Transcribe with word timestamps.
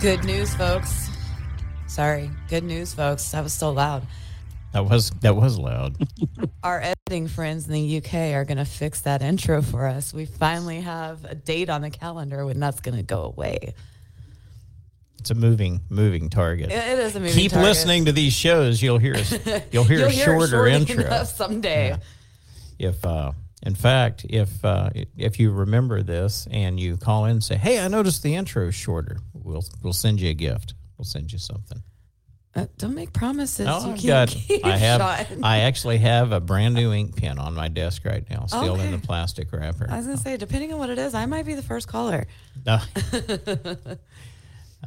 Good 0.00 0.24
news, 0.24 0.54
folks. 0.54 1.08
Sorry. 1.88 2.30
Good 2.48 2.62
news, 2.64 2.94
folks. 2.94 3.30
That 3.32 3.42
was 3.42 3.52
so 3.52 3.70
loud. 3.70 4.06
That 4.72 4.84
was 4.84 5.10
that 5.22 5.34
was 5.34 5.58
loud. 5.58 5.96
Our 6.62 6.80
editing 6.80 7.26
friends 7.26 7.66
in 7.66 7.72
the 7.72 7.96
UK 7.98 8.14
are 8.34 8.44
going 8.44 8.58
to 8.58 8.64
fix 8.64 9.00
that 9.02 9.22
intro 9.22 9.60
for 9.62 9.86
us. 9.86 10.14
We 10.14 10.24
finally 10.26 10.82
have 10.82 11.24
a 11.24 11.34
date 11.34 11.68
on 11.68 11.80
the 11.82 11.90
calendar 11.90 12.44
when 12.46 12.60
that's 12.60 12.80
going 12.80 12.96
to 12.96 13.02
go 13.02 13.22
away. 13.24 13.74
It's 15.18 15.30
a 15.30 15.34
moving 15.34 15.80
moving 15.88 16.30
target. 16.30 16.70
It- 16.70 16.74
it 16.74 16.98
is 17.00 17.16
a 17.16 17.20
moving 17.20 17.32
target. 17.32 17.34
Keep 17.42 17.52
target. 17.52 17.68
listening 17.68 18.04
to 18.04 18.12
these 18.12 18.32
shows. 18.34 18.80
You'll 18.80 18.98
hear 18.98 19.14
us. 19.16 19.32
You'll 19.72 19.84
hear 19.84 19.98
You'll 20.00 20.08
a 20.08 20.10
hear 20.10 20.24
shorter 20.26 20.46
short 20.48 20.68
intro. 20.70 21.24
someday. 21.24 21.96
If 22.78 23.04
uh, 23.04 23.32
in 23.62 23.74
fact, 23.74 24.24
if 24.28 24.64
uh, 24.64 24.90
if 25.16 25.40
you 25.40 25.50
remember 25.50 26.02
this 26.02 26.46
and 26.50 26.78
you 26.78 26.96
call 26.96 27.24
in 27.24 27.32
and 27.32 27.44
say, 27.44 27.56
"Hey, 27.56 27.80
I 27.80 27.88
noticed 27.88 28.22
the 28.22 28.34
intro 28.34 28.68
is 28.68 28.74
shorter," 28.74 29.18
we'll 29.32 29.64
we'll 29.82 29.92
send 29.92 30.20
you 30.20 30.30
a 30.30 30.34
gift. 30.34 30.74
We'll 30.96 31.04
send 31.04 31.32
you 31.32 31.38
something. 31.38 31.82
Uh, 32.54 32.66
don't 32.78 32.94
make 32.94 33.12
promises. 33.12 33.66
Oh, 33.68 33.86
you 33.86 33.92
I've 33.92 33.98
can't 33.98 34.06
got. 34.06 34.28
keep, 34.46 34.64
I 34.64 34.76
have. 34.76 35.00
Sean. 35.28 35.44
I 35.44 35.58
actually 35.60 35.98
have 35.98 36.32
a 36.32 36.40
brand 36.40 36.74
new 36.74 36.92
ink 36.92 37.16
pen 37.16 37.38
on 37.38 37.54
my 37.54 37.68
desk 37.68 38.04
right 38.04 38.28
now, 38.30 38.46
still 38.46 38.80
in 38.80 38.92
the 38.92 38.98
plastic 38.98 39.52
wrapper. 39.52 39.86
I 39.90 39.98
was 39.98 40.06
to 40.06 40.16
say, 40.16 40.36
depending 40.36 40.72
on 40.72 40.78
what 40.78 40.90
it 40.90 40.98
is, 40.98 41.14
I 41.14 41.26
might 41.26 41.44
be 41.44 41.54
the 41.54 41.62
first 41.62 41.88
caller. 41.88 42.26
No. 42.64 42.78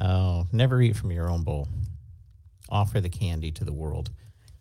oh, 0.00 0.46
never 0.52 0.80
eat 0.82 0.96
from 0.96 1.12
your 1.12 1.28
own 1.28 1.44
bowl. 1.44 1.68
Offer 2.68 3.00
the 3.00 3.10
candy 3.10 3.52
to 3.52 3.64
the 3.64 3.72
world. 3.72 4.10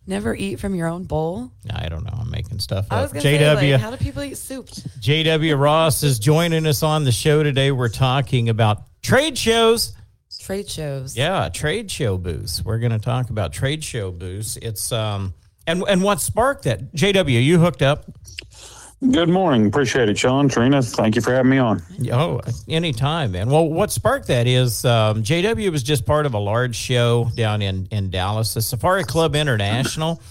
Never 0.08 0.36
eat 0.36 0.60
from 0.60 0.74
your 0.76 0.88
own 0.88 1.04
bowl. 1.04 1.52
I 1.74 1.88
don't 1.88 2.04
know. 2.04 2.18
I'm 2.20 2.30
making 2.32 2.60
stuff 2.60 2.88
I 2.90 2.98
up. 2.98 3.02
was 3.04 3.12
to 3.14 3.22
say, 3.22 3.38
JW 3.38 3.72
like, 3.74 3.82
how 3.82 3.92
do 3.92 3.98
people 3.98 4.24
eat 4.24 4.38
soup? 4.38 4.68
JW 4.68 5.60
Ross 5.60 6.02
is 6.04 6.18
joining 6.18 6.66
us 6.66 6.82
on 6.82 7.04
the 7.04 7.12
show 7.12 7.44
today. 7.44 7.72
We're 7.72 7.88
talking 7.90 8.50
about 8.50 8.84
trade 9.04 9.38
shows. 9.38 9.94
Trade 10.40 10.68
shows. 10.68 11.16
Yeah, 11.16 11.50
trade 11.50 11.92
show 11.92 12.18
booths. 12.18 12.66
We're 12.66 12.80
going 12.80 12.94
to 12.94 13.00
talk 13.00 13.30
about 13.30 13.54
trade 13.54 13.84
show 13.84 14.12
booths. 14.12 14.58
It's 14.62 14.92
um 14.92 15.36
and 15.68 15.84
and 15.88 16.02
what 16.02 16.20
sparked 16.20 16.64
that? 16.64 16.94
JW, 16.94 17.44
you 17.44 17.60
hooked 17.60 17.84
up? 17.84 18.06
Good 19.10 19.30
morning. 19.30 19.66
Appreciate 19.66 20.10
it, 20.10 20.18
Sean. 20.20 20.48
Trina, 20.48 20.80
thank 20.84 21.16
you 21.16 21.24
for 21.24 21.34
having 21.34 21.50
me 21.50 21.58
on. 21.58 21.82
Oh, 22.12 22.40
anytime, 22.68 23.32
man. 23.32 23.50
Well, 23.50 23.68
what 23.68 23.92
sparked 23.92 24.28
that 24.28 24.46
is 24.46 24.86
um, 24.86 25.24
JW 25.24 25.72
was 25.72 25.82
just 25.82 26.06
part 26.06 26.28
of 26.28 26.36
a 26.36 26.38
large 26.38 26.76
show 26.76 27.32
down 27.36 27.64
in, 27.64 27.88
in 27.90 28.12
Dallas, 28.12 28.54
the 28.54 28.62
Safari 28.62 29.04
Club 29.04 29.36
International. 29.36 30.22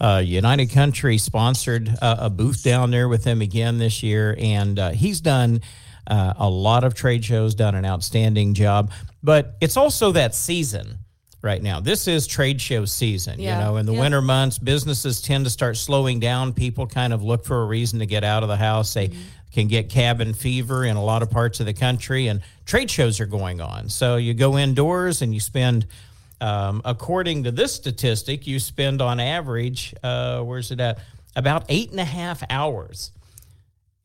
Uh, 0.00 0.22
United 0.24 0.66
Country 0.70 1.18
sponsored 1.18 1.88
uh, 2.00 2.16
a 2.20 2.30
booth 2.30 2.62
down 2.62 2.92
there 2.92 3.08
with 3.08 3.24
him 3.24 3.42
again 3.42 3.78
this 3.78 4.04
year, 4.04 4.36
and 4.38 4.78
uh, 4.78 4.90
he's 4.90 5.20
done 5.20 5.60
uh, 6.06 6.34
a 6.36 6.48
lot 6.48 6.84
of 6.84 6.94
trade 6.94 7.24
shows, 7.24 7.56
done 7.56 7.74
an 7.74 7.84
outstanding 7.84 8.54
job. 8.54 8.92
But 9.24 9.56
it's 9.60 9.76
also 9.76 10.12
that 10.12 10.36
season 10.36 10.98
right 11.42 11.60
now. 11.62 11.80
This 11.80 12.06
is 12.06 12.26
trade 12.26 12.60
show 12.60 12.84
season. 12.84 13.40
Yeah, 13.40 13.58
You 13.58 13.64
know, 13.64 13.76
in 13.76 13.86
the 13.86 13.92
yeah. 13.92 14.00
winter 14.00 14.22
months, 14.22 14.58
businesses 14.58 15.20
tend 15.20 15.44
to 15.44 15.50
start 15.50 15.76
slowing 15.76 16.20
down. 16.20 16.52
People 16.52 16.86
kind 16.86 17.12
of 17.12 17.22
look 17.22 17.44
for 17.44 17.62
a 17.62 17.66
reason 17.66 17.98
to 17.98 18.06
get 18.06 18.24
out 18.24 18.42
of 18.42 18.48
the 18.48 18.56
house. 18.56 18.94
They 18.94 19.10
can 19.52 19.68
get 19.68 19.90
cabin 19.90 20.32
fever 20.32 20.84
in 20.84 20.96
a 20.96 21.04
lot 21.04 21.22
of 21.22 21.30
parts 21.30 21.60
of 21.60 21.66
the 21.66 21.74
country, 21.74 22.28
and 22.28 22.40
trade 22.64 22.90
shows 22.90 23.20
are 23.20 23.26
going 23.26 23.60
on. 23.60 23.88
So 23.88 24.16
you 24.16 24.32
go 24.32 24.56
indoors 24.56 25.20
and 25.20 25.34
you 25.34 25.40
spend, 25.40 25.86
um, 26.40 26.80
according 26.84 27.44
to 27.44 27.50
this 27.50 27.74
statistic, 27.74 28.46
you 28.46 28.58
spend 28.58 29.02
on 29.02 29.20
average, 29.20 29.94
uh, 30.02 30.40
where's 30.40 30.70
it 30.70 30.80
at? 30.80 31.00
About 31.34 31.64
eight 31.68 31.90
and 31.90 32.00
a 32.00 32.04
half 32.04 32.42
hours. 32.50 33.10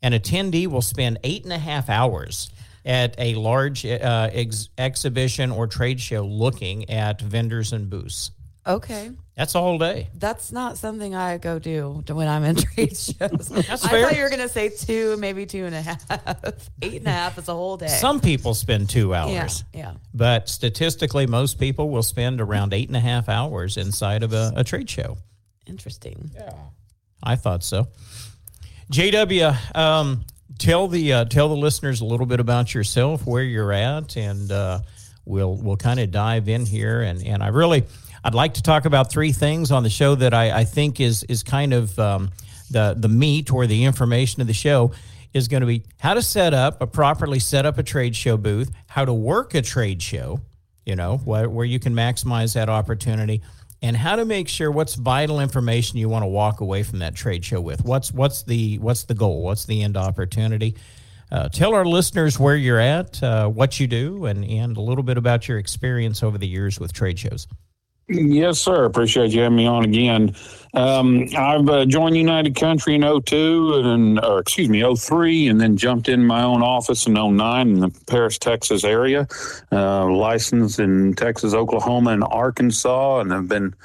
An 0.01 0.13
attendee 0.13 0.67
will 0.67 0.81
spend 0.81 1.19
eight 1.23 1.43
and 1.43 1.51
a 1.53 1.57
half 1.57 1.89
hours 1.89 2.49
at 2.87 3.13
a 3.19 3.35
large 3.35 3.85
uh, 3.85 4.29
ex- 4.33 4.69
exhibition 4.77 5.51
or 5.51 5.67
trade 5.67 5.99
show 5.99 6.25
looking 6.25 6.89
at 6.89 7.21
vendors 7.21 7.73
and 7.73 7.89
booths. 7.89 8.31
Okay. 8.65 9.11
That's 9.35 9.53
a 9.55 9.61
whole 9.61 9.77
day. 9.77 10.09
That's 10.15 10.51
not 10.51 10.77
something 10.77 11.13
I 11.13 11.37
go 11.37 11.59
do 11.59 12.03
when 12.09 12.27
I'm 12.27 12.43
in 12.43 12.55
trade 12.75 12.97
shows. 12.97 13.49
That's 13.49 13.85
I 13.85 13.89
fair. 13.89 14.03
thought 14.05 14.15
you 14.17 14.23
were 14.23 14.29
going 14.29 14.41
to 14.41 14.49
say 14.49 14.69
two, 14.69 15.15
maybe 15.17 15.45
two 15.45 15.65
and 15.65 15.75
a 15.75 15.81
half. 15.81 16.03
Eight 16.81 16.95
and 16.99 17.07
a 17.07 17.11
half 17.11 17.37
is 17.37 17.47
a 17.47 17.53
whole 17.53 17.77
day. 17.77 17.87
Some 17.87 18.19
people 18.19 18.53
spend 18.53 18.89
two 18.89 19.13
hours. 19.13 19.63
yeah, 19.73 19.79
yeah. 19.79 19.93
But 20.13 20.49
statistically, 20.49 21.27
most 21.27 21.59
people 21.59 21.89
will 21.89 22.03
spend 22.03 22.41
around 22.41 22.73
eight 22.73 22.87
and 22.87 22.97
a 22.97 23.01
half 23.01 23.29
hours 23.29 23.77
inside 23.77 24.23
of 24.23 24.33
a, 24.33 24.51
a 24.55 24.63
trade 24.63 24.89
show. 24.89 25.17
Interesting. 25.65 26.31
Yeah. 26.33 26.53
I 27.21 27.35
thought 27.35 27.63
so. 27.63 27.87
JW, 28.91 29.75
um, 29.75 30.25
tell 30.57 30.87
the 30.87 31.13
uh, 31.13 31.25
tell 31.25 31.49
the 31.49 31.55
listeners 31.55 32.01
a 32.01 32.05
little 32.05 32.25
bit 32.25 32.39
about 32.39 32.73
yourself, 32.73 33.25
where 33.25 33.43
you're 33.43 33.71
at, 33.73 34.17
and 34.17 34.51
uh, 34.51 34.79
we'll 35.25 35.55
we'll 35.55 35.77
kind 35.77 35.99
of 35.99 36.11
dive 36.11 36.49
in 36.49 36.65
here. 36.65 37.01
And 37.01 37.25
and 37.25 37.43
I 37.43 37.47
really 37.47 37.83
I'd 38.23 38.35
like 38.35 38.55
to 38.55 38.63
talk 38.63 38.85
about 38.85 39.11
three 39.11 39.31
things 39.31 39.71
on 39.71 39.83
the 39.83 39.89
show 39.89 40.15
that 40.15 40.33
I, 40.33 40.59
I 40.59 40.63
think 40.63 40.99
is 40.99 41.23
is 41.23 41.43
kind 41.43 41.73
of 41.73 41.97
um, 41.99 42.31
the 42.71 42.95
the 42.97 43.09
meat 43.09 43.51
or 43.51 43.67
the 43.67 43.85
information 43.85 44.41
of 44.41 44.47
the 44.47 44.53
show 44.53 44.91
is 45.33 45.47
going 45.47 45.61
to 45.61 45.67
be 45.67 45.83
how 45.99 46.13
to 46.13 46.21
set 46.21 46.53
up 46.53 46.81
a 46.81 46.87
properly 46.87 47.39
set 47.39 47.65
up 47.65 47.77
a 47.77 47.83
trade 47.83 48.15
show 48.15 48.37
booth, 48.37 48.71
how 48.87 49.05
to 49.05 49.13
work 49.13 49.53
a 49.53 49.61
trade 49.61 50.01
show, 50.01 50.39
you 50.85 50.95
know, 50.95 51.17
where, 51.17 51.49
where 51.49 51.65
you 51.65 51.79
can 51.79 51.93
maximize 51.93 52.53
that 52.53 52.69
opportunity 52.69 53.41
and 53.81 53.95
how 53.95 54.15
to 54.15 54.25
make 54.25 54.47
sure 54.47 54.71
what's 54.71 54.95
vital 54.95 55.39
information 55.39 55.97
you 55.97 56.09
want 56.09 56.23
to 56.23 56.27
walk 56.27 56.61
away 56.61 56.83
from 56.83 56.99
that 56.99 57.15
trade 57.15 57.45
show 57.45 57.61
with. 57.61 57.83
What's 57.83 58.11
what's 58.11 58.43
the 58.43 58.77
what's 58.79 59.03
the 59.03 59.13
goal? 59.13 59.43
What's 59.43 59.65
the 59.65 59.83
end 59.83 59.97
opportunity? 59.97 60.75
Uh, 61.31 61.49
tell 61.49 61.75
our 61.75 61.85
listeners 61.85 62.39
where 62.39 62.55
you're 62.55 62.79
at, 62.79 63.21
uh, 63.21 63.47
what 63.49 63.79
you 63.79 63.87
do, 63.87 64.25
and 64.25 64.43
and 64.45 64.77
a 64.77 64.81
little 64.81 65.03
bit 65.03 65.17
about 65.17 65.47
your 65.47 65.57
experience 65.57 66.23
over 66.23 66.37
the 66.37 66.47
years 66.47 66.79
with 66.79 66.93
trade 66.93 67.19
shows. 67.19 67.47
Yes, 68.09 68.59
sir. 68.59 68.85
Appreciate 68.85 69.31
you 69.31 69.41
having 69.41 69.57
me 69.57 69.67
on 69.67 69.83
again. 69.83 70.33
Um, 70.73 71.27
I've 71.35 71.67
uh, 71.67 71.85
joined 71.85 72.15
United 72.15 72.55
Country 72.55 72.95
in 72.95 73.01
02 73.01 73.81
and, 73.83 74.23
or 74.23 74.39
excuse 74.39 74.69
me, 74.69 74.81
03, 74.95 75.49
and 75.49 75.59
then 75.59 75.75
jumped 75.75 76.07
in 76.07 76.25
my 76.25 76.41
own 76.41 76.63
office 76.63 77.05
in 77.05 77.13
09 77.13 77.67
in 77.67 77.79
the 77.81 77.89
Paris, 78.07 78.37
Texas 78.37 78.85
area. 78.85 79.27
Uh, 79.73 80.05
licensed 80.05 80.79
in 80.79 81.15
Texas, 81.15 81.53
Oklahoma, 81.53 82.11
and 82.11 82.23
Arkansas, 82.23 83.19
and 83.19 83.33
I've 83.33 83.49
been 83.49 83.75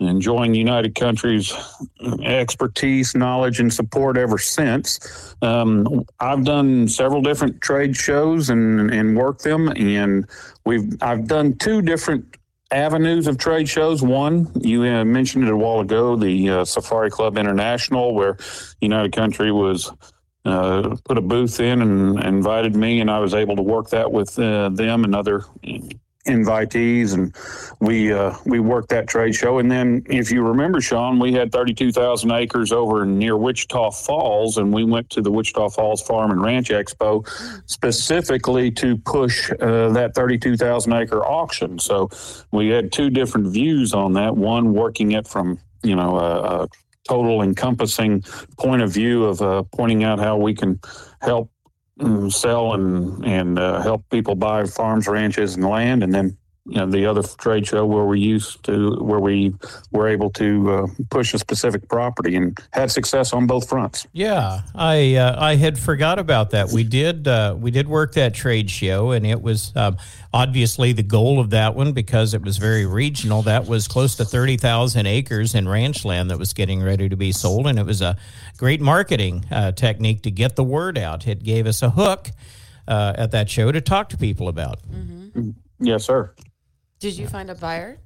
enjoying 0.00 0.54
United 0.54 0.94
Country's 0.96 1.52
expertise, 2.24 3.14
knowledge, 3.14 3.60
and 3.60 3.72
support 3.72 4.16
ever 4.16 4.38
since. 4.38 5.36
Um, 5.42 6.04
I've 6.18 6.44
done 6.44 6.88
several 6.88 7.22
different 7.22 7.60
trade 7.60 7.94
shows 7.94 8.50
and, 8.50 8.90
and 8.90 9.16
worked 9.16 9.44
them, 9.44 9.68
and 9.76 10.26
we've 10.64 10.96
I've 11.02 11.28
done 11.28 11.56
two 11.58 11.82
different 11.82 12.36
avenues 12.72 13.26
of 13.26 13.38
trade 13.38 13.68
shows. 13.68 14.02
One, 14.02 14.50
you 14.60 14.84
uh, 14.84 15.04
mentioned 15.04 15.44
it 15.44 15.50
a 15.50 15.56
while 15.56 15.80
ago, 15.80 16.16
the 16.16 16.50
uh, 16.50 16.64
Safari 16.64 17.10
Club 17.10 17.38
International, 17.38 18.14
where 18.14 18.36
United 18.80 19.12
Country 19.12 19.52
was 19.52 19.90
uh, 20.44 20.96
put 21.04 21.18
a 21.18 21.20
booth 21.20 21.60
in 21.60 21.82
and 21.82 22.22
invited 22.22 22.74
me, 22.74 23.00
and 23.00 23.10
I 23.10 23.18
was 23.18 23.34
able 23.34 23.56
to 23.56 23.62
work 23.62 23.90
that 23.90 24.10
with 24.10 24.38
uh, 24.38 24.70
them 24.70 25.04
and 25.04 25.14
other 25.14 25.44
invitees, 26.30 27.14
and 27.14 27.34
we 27.80 28.12
uh, 28.12 28.34
we 28.46 28.60
worked 28.60 28.88
that 28.90 29.06
trade 29.06 29.34
show. 29.34 29.58
And 29.58 29.70
then, 29.70 30.02
if 30.08 30.30
you 30.30 30.42
remember, 30.42 30.80
Sean, 30.80 31.18
we 31.18 31.32
had 31.32 31.52
thirty 31.52 31.74
two 31.74 31.92
thousand 31.92 32.30
acres 32.30 32.72
over 32.72 33.04
near 33.04 33.36
Wichita 33.36 33.90
Falls, 33.90 34.56
and 34.56 34.72
we 34.72 34.84
went 34.84 35.10
to 35.10 35.20
the 35.20 35.30
Wichita 35.30 35.68
Falls 35.70 36.02
Farm 36.02 36.30
and 36.30 36.42
Ranch 36.42 36.70
Expo 36.70 37.26
specifically 37.66 38.70
to 38.72 38.96
push 38.96 39.50
uh, 39.60 39.90
that 39.90 40.14
thirty 40.14 40.38
two 40.38 40.56
thousand 40.56 40.92
acre 40.92 41.24
auction. 41.24 41.78
So 41.78 42.08
we 42.52 42.68
had 42.68 42.92
two 42.92 43.10
different 43.10 43.48
views 43.48 43.92
on 43.92 44.14
that. 44.14 44.36
One 44.36 44.72
working 44.72 45.12
it 45.12 45.26
from 45.28 45.58
you 45.82 45.96
know 45.96 46.18
a, 46.18 46.62
a 46.62 46.68
total 47.08 47.42
encompassing 47.42 48.22
point 48.58 48.82
of 48.82 48.92
view 48.92 49.24
of 49.24 49.42
uh, 49.42 49.62
pointing 49.72 50.04
out 50.04 50.18
how 50.18 50.36
we 50.36 50.54
can 50.54 50.78
help 51.20 51.50
sell 52.30 52.74
and 52.74 53.24
and 53.24 53.58
uh, 53.58 53.80
help 53.82 54.08
people 54.10 54.34
buy 54.34 54.64
farms, 54.64 55.06
ranches, 55.06 55.54
and 55.54 55.64
land, 55.64 56.02
and 56.02 56.14
then 56.14 56.36
you 56.70 56.76
know, 56.76 56.86
the 56.86 57.04
other 57.04 57.22
trade 57.22 57.66
show 57.66 57.84
where 57.84 58.04
we 58.04 58.20
used 58.20 58.62
to 58.62 58.94
where 59.02 59.18
we 59.18 59.52
were 59.90 60.06
able 60.06 60.30
to 60.30 60.70
uh, 60.70 60.86
push 61.10 61.34
a 61.34 61.38
specific 61.38 61.88
property 61.88 62.36
and 62.36 62.56
had 62.70 62.92
success 62.92 63.32
on 63.32 63.48
both 63.48 63.68
fronts. 63.68 64.06
Yeah, 64.12 64.60
I 64.76 65.16
uh, 65.16 65.36
I 65.36 65.56
had 65.56 65.76
forgot 65.80 66.20
about 66.20 66.50
that. 66.50 66.70
We 66.70 66.84
did 66.84 67.26
uh, 67.26 67.56
we 67.58 67.72
did 67.72 67.88
work 67.88 68.14
that 68.14 68.34
trade 68.34 68.70
show, 68.70 69.10
and 69.10 69.26
it 69.26 69.42
was 69.42 69.72
um, 69.74 69.96
obviously 70.32 70.92
the 70.92 71.02
goal 71.02 71.40
of 71.40 71.50
that 71.50 71.74
one 71.74 71.92
because 71.92 72.34
it 72.34 72.42
was 72.42 72.56
very 72.56 72.86
regional. 72.86 73.42
That 73.42 73.66
was 73.66 73.88
close 73.88 74.14
to 74.16 74.24
thirty 74.24 74.56
thousand 74.56 75.06
acres 75.06 75.56
in 75.56 75.68
ranch 75.68 76.04
land 76.04 76.30
that 76.30 76.38
was 76.38 76.52
getting 76.52 76.80
ready 76.80 77.08
to 77.08 77.16
be 77.16 77.32
sold, 77.32 77.66
and 77.66 77.80
it 77.80 77.84
was 77.84 78.00
a 78.00 78.16
great 78.58 78.80
marketing 78.80 79.44
uh, 79.50 79.72
technique 79.72 80.22
to 80.22 80.30
get 80.30 80.54
the 80.54 80.64
word 80.64 80.96
out. 80.96 81.26
It 81.26 81.42
gave 81.42 81.66
us 81.66 81.82
a 81.82 81.90
hook 81.90 82.30
uh, 82.86 83.14
at 83.16 83.32
that 83.32 83.50
show 83.50 83.72
to 83.72 83.80
talk 83.80 84.08
to 84.10 84.16
people 84.16 84.46
about. 84.46 84.78
Mm-hmm. 84.88 85.50
Yes, 85.80 86.04
sir. 86.04 86.32
Did 87.00 87.16
you 87.16 87.26
find 87.26 87.50
a 87.50 87.54
buyer? 87.54 87.98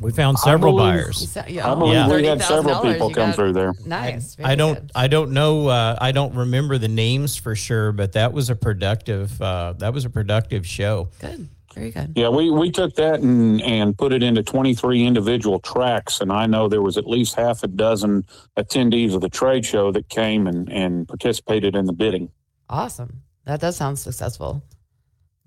We 0.00 0.12
found 0.12 0.38
several 0.38 0.72
believe- 0.76 0.94
buyers. 0.94 1.36
I 1.36 1.74
believe 1.74 1.94
Yeah. 1.94 2.08
we 2.08 2.24
had 2.24 2.40
several 2.40 2.80
people 2.80 3.08
come 3.10 3.30
got. 3.30 3.34
through 3.34 3.52
there. 3.52 3.72
Nice. 3.84 4.36
I 4.38 4.42
very 4.42 4.56
don't. 4.56 4.74
good. 4.74 4.90
I 4.94 5.08
don't 5.08 5.32
know. 5.32 5.66
Uh, 5.66 5.98
I 6.00 6.12
don't 6.12 6.34
remember 6.34 6.78
the 6.78 6.86
names 6.88 7.36
for 7.36 7.56
sure, 7.56 7.90
but 7.90 8.12
that 8.12 8.32
was 8.32 8.48
a 8.48 8.54
productive. 8.54 9.42
Uh, 9.42 9.74
that 9.78 9.92
was 9.92 10.04
a 10.04 10.10
productive 10.10 10.64
show. 10.64 11.08
Good. 11.20 11.48
Very 11.74 11.90
good. 11.90 12.12
Yeah, 12.16 12.28
we, 12.28 12.48
we 12.50 12.70
took 12.70 12.94
that 12.94 13.20
and, 13.20 13.60
and 13.62 13.98
put 13.98 14.12
it 14.12 14.22
into 14.22 14.42
23 14.44 15.04
individual 15.04 15.58
tracts. 15.58 16.20
And 16.20 16.32
I 16.32 16.46
know 16.46 16.68
there 16.68 16.82
was 16.82 16.96
at 16.96 17.06
least 17.08 17.34
half 17.34 17.62
a 17.64 17.68
dozen 17.68 18.24
attendees 18.56 19.14
of 19.14 19.20
the 19.20 19.28
trade 19.28 19.66
show 19.66 19.90
that 19.92 20.08
came 20.08 20.46
and, 20.46 20.68
and 20.72 21.08
participated 21.08 21.74
in 21.74 21.86
the 21.86 21.92
bidding. 21.92 22.30
Awesome. 22.68 23.22
That 23.46 23.60
does 23.60 23.76
sound 23.76 23.98
successful. 23.98 24.62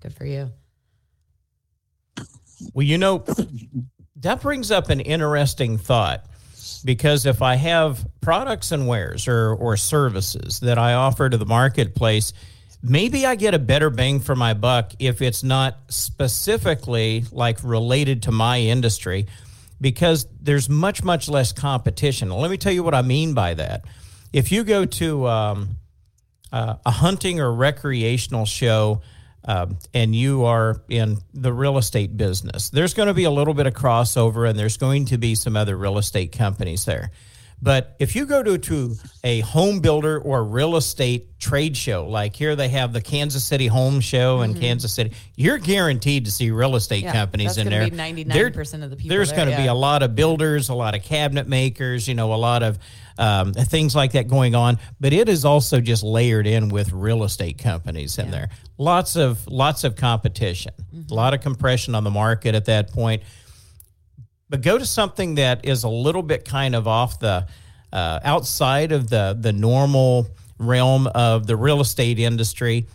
Good 0.00 0.14
for 0.14 0.26
you. 0.26 0.50
Well, 2.74 2.86
you 2.86 2.98
know, 2.98 3.24
that 4.16 4.40
brings 4.40 4.70
up 4.70 4.90
an 4.90 5.00
interesting 5.00 5.78
thought 5.78 6.24
because 6.84 7.26
if 7.26 7.42
I 7.42 7.56
have 7.56 8.06
products 8.20 8.72
and 8.72 8.86
wares 8.86 9.28
or, 9.28 9.54
or 9.54 9.76
services 9.76 10.60
that 10.60 10.78
I 10.78 10.94
offer 10.94 11.28
to 11.28 11.36
the 11.36 11.46
marketplace, 11.46 12.32
maybe 12.82 13.26
I 13.26 13.34
get 13.34 13.54
a 13.54 13.58
better 13.58 13.90
bang 13.90 14.20
for 14.20 14.34
my 14.34 14.54
buck 14.54 14.92
if 14.98 15.22
it's 15.22 15.42
not 15.42 15.78
specifically 15.88 17.24
like 17.30 17.58
related 17.62 18.24
to 18.24 18.32
my 18.32 18.60
industry 18.60 19.26
because 19.80 20.26
there's 20.40 20.68
much, 20.68 21.02
much 21.02 21.28
less 21.28 21.52
competition. 21.52 22.30
Let 22.30 22.50
me 22.50 22.56
tell 22.56 22.72
you 22.72 22.82
what 22.82 22.94
I 22.94 23.02
mean 23.02 23.34
by 23.34 23.54
that. 23.54 23.84
If 24.32 24.52
you 24.52 24.64
go 24.64 24.84
to 24.84 25.26
um, 25.26 25.76
uh, 26.52 26.76
a 26.86 26.90
hunting 26.90 27.40
or 27.40 27.52
recreational 27.52 28.46
show 28.46 29.02
um, 29.44 29.78
and 29.92 30.14
you 30.14 30.44
are 30.44 30.82
in 30.88 31.18
the 31.34 31.52
real 31.52 31.78
estate 31.78 32.16
business, 32.16 32.70
there's 32.70 32.94
going 32.94 33.08
to 33.08 33.14
be 33.14 33.24
a 33.24 33.30
little 33.30 33.54
bit 33.54 33.66
of 33.66 33.74
crossover 33.74 34.48
and 34.48 34.58
there's 34.58 34.76
going 34.76 35.06
to 35.06 35.18
be 35.18 35.34
some 35.34 35.56
other 35.56 35.76
real 35.76 35.98
estate 35.98 36.32
companies 36.32 36.84
there. 36.84 37.10
But 37.64 37.94
if 38.00 38.16
you 38.16 38.26
go 38.26 38.42
to, 38.42 38.58
to 38.58 38.96
a 39.22 39.38
home 39.40 39.78
builder 39.78 40.18
or 40.18 40.42
real 40.42 40.74
estate 40.74 41.38
trade 41.38 41.76
show, 41.76 42.08
like 42.08 42.34
here 42.34 42.56
they 42.56 42.68
have 42.70 42.92
the 42.92 43.00
Kansas 43.00 43.44
City 43.44 43.68
Home 43.68 44.00
Show 44.00 44.42
in 44.42 44.54
Kansas 44.54 44.92
City, 44.92 45.12
you're 45.36 45.58
guaranteed 45.58 46.24
to 46.24 46.32
see 46.32 46.50
real 46.50 46.74
estate 46.74 47.04
Yeah, 47.04 47.12
companies 47.12 47.58
in 47.58 47.68
there. 47.68 47.86
99% 47.88 48.82
of 48.82 48.90
the 48.90 48.96
people 48.96 49.10
There's 49.10 49.28
there, 49.28 49.36
going 49.36 49.50
to 49.50 49.56
be 49.56 49.68
a 49.68 49.74
lot 49.74 50.02
of 50.02 50.16
builders, 50.16 50.70
a 50.70 50.74
lot 50.74 50.96
of 50.96 51.04
cabinet 51.04 51.46
makers, 51.46 52.08
you 52.08 52.14
know, 52.14 52.34
a 52.34 52.36
lot 52.36 52.64
of 52.64 52.80
um, 53.16 53.52
things 53.52 53.94
like 53.94 54.12
that 54.12 54.26
going 54.26 54.56
on. 54.56 54.78
But 54.98 55.12
it 55.12 55.28
is 55.28 55.44
also 55.44 55.80
just 55.80 56.02
layered 56.02 56.48
in 56.48 56.68
with 56.68 56.92
real 56.92 57.22
estate 57.22 57.58
companies 57.58 58.18
in 58.18 58.32
there. 58.32 58.48
Lots 58.76 59.14
of 59.14 59.46
lots 59.46 59.84
of 59.84 59.94
competition, 59.94 60.72
Mm-hmm. 60.92 61.12
a 61.12 61.14
lot 61.14 61.32
of 61.32 61.40
compression 61.40 61.94
on 61.94 62.02
the 62.04 62.10
market 62.10 62.54
at 62.56 62.64
that 62.66 62.90
point. 62.92 63.22
But 64.52 64.60
go 64.60 64.76
to 64.76 64.84
something 64.84 65.36
that 65.36 65.64
is 65.64 65.82
a 65.82 65.88
little 65.88 66.22
bit 66.22 66.44
kind 66.44 66.74
of 66.74 66.86
off 66.86 67.18
the 67.18 67.46
uh, 67.90 68.20
outside 68.22 68.92
of 68.92 69.08
the 69.08 69.34
the 69.40 69.50
normal 69.50 70.28
realm 70.58 71.06
of 71.06 71.46
the 71.46 71.56
real 71.56 71.80
estate 71.80 72.18
industry 72.18 72.86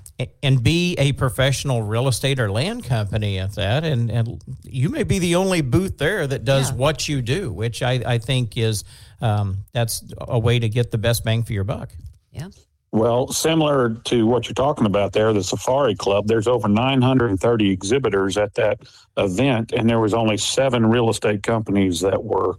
and 0.44 0.62
be 0.62 0.94
a 1.00 1.13
professional 1.13 1.81
real 1.81 2.07
estate 2.07 2.39
or 2.39 2.51
land 2.51 2.83
company 2.83 3.39
at 3.39 3.56
that 3.56 3.83
and, 3.83 4.12
and 4.12 4.39
you 4.63 4.89
may 4.89 5.01
be 5.04 5.18
the 5.18 5.36
only 5.36 5.62
booth 5.62 5.98
there 5.98 6.27
that 6.27 6.45
does 6.45 6.69
Yeah. 6.69 6.77
what 6.77 7.09
you 7.09 7.24
do 7.24 7.51
which 7.51 7.81
I, 7.81 7.94
I 8.06 8.18
think 8.19 8.56
is 8.56 8.83
um, 9.19 9.65
that's 9.74 10.04
a 10.19 10.38
way 10.39 10.59
to 10.59 10.69
get 10.69 10.92
the 10.92 10.98
best 11.00 11.24
bang 11.24 11.44
for 11.44 11.54
your 11.54 11.63
buck 11.63 11.89
Yeah. 12.31 12.50
Well, 12.92 13.28
similar 13.28 13.95
to 14.06 14.25
what 14.25 14.48
you're 14.48 14.54
talking 14.54 14.86
about 14.86 15.13
there, 15.13 15.34
the 15.34 15.44
Safari 15.44 15.95
Club, 15.95 16.28
there's 16.28 16.48
over 16.48 16.68
930 16.68 17.69
exhibitors 17.69 18.38
at 18.38 18.54
that 18.56 18.80
event, 19.18 19.74
and 19.74 19.89
there 19.89 20.00
was 20.00 20.13
only 20.13 20.38
seven 20.38 20.86
real 20.86 21.10
estate 21.10 21.44
companies 21.44 22.00
that 22.00 22.24
were 22.24 22.56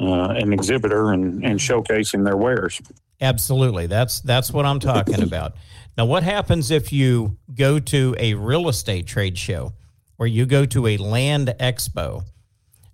uh, 0.00 0.30
an 0.30 0.52
exhibitor 0.52 1.12
and, 1.12 1.44
and 1.44 1.58
showcasing 1.58 2.24
their 2.24 2.36
wares. 2.36 2.80
Absolutely. 3.20 3.86
That's 3.86 4.20
that's 4.20 4.50
what 4.50 4.66
I'm 4.66 4.80
talking 4.80 5.22
about. 5.22 5.54
Now, 5.96 6.06
what 6.06 6.22
happens 6.22 6.70
if 6.70 6.92
you 6.92 7.36
go 7.54 7.78
to 7.78 8.16
a 8.18 8.34
real 8.34 8.68
estate 8.68 9.06
trade 9.06 9.38
show 9.38 9.74
or 10.18 10.26
you 10.26 10.46
go 10.46 10.64
to 10.66 10.86
a 10.86 10.96
land 10.96 11.54
expo? 11.60 12.24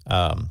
Um, 0.07 0.51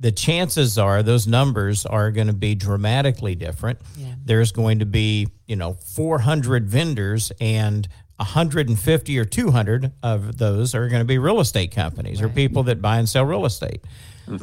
the 0.00 0.12
chances 0.12 0.78
are 0.78 1.02
those 1.02 1.26
numbers 1.26 1.84
are 1.86 2.12
going 2.12 2.28
to 2.28 2.32
be 2.32 2.54
dramatically 2.54 3.34
different. 3.34 3.80
Yeah. 3.96 4.14
There's 4.24 4.52
going 4.52 4.78
to 4.80 4.86
be, 4.86 5.28
you 5.48 5.56
know, 5.56 5.72
400 5.72 6.68
vendors 6.68 7.32
and 7.40 7.88
150 8.16 9.18
or 9.18 9.24
200 9.24 9.92
of 10.02 10.38
those 10.38 10.74
are 10.74 10.88
going 10.88 11.00
to 11.00 11.06
be 11.06 11.18
real 11.18 11.40
estate 11.40 11.72
companies 11.72 12.20
or 12.20 12.28
people 12.28 12.62
that 12.64 12.80
buy 12.80 12.98
and 12.98 13.08
sell 13.08 13.24
real 13.24 13.46
estate 13.46 13.82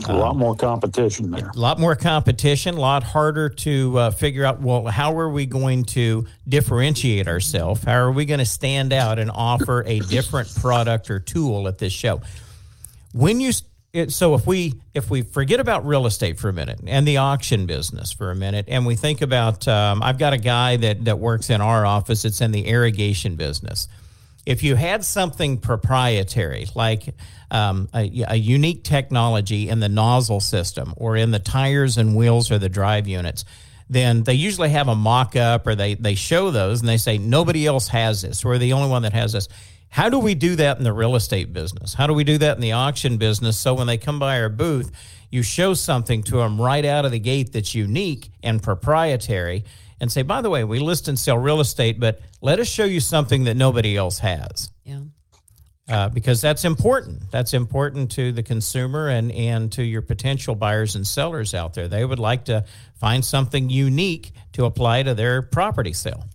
a 0.08 0.14
lot 0.14 0.36
more 0.36 0.56
competition 0.56 1.32
there. 1.32 1.50
a 1.50 1.60
lot 1.60 1.80
more 1.80 1.96
competition, 1.96 2.76
a 2.76 2.80
lot 2.80 3.04
harder 3.04 3.50
to 3.50 3.98
uh, 3.98 4.12
figure 4.12 4.46
out. 4.46 4.62
Well, 4.62 4.86
how 4.88 5.18
are 5.18 5.30
we 5.30 5.46
going 5.46 5.86
to 5.86 6.26
differentiate 6.48 7.28
ourselves? 7.28 7.84
How 7.84 7.96
are 7.96 8.12
we 8.12 8.26
going 8.26 8.40
to 8.40 8.46
stand 8.46 8.94
out 8.94 9.20
and 9.20 9.30
offer 9.32 9.84
a 9.86 10.00
different 10.00 10.54
product 10.56 11.10
or 11.10 11.20
tool 11.20 11.68
at 11.68 11.78
this 11.78 11.94
show? 11.94 12.22
When 13.14 13.40
you 13.40 13.52
it, 13.96 14.12
so 14.12 14.36
if 14.36 14.46
we 14.46 14.74
if 14.94 15.10
we 15.10 15.22
forget 15.22 15.60
about 15.60 15.86
real 15.86 16.06
estate 16.06 16.40
for 16.40 16.50
a 16.50 16.54
minute 16.54 16.80
and 16.86 17.08
the 17.08 17.18
auction 17.18 17.66
business 17.66 18.12
for 18.12 18.32
a 18.32 18.36
minute, 18.36 18.66
and 18.68 18.86
we 18.86 18.96
think 18.96 19.22
about, 19.22 19.68
um, 19.68 20.04
I've 20.04 20.18
got 20.18 20.34
a 20.34 20.38
guy 20.38 20.78
that 20.78 21.06
that 21.06 21.20
works 21.20 21.50
in 21.50 21.62
our 21.62 21.86
office. 21.86 22.26
It's 22.26 22.42
in 22.42 22.52
the 22.52 22.68
irrigation 22.68 23.36
business 23.36 23.88
if 24.46 24.64
you 24.64 24.76
had 24.76 25.04
something 25.04 25.58
proprietary 25.58 26.68
like 26.76 27.16
um, 27.52 27.90
a, 27.94 28.26
a 28.28 28.36
unique 28.36 28.84
technology 28.84 29.70
in 29.70 29.80
the 29.80 29.90
nozzle 29.90 30.40
system 30.40 30.94
or 30.98 31.16
in 31.16 31.32
the 31.32 31.40
tires 31.40 31.98
and 31.98 32.16
wheels 32.16 32.52
or 32.52 32.60
the 32.60 32.70
drive 32.70 33.08
units 33.08 33.46
then 33.90 34.24
they 34.24 34.34
usually 34.34 34.70
have 34.70 34.88
a 34.88 34.96
mock-up 34.96 35.68
or 35.68 35.76
they, 35.76 35.94
they 35.94 36.16
show 36.16 36.50
those 36.50 36.80
and 36.80 36.90
they 36.90 36.98
say 36.98 37.18
nobody 37.18 37.66
else 37.66 37.88
has 37.88 38.22
this 38.22 38.46
we're 38.46 38.58
the 38.58 38.74
only 38.74 38.90
one 38.90 39.02
that 39.02 39.14
has 39.14 39.34
this 39.34 39.48
how 39.96 40.10
do 40.10 40.20
we 40.20 40.36
do 40.36 40.56
that 40.56 40.78
in 40.78 40.84
the 40.84 40.94
real 40.94 41.16
estate 41.16 41.54
business 41.54 41.94
how 41.94 42.08
do 42.08 42.14
we 42.14 42.24
do 42.24 42.38
that 42.38 42.56
in 42.56 42.62
the 42.62 42.72
auction 42.72 43.18
business 43.18 43.58
so 43.58 43.74
when 43.74 43.88
they 43.88 43.98
come 43.98 44.20
by 44.20 44.40
our 44.40 44.50
booth 44.50 44.92
you 45.30 45.44
show 45.44 45.74
something 45.74 46.24
to 46.24 46.38
them 46.38 46.62
right 46.62 46.86
out 46.86 47.06
of 47.06 47.12
the 47.12 47.20
gate 47.20 47.52
that's 47.52 47.76
unique 47.76 48.30
and 48.44 48.64
proprietary 48.64 49.64
and 50.00 50.12
say, 50.12 50.22
by 50.22 50.42
the 50.42 50.50
way, 50.50 50.64
we 50.64 50.80
list 50.80 51.08
and 51.08 51.18
sell 51.18 51.38
real 51.38 51.60
estate, 51.60 52.00
but 52.00 52.22
let 52.42 52.60
us 52.60 52.68
show 52.68 52.86
you 52.86 53.00
something 53.00 53.46
that 53.46 53.56
nobody 53.56 53.96
else 53.96 54.20
has. 54.20 54.72
Yeah. 54.84 55.00
Uh, 55.88 56.10
because 56.10 56.42
that's 56.42 56.66
important. 56.66 57.30
That's 57.32 57.54
important 57.54 58.12
to 58.14 58.32
the 58.32 58.42
consumer 58.42 59.08
and, 59.10 59.32
and 59.32 59.72
to 59.74 59.84
your 59.84 60.02
potential 60.02 60.56
buyers 60.56 60.96
and 60.96 61.06
sellers 61.06 61.54
out 61.54 61.76
there. 61.76 61.88
They 61.88 62.04
would 62.04 62.18
like 62.18 62.46
to 62.46 62.66
find 62.96 63.24
something 63.24 63.70
unique 63.70 64.32
to 64.54 64.66
apply 64.66 65.04
to 65.04 65.14
their 65.14 65.44
property 65.44 65.94
sale. 65.94 66.26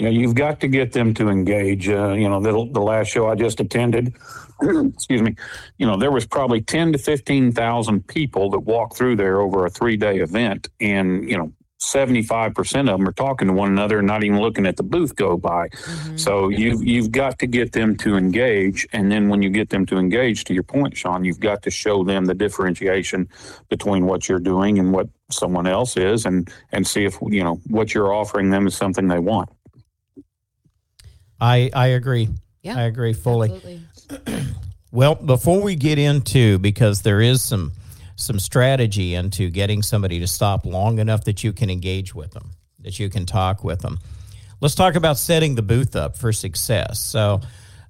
You 0.00 0.06
know, 0.06 0.12
you've 0.12 0.34
got 0.34 0.60
to 0.60 0.68
get 0.68 0.92
them 0.92 1.12
to 1.14 1.28
engage. 1.28 1.86
Uh, 1.86 2.12
you 2.12 2.26
know, 2.26 2.40
the, 2.40 2.52
the 2.72 2.80
last 2.80 3.08
show 3.08 3.28
I 3.28 3.34
just 3.34 3.60
attended, 3.60 4.14
excuse 4.62 5.20
me, 5.20 5.36
you 5.76 5.86
know, 5.86 5.98
there 5.98 6.10
was 6.10 6.26
probably 6.26 6.62
10 6.62 6.92
to 6.92 6.98
15,000 6.98 8.06
people 8.06 8.48
that 8.50 8.60
walked 8.60 8.96
through 8.96 9.16
there 9.16 9.42
over 9.42 9.66
a 9.66 9.70
three 9.70 9.98
day 9.98 10.20
event. 10.20 10.70
And, 10.80 11.28
you 11.28 11.36
know, 11.36 11.52
75% 11.80 12.80
of 12.80 12.98
them 12.98 13.06
are 13.06 13.12
talking 13.12 13.48
to 13.48 13.54
one 13.54 13.68
another 13.68 13.98
and 13.98 14.06
not 14.06 14.24
even 14.24 14.40
looking 14.40 14.64
at 14.64 14.78
the 14.78 14.82
booth 14.82 15.16
go 15.16 15.36
by. 15.36 15.68
So 16.16 16.48
you've, 16.48 16.82
you've 16.82 17.10
got 17.10 17.38
to 17.40 17.46
get 17.46 17.72
them 17.72 17.94
to 17.98 18.16
engage. 18.16 18.88
And 18.94 19.12
then 19.12 19.28
when 19.28 19.42
you 19.42 19.50
get 19.50 19.68
them 19.68 19.84
to 19.86 19.98
engage, 19.98 20.44
to 20.44 20.54
your 20.54 20.62
point, 20.62 20.96
Sean, 20.96 21.24
you've 21.24 21.40
got 21.40 21.62
to 21.64 21.70
show 21.70 22.04
them 22.04 22.24
the 22.24 22.34
differentiation 22.34 23.28
between 23.68 24.06
what 24.06 24.30
you're 24.30 24.38
doing 24.38 24.78
and 24.78 24.94
what 24.94 25.08
someone 25.30 25.66
else 25.66 25.98
is 25.98 26.24
and, 26.24 26.50
and 26.72 26.86
see 26.86 27.04
if, 27.04 27.18
you 27.20 27.44
know, 27.44 27.56
what 27.66 27.92
you're 27.92 28.14
offering 28.14 28.48
them 28.48 28.66
is 28.66 28.74
something 28.74 29.08
they 29.08 29.18
want. 29.18 29.50
I, 31.40 31.70
I 31.72 31.86
agree. 31.88 32.28
Yeah. 32.62 32.76
I 32.76 32.82
agree 32.82 33.12
fully. 33.12 33.50
Absolutely. 33.50 34.40
Well, 34.92 35.14
before 35.14 35.62
we 35.62 35.76
get 35.76 35.98
into 35.98 36.58
because 36.58 37.02
there 37.02 37.20
is 37.20 37.42
some 37.42 37.72
some 38.16 38.38
strategy 38.38 39.14
into 39.14 39.48
getting 39.48 39.82
somebody 39.82 40.18
to 40.20 40.26
stop 40.26 40.66
long 40.66 40.98
enough 40.98 41.24
that 41.24 41.42
you 41.42 41.52
can 41.52 41.70
engage 41.70 42.14
with 42.14 42.32
them, 42.32 42.50
that 42.80 42.98
you 42.98 43.08
can 43.08 43.24
talk 43.24 43.64
with 43.64 43.80
them. 43.80 43.98
Let's 44.60 44.74
talk 44.74 44.94
about 44.94 45.16
setting 45.16 45.54
the 45.54 45.62
booth 45.62 45.96
up 45.96 46.18
for 46.18 46.30
success. 46.32 47.00
So, 47.00 47.40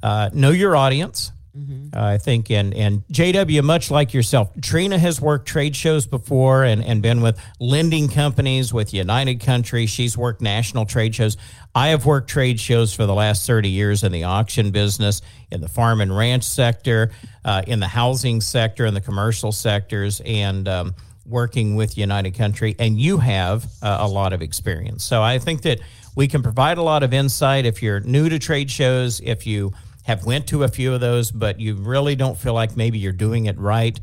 uh, 0.04 0.30
know 0.33 0.50
your 0.50 0.76
audience. 0.76 1.33
Mm-hmm. 1.57 1.97
Uh, 1.97 2.04
I 2.04 2.19
think, 2.19 2.50
and 2.50 2.73
and 2.75 3.02
JW, 3.09 3.64
much 3.64 3.90
like 3.90 4.14
yourself, 4.14 4.50
Trina 4.62 4.99
has 4.99 5.21
worked 5.21 5.49
trade 5.49 5.75
shows 5.75 6.07
before 6.07 6.62
and, 6.62 6.85
and 6.85 7.02
been 7.02 7.23
with 7.23 7.40
lending 7.59 8.09
companies 8.09 8.73
with 8.73 8.95
United 8.95 9.40
Country. 9.40 9.87
She's 9.87 10.16
worked 10.16 10.40
national 10.40 10.87
trade 10.87 11.14
shows. 11.14 11.37
I 11.75 11.88
have 11.88 12.07
worked 12.07 12.30
trade 12.30 12.61
shows 12.61 12.95
for 12.95 13.04
the 13.04 13.14
last 13.14 13.47
30 13.49 13.69
years 13.69 14.04
in 14.04 14.12
the 14.12 14.25
auction 14.25 14.71
business, 14.71 15.23
in 15.50 15.61
the 15.61 15.69
farm 15.69 16.00
and 16.00 16.16
ranch 16.16 16.45
sector, 16.45 17.11
uh, 17.45 17.62
in 17.66 17.80
the 17.80 17.88
housing 17.88 18.40
sector, 18.40 18.87
in 18.87 18.95
the 18.95 19.00
commercial 19.00 19.50
sectors, 19.50 20.21
and 20.25 20.69
um, 20.69 20.95
working 21.26 21.75
with 21.75 21.99
United 21.99 22.33
Country. 22.33 22.76
And 22.78 23.00
you 23.00 23.19
have 23.19 23.64
uh, 23.83 23.99
a 24.00 24.09
lot 24.09 24.33
of 24.33 24.40
experience. 24.40 25.04
So 25.04 25.21
I 25.21 25.40
think 25.40 25.62
that 25.62 25.80
we 26.14 26.28
can 26.28 26.42
provide 26.42 26.78
a 26.78 26.83
lot 26.83 27.02
of 27.02 27.12
insight 27.12 27.66
if 27.66 27.83
you're 27.83 28.00
new 28.00 28.28
to 28.28 28.38
trade 28.38 28.71
shows, 28.71 29.21
if 29.21 29.47
you 29.47 29.73
have 30.04 30.25
went 30.25 30.49
to 30.49 30.64
a 30.64 30.69
few 30.69 30.95
of 30.95 31.00
those, 31.00 31.30
but 31.30 31.61
you 31.61 31.75
really 31.75 32.16
don't 32.16 32.38
feel 32.38 32.54
like 32.54 32.76
maybe 32.76 32.99
you're 32.99 33.12
doing 33.12 33.47
it 33.47 33.59
right. 33.59 33.99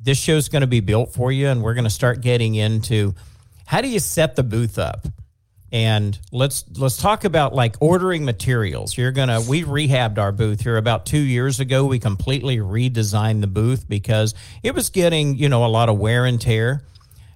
This 0.00 0.18
show's 0.18 0.48
going 0.48 0.60
to 0.60 0.68
be 0.68 0.80
built 0.80 1.12
for 1.12 1.32
you, 1.32 1.48
and 1.48 1.62
we're 1.62 1.74
going 1.74 1.84
to 1.84 1.90
start 1.90 2.20
getting 2.20 2.54
into 2.54 3.14
how 3.66 3.80
do 3.80 3.88
you 3.88 3.98
set 3.98 4.36
the 4.36 4.42
booth 4.42 4.78
up 4.78 5.06
and 5.70 6.18
let's 6.32 6.64
let's 6.78 6.96
talk 6.96 7.24
about 7.24 7.54
like 7.54 7.76
ordering 7.80 8.24
materials 8.24 8.96
you're 8.96 9.12
gonna 9.12 9.40
we 9.42 9.64
rehabbed 9.64 10.16
our 10.16 10.32
booth 10.32 10.62
here 10.62 10.78
about 10.78 11.04
two 11.04 11.18
years 11.18 11.60
ago 11.60 11.84
we 11.84 11.98
completely 11.98 12.56
redesigned 12.56 13.42
the 13.42 13.46
booth 13.46 13.86
because 13.86 14.34
it 14.62 14.74
was 14.74 14.88
getting 14.88 15.36
you 15.36 15.48
know 15.48 15.66
a 15.66 15.68
lot 15.68 15.88
of 15.88 15.98
wear 15.98 16.24
and 16.24 16.40
tear 16.40 16.82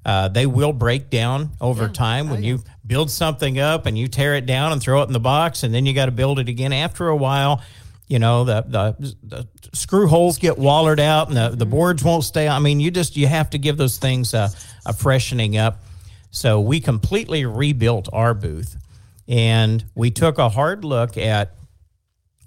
uh, 0.04 0.26
they 0.26 0.46
will 0.46 0.72
break 0.72 1.10
down 1.10 1.50
over 1.60 1.84
yeah. 1.84 1.92
time 1.92 2.28
when 2.28 2.38
oh, 2.38 2.42
yeah. 2.42 2.48
you 2.54 2.64
build 2.84 3.08
something 3.08 3.60
up 3.60 3.86
and 3.86 3.96
you 3.96 4.08
tear 4.08 4.34
it 4.34 4.46
down 4.46 4.72
and 4.72 4.82
throw 4.82 5.02
it 5.02 5.06
in 5.06 5.12
the 5.12 5.20
box 5.20 5.62
and 5.62 5.72
then 5.72 5.86
you 5.86 5.94
got 5.94 6.06
to 6.06 6.12
build 6.12 6.40
it 6.40 6.48
again 6.48 6.72
after 6.72 7.08
a 7.08 7.16
while 7.16 7.62
you 8.12 8.18
know 8.18 8.44
the, 8.44 8.62
the, 8.68 9.16
the 9.22 9.48
screw 9.72 10.06
holes 10.06 10.36
get 10.36 10.58
wallered 10.58 11.00
out 11.00 11.28
and 11.28 11.36
the, 11.36 11.48
the 11.48 11.64
mm-hmm. 11.64 11.70
boards 11.70 12.04
won't 12.04 12.24
stay. 12.24 12.46
I 12.46 12.58
mean 12.58 12.78
you 12.78 12.90
just 12.90 13.16
you 13.16 13.26
have 13.26 13.48
to 13.50 13.58
give 13.58 13.78
those 13.78 13.96
things 13.96 14.34
a, 14.34 14.50
a 14.84 14.92
freshening 14.92 15.56
up. 15.56 15.82
So 16.30 16.60
we 16.60 16.78
completely 16.78 17.46
rebuilt 17.46 18.10
our 18.12 18.34
booth 18.34 18.76
and 19.26 19.82
we 19.94 20.10
took 20.10 20.36
a 20.36 20.50
hard 20.50 20.84
look 20.84 21.16
at 21.16 21.54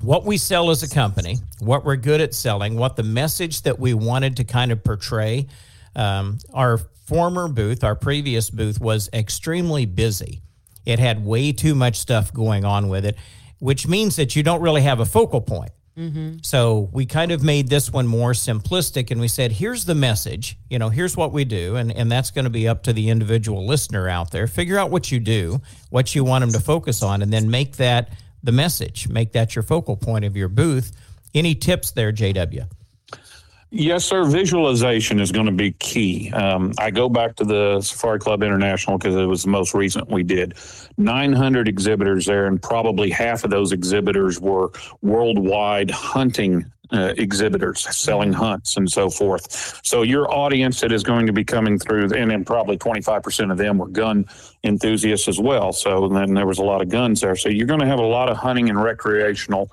what 0.01 0.23
we 0.23 0.37
sell 0.37 0.69
as 0.69 0.83
a 0.83 0.89
company 0.89 1.37
what 1.59 1.83
we're 1.83 1.95
good 1.95 2.21
at 2.21 2.35
selling 2.35 2.77
what 2.77 2.95
the 2.95 3.03
message 3.03 3.63
that 3.63 3.79
we 3.79 3.95
wanted 3.95 4.37
to 4.37 4.43
kind 4.43 4.71
of 4.71 4.83
portray. 4.83 5.47
Um, 5.95 6.37
our 6.53 6.77
former 7.07 7.47
booth 7.47 7.83
our 7.83 7.95
previous 7.95 8.51
booth 8.51 8.79
was 8.79 9.09
extremely 9.13 9.87
busy. 9.87 10.43
It 10.85 10.99
had 10.99 11.25
way 11.25 11.53
too 11.53 11.73
much 11.73 11.95
stuff 11.95 12.31
going 12.31 12.65
on 12.65 12.87
with 12.87 13.03
it 13.03 13.17
which 13.65 13.87
means 13.87 14.15
that 14.17 14.35
you 14.35 14.43
don't 14.43 14.61
really 14.61 14.83
have 14.83 14.99
a 14.99 15.05
focal 15.05 15.41
point. 15.41 15.71
Mm-hmm. 15.97 16.37
So 16.43 16.87
we 16.93 17.07
kind 17.07 17.31
of 17.31 17.41
made 17.41 17.67
this 17.67 17.91
one 17.91 18.05
more 18.05 18.33
simplistic 18.33 19.09
and 19.09 19.19
we 19.19 19.27
said, 19.27 19.51
here's 19.51 19.85
the 19.85 19.95
message, 19.95 20.55
you 20.69 20.77
know, 20.77 20.89
here's 20.89 21.17
what 21.17 21.31
we 21.31 21.45
do. 21.45 21.75
And, 21.75 21.91
and 21.91 22.11
that's 22.11 22.29
going 22.29 22.43
to 22.43 22.51
be 22.51 22.67
up 22.67 22.83
to 22.83 22.93
the 22.93 23.09
individual 23.09 23.65
listener 23.65 24.07
out 24.07 24.29
there. 24.29 24.45
Figure 24.45 24.77
out 24.77 24.91
what 24.91 25.11
you 25.11 25.19
do, 25.19 25.61
what 25.89 26.13
you 26.13 26.23
want 26.23 26.43
them 26.43 26.51
to 26.51 26.59
focus 26.59 27.01
on, 27.01 27.23
and 27.23 27.33
then 27.33 27.49
make 27.49 27.77
that 27.77 28.09
the 28.43 28.51
message, 28.51 29.09
make 29.09 29.31
that 29.31 29.55
your 29.55 29.63
focal 29.63 29.97
point 29.97 30.25
of 30.25 30.37
your 30.37 30.47
booth. 30.47 30.91
Any 31.33 31.55
tips 31.55 31.89
there, 31.89 32.13
JW? 32.13 32.69
Yes, 33.77 34.05
sir. 34.05 34.23
Visualization 34.23 35.19
is 35.19 35.33
going 35.33 35.47
to 35.47 35.51
be 35.51 35.73
key. 35.73 36.31
Um, 36.31 36.71
I 36.79 36.91
go 36.91 37.09
back 37.09 37.35
to 37.35 37.43
the 37.43 37.81
Safari 37.81 38.19
Club 38.19 38.41
International 38.41 38.97
because 38.97 39.15
it 39.15 39.25
was 39.25 39.43
the 39.43 39.49
most 39.49 39.73
recent 39.73 40.09
we 40.09 40.23
did. 40.23 40.53
900 40.97 41.67
exhibitors 41.67 42.25
there, 42.25 42.45
and 42.45 42.61
probably 42.61 43.09
half 43.09 43.43
of 43.43 43.49
those 43.49 43.73
exhibitors 43.73 44.39
were 44.39 44.71
worldwide 45.01 45.91
hunting 45.91 46.71
uh, 46.93 47.13
exhibitors 47.17 47.85
selling 47.93 48.31
hunts 48.31 48.77
and 48.77 48.89
so 48.89 49.09
forth. 49.09 49.81
So 49.83 50.03
your 50.03 50.33
audience 50.33 50.79
that 50.79 50.93
is 50.93 51.03
going 51.03 51.25
to 51.25 51.33
be 51.33 51.43
coming 51.43 51.77
through, 51.77 52.13
and 52.13 52.31
then 52.31 52.45
probably 52.45 52.77
25% 52.77 53.51
of 53.51 53.57
them 53.57 53.77
were 53.77 53.87
gun 53.87 54.23
enthusiasts 54.63 55.27
as 55.27 55.37
well. 55.37 55.73
So 55.73 56.07
then 56.07 56.33
there 56.33 56.47
was 56.47 56.59
a 56.59 56.63
lot 56.63 56.81
of 56.81 56.87
guns 56.87 57.19
there. 57.19 57.35
So 57.35 57.49
you're 57.49 57.67
going 57.67 57.81
to 57.81 57.87
have 57.87 57.99
a 57.99 58.05
lot 58.05 58.29
of 58.29 58.37
hunting 58.37 58.69
and 58.69 58.81
recreational 58.81 59.69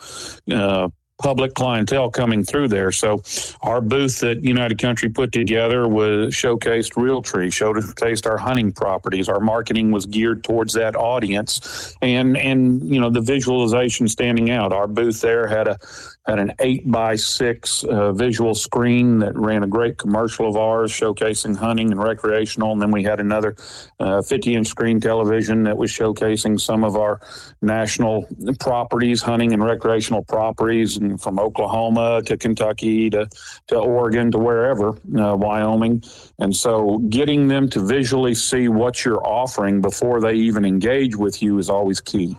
uh, 0.51 0.89
public 1.23 1.55
clientele 1.55 2.11
coming 2.11 2.45
through 2.45 2.69
there. 2.69 2.93
So 2.93 3.23
our 3.63 3.81
booth 3.81 4.21
that 4.21 4.43
United 4.45 4.79
Country 4.79 5.09
put 5.09 5.33
together 5.33 5.89
was 5.89 6.35
showcased 6.35 6.95
Realtree, 6.95 7.49
showcased 7.49 8.27
our 8.27 8.39
hunting 8.39 8.73
properties. 8.73 9.29
Our 9.29 9.41
marketing 9.41 9.91
was 9.91 10.07
geared 10.07 10.45
towards 10.45 10.73
that 10.75 10.97
audience, 10.97 11.97
and 12.03 12.37
and 12.37 12.83
you 12.93 13.01
know 13.01 13.11
the 13.11 13.21
visualization 13.21 14.09
standing 14.09 14.51
out. 14.51 14.73
Our 14.73 14.87
booth 14.87 15.21
there 15.21 15.47
had 15.47 15.69
a 15.69 15.79
had 16.27 16.39
an 16.39 16.53
eight 16.61 16.89
by 16.89 17.17
six 17.17 17.83
uh, 17.85 18.13
visual 18.13 18.55
screen 18.55 19.19
that 19.19 19.37
ran 19.37 19.65
a 19.65 19.67
great 19.67 19.99
commercial 19.99 20.49
of 20.49 20.57
ours 20.57 20.93
showcasing 20.93 21.57
hunting 21.57 21.91
and 21.91 22.01
recreational. 22.01 22.73
And 22.73 22.81
then 22.81 22.93
we 22.93 23.03
had 23.03 23.19
another 23.19 23.57
uh, 23.99 24.23
50 24.23 24.55
inch 24.55 24.69
screen 24.69 25.01
television 25.01 25.65
that 25.65 25.77
was 25.77 25.91
showcasing 25.91 26.61
some 26.61 26.85
of 26.85 26.97
our 26.97 27.21
national 27.61 28.29
properties, 28.61 29.21
hunting 29.21 29.53
and 29.53 29.65
recreational 29.65 30.23
properties, 30.23 30.97
and 30.97 31.21
from 31.21 31.41
Oklahoma 31.41 32.23
to 32.23 32.37
Kentucky 32.37 33.11
to, 33.11 33.29
to 33.67 33.77
Oregon 33.77 34.31
to 34.31 34.39
wherever, 34.39 34.91
uh, 34.91 35.35
Wyoming. 35.37 36.05
And 36.39 36.55
so 36.55 36.99
getting 37.09 37.49
them 37.49 37.69
to 37.71 37.81
visually 37.81 38.35
see 38.35 38.69
what 38.69 39.05
you're 39.05 39.27
offering 39.27 39.81
before 39.81 40.21
they 40.21 40.35
even 40.35 40.65
engage 40.65 41.17
with 41.17 41.43
you 41.43 41.59
is 41.59 41.69
always 41.69 42.01
key. 42.01 42.39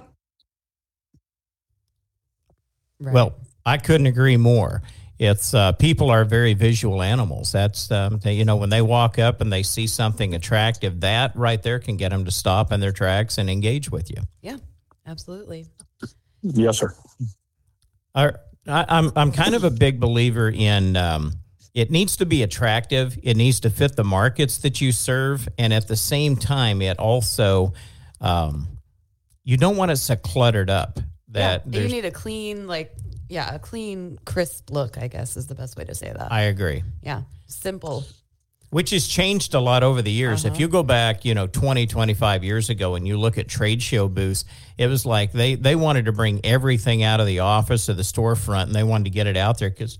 Right. 3.01 3.13
Well, 3.13 3.35
I 3.65 3.77
couldn't 3.77 4.07
agree 4.07 4.37
more. 4.37 4.81
It's 5.19 5.53
uh, 5.53 5.73
people 5.73 6.09
are 6.09 6.25
very 6.25 6.53
visual 6.53 7.01
animals. 7.01 7.51
That's 7.51 7.91
um, 7.91 8.19
they, 8.19 8.33
you 8.33 8.45
know 8.45 8.55
when 8.55 8.69
they 8.69 8.81
walk 8.81 9.19
up 9.19 9.41
and 9.41 9.53
they 9.53 9.63
see 9.63 9.87
something 9.87 10.33
attractive, 10.33 11.01
that 11.01 11.35
right 11.35 11.61
there 11.61 11.79
can 11.79 11.97
get 11.97 12.09
them 12.09 12.25
to 12.25 12.31
stop 12.31 12.71
in 12.71 12.79
their 12.79 12.91
tracks 12.91 13.37
and 13.37 13.49
engage 13.49 13.91
with 13.91 14.09
you. 14.09 14.17
Yeah, 14.41 14.57
absolutely. 15.05 15.67
Yes, 16.41 16.79
sir. 16.79 16.95
I, 18.15 18.31
I'm 18.67 19.11
I'm 19.15 19.31
kind 19.31 19.55
of 19.55 19.63
a 19.63 19.71
big 19.71 19.99
believer 19.99 20.49
in. 20.49 20.97
Um, 20.97 21.33
it 21.73 21.89
needs 21.89 22.17
to 22.17 22.25
be 22.25 22.43
attractive. 22.43 23.17
It 23.23 23.35
needs 23.35 23.61
to 23.61 23.69
fit 23.69 23.95
the 23.95 24.03
markets 24.03 24.59
that 24.59 24.81
you 24.81 24.91
serve, 24.91 25.47
and 25.57 25.73
at 25.73 25.87
the 25.87 25.95
same 25.95 26.35
time, 26.35 26.81
it 26.81 26.99
also 26.99 27.73
um, 28.19 28.67
you 29.43 29.57
don't 29.57 29.77
want 29.77 29.91
it 29.91 29.97
so 29.97 30.15
cluttered 30.15 30.69
up 30.69 30.99
that 31.29 31.63
yeah, 31.67 31.81
you 31.81 31.87
need 31.87 32.05
a 32.05 32.11
clean 32.11 32.67
like 32.67 32.95
yeah, 33.33 33.55
a 33.55 33.59
clean, 33.59 34.19
crisp 34.25 34.69
look, 34.69 34.97
I 34.97 35.07
guess 35.07 35.35
is 35.35 35.47
the 35.47 35.55
best 35.55 35.75
way 35.75 35.83
to 35.85 35.95
say 35.95 36.13
that. 36.15 36.31
I 36.31 36.41
agree. 36.43 36.83
Yeah, 37.01 37.23
simple. 37.47 38.05
Which 38.69 38.91
has 38.91 39.07
changed 39.07 39.55
a 39.55 39.59
lot 39.59 39.81
over 39.83 40.01
the 40.01 40.11
years. 40.11 40.45
Uh-huh. 40.45 40.53
If 40.53 40.59
you 40.59 40.67
go 40.67 40.83
back, 40.83 41.25
you 41.25 41.33
know, 41.33 41.47
20, 41.47 41.87
25 41.87 42.43
years 42.43 42.69
ago 42.69 42.95
and 42.95 43.07
you 43.07 43.17
look 43.17 43.37
at 43.39 43.47
trade 43.47 43.81
show 43.81 44.07
booths, 44.07 44.45
it 44.77 44.87
was 44.87 45.05
like 45.05 45.31
they, 45.31 45.55
they 45.55 45.75
wanted 45.75 46.05
to 46.05 46.11
bring 46.11 46.41
everything 46.43 47.01
out 47.01 47.19
of 47.19 47.25
the 47.25 47.39
office 47.39 47.89
or 47.89 47.93
the 47.93 48.03
storefront 48.03 48.63
and 48.63 48.75
they 48.75 48.83
wanted 48.83 49.05
to 49.05 49.09
get 49.09 49.25
it 49.27 49.37
out 49.37 49.57
there 49.57 49.69
because 49.69 49.97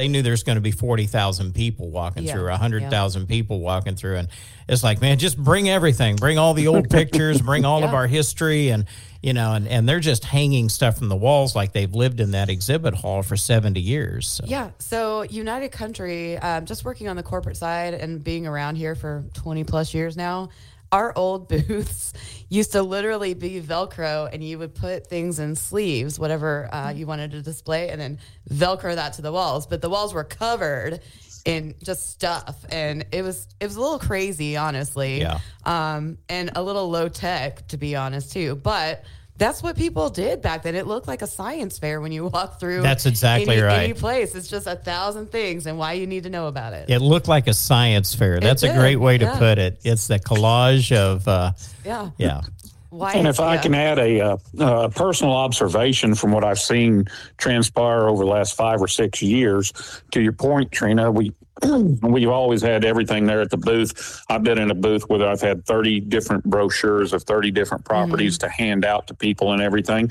they 0.00 0.08
knew 0.08 0.22
there's 0.22 0.44
going 0.44 0.56
to 0.56 0.62
be 0.62 0.70
40,000 0.70 1.54
people 1.54 1.90
walking 1.90 2.22
yeah. 2.22 2.32
through, 2.32 2.48
100,000 2.48 3.20
yeah. 3.20 3.28
people 3.28 3.60
walking 3.60 3.96
through. 3.96 4.16
And 4.16 4.28
it's 4.66 4.82
like, 4.82 5.02
man, 5.02 5.18
just 5.18 5.36
bring 5.36 5.68
everything. 5.68 6.16
Bring 6.16 6.38
all 6.38 6.54
the 6.54 6.68
old 6.68 6.88
pictures, 6.88 7.42
bring 7.42 7.66
all 7.66 7.80
yeah. 7.82 7.88
of 7.88 7.92
our 7.92 8.06
history. 8.06 8.70
And, 8.70 8.86
you 9.22 9.34
know, 9.34 9.52
and, 9.52 9.68
and 9.68 9.86
they're 9.86 10.00
just 10.00 10.24
hanging 10.24 10.70
stuff 10.70 10.96
from 10.96 11.10
the 11.10 11.16
walls 11.16 11.54
like 11.54 11.72
they've 11.72 11.94
lived 11.94 12.18
in 12.18 12.30
that 12.30 12.48
exhibit 12.48 12.94
hall 12.94 13.22
for 13.22 13.36
70 13.36 13.78
years. 13.78 14.26
So. 14.26 14.44
Yeah. 14.46 14.70
So, 14.78 15.22
United 15.24 15.70
Country, 15.70 16.38
um, 16.38 16.64
just 16.64 16.82
working 16.82 17.06
on 17.06 17.16
the 17.16 17.22
corporate 17.22 17.58
side 17.58 17.92
and 17.92 18.24
being 18.24 18.46
around 18.46 18.76
here 18.76 18.94
for 18.94 19.26
20 19.34 19.64
plus 19.64 19.92
years 19.92 20.16
now, 20.16 20.48
our 20.92 21.12
old 21.16 21.48
booths 21.68 22.12
used 22.48 22.72
to 22.72 22.82
literally 22.82 23.34
be 23.34 23.60
Velcro, 23.60 24.28
and 24.32 24.42
you 24.42 24.58
would 24.58 24.74
put 24.74 25.06
things 25.06 25.38
in 25.38 25.54
sleeves, 25.54 26.18
whatever 26.18 26.68
uh, 26.72 26.90
you 26.90 27.06
wanted 27.06 27.30
to 27.32 27.42
display, 27.42 27.90
and 27.90 28.00
then 28.00 28.18
Velcro 28.50 28.94
that 28.94 29.14
to 29.14 29.22
the 29.22 29.32
walls. 29.32 29.66
But 29.66 29.80
the 29.80 29.90
walls 29.90 30.12
were 30.12 30.24
covered 30.24 31.00
in 31.44 31.74
just 31.82 32.10
stuff, 32.10 32.64
and 32.70 33.06
it 33.12 33.22
was 33.22 33.46
it 33.60 33.66
was 33.66 33.76
a 33.76 33.80
little 33.80 33.98
crazy, 33.98 34.56
honestly. 34.56 35.20
Yeah. 35.20 35.38
Um, 35.64 36.18
and 36.28 36.50
a 36.54 36.62
little 36.62 36.90
low 36.90 37.08
tech, 37.08 37.68
to 37.68 37.76
be 37.76 37.96
honest, 37.96 38.32
too. 38.32 38.56
But 38.56 39.04
that's 39.40 39.62
what 39.62 39.74
people 39.74 40.10
did 40.10 40.42
back 40.42 40.62
then. 40.62 40.74
It 40.74 40.86
looked 40.86 41.08
like 41.08 41.22
a 41.22 41.26
science 41.26 41.78
fair 41.78 42.00
when 42.00 42.12
you 42.12 42.26
walk 42.26 42.60
through. 42.60 42.82
That's 42.82 43.06
exactly 43.06 43.56
any, 43.56 43.62
right. 43.62 43.82
Any 43.84 43.94
place, 43.94 44.34
it's 44.34 44.48
just 44.48 44.66
a 44.66 44.76
thousand 44.76 45.32
things 45.32 45.66
and 45.66 45.78
why 45.78 45.94
you 45.94 46.06
need 46.06 46.24
to 46.24 46.30
know 46.30 46.46
about 46.46 46.74
it. 46.74 46.90
It 46.90 47.00
looked 47.00 47.26
like 47.26 47.48
a 47.48 47.54
science 47.54 48.14
fair. 48.14 48.38
That's 48.38 48.62
a 48.62 48.72
great 48.74 48.96
way 48.96 49.16
to 49.16 49.24
yeah. 49.24 49.38
put 49.38 49.58
it. 49.58 49.80
It's 49.82 50.06
the 50.08 50.18
collage 50.18 50.94
of. 50.94 51.26
Uh, 51.26 51.52
yeah. 51.84 52.10
Yeah. 52.18 52.42
Why, 52.90 53.12
and 53.12 53.28
if. 53.28 53.38
I 53.38 53.56
can 53.56 53.74
add 53.74 53.98
a, 53.98 54.20
uh, 54.20 54.36
a, 54.58 54.90
personal 54.90 55.32
observation 55.32 56.14
from 56.14 56.32
what 56.32 56.44
I've 56.44 56.58
seen 56.58 57.06
transpire 57.38 58.08
over 58.08 58.24
the 58.24 58.30
last 58.30 58.56
five 58.56 58.82
or 58.82 58.88
six 58.88 59.22
years, 59.22 59.72
to 60.10 60.20
your 60.20 60.32
point, 60.32 60.72
Trina, 60.72 61.10
we 61.10 61.32
we've 62.02 62.28
always 62.28 62.62
had 62.62 62.84
everything 62.84 63.26
there 63.26 63.40
at 63.40 63.50
the 63.50 63.56
booth. 63.56 64.24
I've 64.28 64.42
been 64.42 64.58
in 64.58 64.70
a 64.70 64.74
booth 64.74 65.08
where 65.08 65.28
I've 65.28 65.40
had 65.40 65.66
30 65.66 66.00
different 66.00 66.44
brochures 66.44 67.12
of 67.12 67.22
30 67.24 67.50
different 67.50 67.84
properties 67.84 68.38
mm-hmm. 68.38 68.46
to 68.46 68.52
hand 68.52 68.84
out 68.84 69.06
to 69.08 69.14
people 69.14 69.52
and 69.52 69.62
everything. 69.62 70.10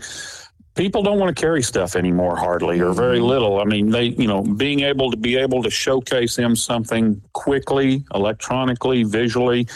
People 0.76 1.04
don't 1.04 1.20
want 1.20 1.36
to 1.36 1.40
carry 1.40 1.62
stuff 1.62 1.96
anymore 1.96 2.36
hardly 2.36 2.80
or 2.80 2.94
very 2.94 3.20
little. 3.20 3.60
I 3.60 3.66
mean 3.66 3.90
they 3.90 4.06
you 4.06 4.28
know 4.28 4.42
being 4.44 4.82
able 4.82 5.12
to 5.12 5.18
be 5.18 5.36
able 5.36 5.64
to 5.64 5.70
showcase 5.70 6.36
them 6.36 6.56
something 6.56 7.22
quickly 7.34 8.04
electronically 8.14 9.04
visually. 9.04 9.68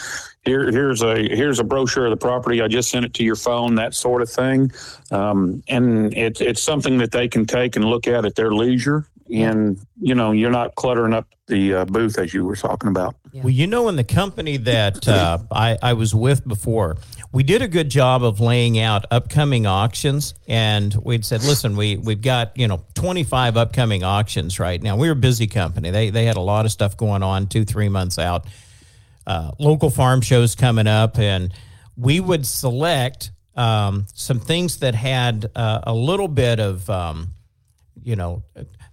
Here 0.44 0.70
here's 0.70 1.02
a 1.02 1.16
here's 1.16 1.58
a 1.58 1.64
brochure 1.64 2.06
of 2.06 2.10
the 2.10 2.16
property. 2.16 2.60
I 2.60 2.68
just 2.68 2.90
sent 2.90 3.04
it 3.04 3.14
to 3.14 3.24
your 3.24 3.36
phone 3.36 3.74
that 3.76 3.94
sort 3.94 4.22
of 4.22 4.30
thing. 4.30 4.72
Um, 5.10 5.62
and 5.68 6.14
it's 6.16 6.40
it's 6.40 6.62
something 6.62 6.98
that 6.98 7.12
they 7.12 7.28
can 7.28 7.46
take 7.46 7.76
and 7.76 7.84
look 7.84 8.06
at 8.06 8.24
at 8.24 8.34
their 8.34 8.52
leisure. 8.52 9.06
And 9.32 9.78
you 10.00 10.14
know 10.14 10.32
you're 10.32 10.50
not 10.50 10.74
cluttering 10.74 11.14
up 11.14 11.26
the 11.46 11.74
uh, 11.74 11.84
booth 11.86 12.18
as 12.18 12.32
you 12.32 12.44
were 12.44 12.56
talking 12.56 12.88
about. 12.88 13.16
Well, 13.34 13.50
you 13.50 13.66
know, 13.66 13.88
in 13.88 13.96
the 13.96 14.04
company 14.04 14.58
that 14.58 15.08
uh, 15.08 15.38
I, 15.50 15.76
I 15.82 15.92
was 15.94 16.14
with 16.14 16.46
before, 16.46 16.96
we 17.34 17.42
did 17.42 17.62
a 17.62 17.68
good 17.68 17.88
job 17.88 18.22
of 18.22 18.38
laying 18.38 18.78
out 18.78 19.06
upcoming 19.10 19.66
auctions, 19.66 20.34
and 20.46 20.94
we'd 20.94 21.24
said, 21.24 21.42
"Listen, 21.42 21.76
we 21.76 21.96
we've 21.96 22.22
got 22.22 22.56
you 22.56 22.68
know 22.68 22.84
25 22.94 23.56
upcoming 23.56 24.04
auctions 24.04 24.60
right 24.60 24.80
now. 24.80 24.96
We're 24.96 25.12
a 25.12 25.16
busy 25.16 25.48
company. 25.48 25.90
They 25.90 26.10
they 26.10 26.26
had 26.26 26.36
a 26.36 26.40
lot 26.40 26.64
of 26.64 26.70
stuff 26.70 26.96
going 26.96 27.24
on, 27.24 27.48
two 27.48 27.64
three 27.64 27.88
months 27.88 28.20
out. 28.20 28.46
Uh, 29.26 29.50
local 29.58 29.90
farm 29.90 30.20
shows 30.20 30.54
coming 30.54 30.86
up, 30.86 31.18
and 31.18 31.52
we 31.96 32.20
would 32.20 32.46
select 32.46 33.32
um, 33.56 34.06
some 34.14 34.38
things 34.38 34.78
that 34.78 34.94
had 34.94 35.50
uh, 35.56 35.80
a 35.82 35.94
little 35.94 36.28
bit 36.28 36.60
of 36.60 36.88
um, 36.88 37.34
you 38.04 38.14
know 38.14 38.44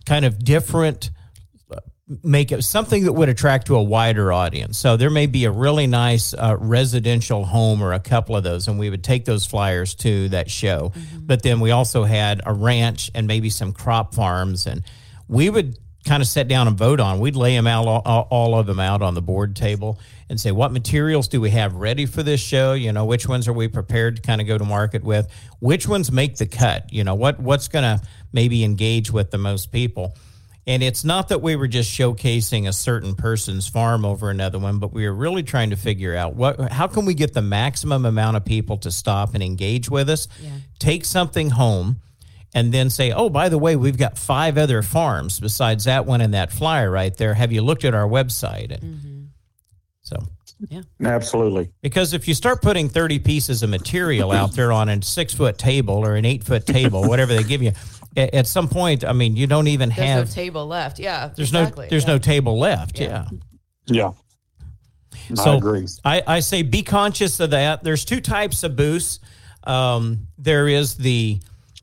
kind 0.07 0.25
of 0.25 0.43
different 0.43 1.11
make 2.23 2.51
it 2.51 2.63
something 2.63 3.05
that 3.05 3.13
would 3.13 3.29
attract 3.29 3.67
to 3.67 3.75
a 3.75 3.83
wider 3.83 4.33
audience. 4.33 4.77
So 4.77 4.97
there 4.97 5.09
may 5.09 5.27
be 5.27 5.45
a 5.45 5.51
really 5.51 5.87
nice 5.87 6.33
uh, 6.33 6.57
residential 6.59 7.45
home 7.45 7.81
or 7.81 7.93
a 7.93 7.99
couple 7.99 8.35
of 8.35 8.43
those, 8.43 8.67
and 8.67 8.77
we 8.77 8.89
would 8.89 9.03
take 9.03 9.25
those 9.25 9.45
flyers 9.45 9.95
to 9.95 10.29
that 10.29 10.49
show. 10.49 10.91
But 11.17 11.43
then 11.43 11.59
we 11.59 11.71
also 11.71 12.03
had 12.03 12.41
a 12.45 12.53
ranch 12.53 13.11
and 13.15 13.27
maybe 13.27 13.49
some 13.49 13.71
crop 13.71 14.13
farms, 14.13 14.67
and 14.67 14.83
we 15.27 15.49
would 15.49 15.77
kind 16.03 16.21
of 16.21 16.27
sit 16.27 16.47
down 16.47 16.67
and 16.67 16.77
vote 16.77 16.99
on. 16.99 17.19
We'd 17.19 17.35
lay 17.35 17.55
them 17.55 17.67
out, 17.67 17.85
all, 17.85 18.27
all 18.29 18.57
of 18.57 18.65
them 18.65 18.79
out 18.79 19.01
on 19.01 19.13
the 19.13 19.21
board 19.21 19.55
table 19.55 19.99
and 20.29 20.39
say, 20.39 20.51
what 20.51 20.71
materials 20.71 21.27
do 21.27 21.39
we 21.39 21.51
have 21.51 21.75
ready 21.75 22.05
for 22.05 22.23
this 22.23 22.41
show? 22.41 22.73
You 22.73 22.91
know, 22.91 23.05
which 23.05 23.27
ones 23.27 23.47
are 23.47 23.53
we 23.53 23.67
prepared 23.67 24.15
to 24.15 24.21
kind 24.21 24.41
of 24.41 24.47
go 24.47 24.57
to 24.57 24.63
market 24.63 25.03
with? 25.03 25.27
Which 25.59 25.87
ones 25.87 26.11
make 26.11 26.37
the 26.37 26.47
cut? 26.47 26.91
You 26.91 27.03
know, 27.03 27.15
what 27.15 27.39
what's 27.39 27.67
going 27.67 27.83
to 27.83 28.05
maybe 28.33 28.63
engage 28.63 29.11
with 29.11 29.29
the 29.29 29.37
most 29.37 29.71
people? 29.71 30.15
And 30.67 30.83
it's 30.83 31.03
not 31.03 31.29
that 31.29 31.41
we 31.41 31.55
were 31.55 31.67
just 31.67 31.91
showcasing 31.91 32.67
a 32.67 32.73
certain 32.73 33.15
person's 33.15 33.67
farm 33.67 34.05
over 34.05 34.29
another 34.29 34.59
one, 34.59 34.77
but 34.77 34.93
we 34.93 35.05
were 35.05 35.13
really 35.13 35.41
trying 35.41 35.71
to 35.71 35.75
figure 35.75 36.15
out 36.15 36.35
what 36.35 36.71
how 36.71 36.87
can 36.87 37.05
we 37.05 37.15
get 37.15 37.33
the 37.33 37.41
maximum 37.41 38.05
amount 38.05 38.37
of 38.37 38.45
people 38.45 38.77
to 38.79 38.91
stop 38.91 39.33
and 39.33 39.41
engage 39.41 39.89
with 39.89 40.09
us, 40.09 40.27
take 40.77 41.03
something 41.03 41.49
home, 41.49 41.99
and 42.53 42.71
then 42.71 42.91
say, 42.91 43.11
"Oh, 43.11 43.29
by 43.29 43.49
the 43.49 43.57
way, 43.57 43.75
we've 43.75 43.97
got 43.97 44.19
five 44.19 44.57
other 44.57 44.83
farms 44.83 45.39
besides 45.39 45.85
that 45.85 46.05
one 46.05 46.21
and 46.21 46.35
that 46.35 46.51
flyer 46.51 46.91
right 46.91 47.15
there. 47.17 47.33
Have 47.33 47.51
you 47.51 47.63
looked 47.63 47.83
at 47.83 47.95
our 47.95 48.07
website?" 48.07 48.71
And 48.71 48.83
mm-hmm. 48.83 49.23
so 50.01 50.17
absolutely 51.03 51.71
because 51.81 52.13
if 52.13 52.27
you 52.27 52.33
start 52.33 52.61
putting 52.61 52.89
30 52.89 53.19
pieces 53.19 53.63
of 53.63 53.69
material 53.69 54.31
out 54.31 54.53
there 54.53 54.71
on 54.71 54.89
a 54.89 55.01
six 55.01 55.33
foot 55.33 55.57
table 55.57 56.05
or 56.05 56.15
an 56.15 56.25
eight 56.25 56.43
foot 56.43 56.65
table, 56.65 57.03
whatever 57.03 57.33
they 57.33 57.43
give 57.43 57.61
you, 57.61 57.71
at, 58.15 58.33
at 58.33 58.47
some 58.47 58.67
point, 58.67 59.03
I 59.03 59.13
mean, 59.13 59.35
you 59.35 59.47
don't 59.47 59.67
even 59.67 59.89
There's 59.89 59.99
have 59.99 60.27
no 60.27 60.33
table 60.33 60.67
left. 60.67 60.99
Yeah. 60.99 61.27
there's 61.35 61.49
exactly. 61.49 61.85
no 61.85 61.89
there's 61.89 62.03
yeah. 62.03 62.13
no 62.13 62.17
table 62.17 62.59
left. 62.59 62.99
Yeah. 62.99 63.27
yeah 63.87 64.11
So 65.35 65.53
i 65.53 65.55
agree 65.55 65.87
I, 66.03 66.23
I 66.27 66.39
say 66.39 66.61
be 66.63 66.83
conscious 66.83 67.39
of 67.39 67.51
that. 67.51 67.83
There's 67.83 68.05
two 68.05 68.21
types 68.21 68.63
of 68.63 68.75
booths. 68.75 69.19
Um, 69.63 70.27
there 70.37 70.67
is 70.67 70.97
the 70.97 71.39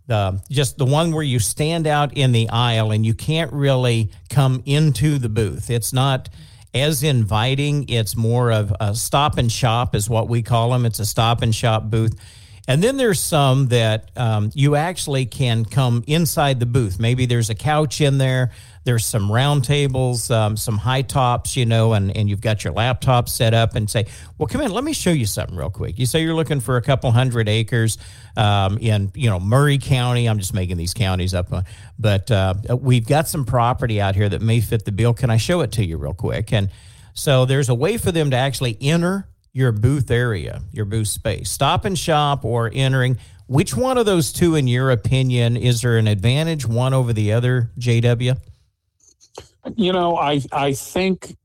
the 0.06 0.40
just 0.50 0.78
the 0.78 0.86
one 0.86 1.12
where 1.12 1.22
you 1.22 1.38
stand 1.38 1.86
out 1.86 2.16
in 2.16 2.32
the 2.32 2.48
aisle 2.48 2.90
and 2.92 3.04
you 3.04 3.14
can't 3.14 3.52
really 3.52 4.10
come 4.30 4.62
into 4.64 5.18
the 5.18 5.28
booth. 5.28 5.70
It's 5.70 5.92
not 5.92 6.28
as 6.74 7.02
inviting. 7.02 7.88
It's 7.88 8.16
more 8.16 8.52
of 8.52 8.72
a 8.80 8.94
stop 8.94 9.38
and 9.38 9.50
shop, 9.50 9.94
is 9.94 10.08
what 10.08 10.28
we 10.28 10.42
call 10.42 10.70
them. 10.70 10.86
It's 10.86 10.98
a 10.98 11.06
stop 11.06 11.42
and 11.42 11.54
shop 11.54 11.84
booth. 11.84 12.18
And 12.68 12.82
then 12.82 12.98
there's 12.98 13.18
some 13.18 13.68
that 13.68 14.10
um, 14.14 14.50
you 14.54 14.76
actually 14.76 15.24
can 15.24 15.64
come 15.64 16.04
inside 16.06 16.60
the 16.60 16.66
booth. 16.66 17.00
Maybe 17.00 17.24
there's 17.24 17.48
a 17.48 17.54
couch 17.54 18.02
in 18.02 18.18
there. 18.18 18.52
There's 18.88 19.04
some 19.04 19.30
round 19.30 19.64
tables, 19.64 20.30
um, 20.30 20.56
some 20.56 20.78
high 20.78 21.02
tops, 21.02 21.58
you 21.58 21.66
know, 21.66 21.92
and, 21.92 22.16
and 22.16 22.26
you've 22.26 22.40
got 22.40 22.64
your 22.64 22.72
laptop 22.72 23.28
set 23.28 23.52
up 23.52 23.74
and 23.74 23.90
say, 23.90 24.06
well, 24.38 24.46
come 24.46 24.62
in, 24.62 24.70
let 24.70 24.82
me 24.82 24.94
show 24.94 25.10
you 25.10 25.26
something 25.26 25.54
real 25.54 25.68
quick. 25.68 25.98
You 25.98 26.06
say 26.06 26.22
you're 26.22 26.34
looking 26.34 26.58
for 26.60 26.78
a 26.78 26.80
couple 26.80 27.10
hundred 27.10 27.50
acres 27.50 27.98
um, 28.34 28.78
in, 28.78 29.12
you 29.14 29.28
know, 29.28 29.38
Murray 29.38 29.76
County. 29.76 30.26
I'm 30.26 30.38
just 30.38 30.54
making 30.54 30.78
these 30.78 30.94
counties 30.94 31.34
up. 31.34 31.52
uh, 31.52 31.64
But 31.98 32.30
uh, 32.30 32.54
we've 32.80 33.06
got 33.06 33.28
some 33.28 33.44
property 33.44 34.00
out 34.00 34.14
here 34.14 34.26
that 34.30 34.40
may 34.40 34.62
fit 34.62 34.86
the 34.86 34.92
bill. 34.92 35.12
Can 35.12 35.28
I 35.28 35.36
show 35.36 35.60
it 35.60 35.72
to 35.72 35.84
you 35.84 35.98
real 35.98 36.14
quick? 36.14 36.50
And 36.50 36.70
so 37.12 37.44
there's 37.44 37.68
a 37.68 37.74
way 37.74 37.98
for 37.98 38.10
them 38.10 38.30
to 38.30 38.38
actually 38.38 38.78
enter 38.80 39.28
your 39.52 39.70
booth 39.70 40.10
area, 40.10 40.62
your 40.72 40.86
booth 40.86 41.08
space, 41.08 41.50
stop 41.50 41.84
and 41.84 41.98
shop 41.98 42.42
or 42.42 42.70
entering. 42.72 43.18
Which 43.48 43.76
one 43.76 43.98
of 43.98 44.06
those 44.06 44.32
two, 44.32 44.54
in 44.54 44.66
your 44.66 44.90
opinion, 44.90 45.58
is 45.58 45.82
there 45.82 45.98
an 45.98 46.08
advantage 46.08 46.64
one 46.66 46.94
over 46.94 47.12
the 47.12 47.34
other, 47.34 47.70
JW? 47.78 48.38
You 49.76 49.92
know, 49.92 50.16
I 50.16 50.40
I 50.52 50.72
think 50.72 51.36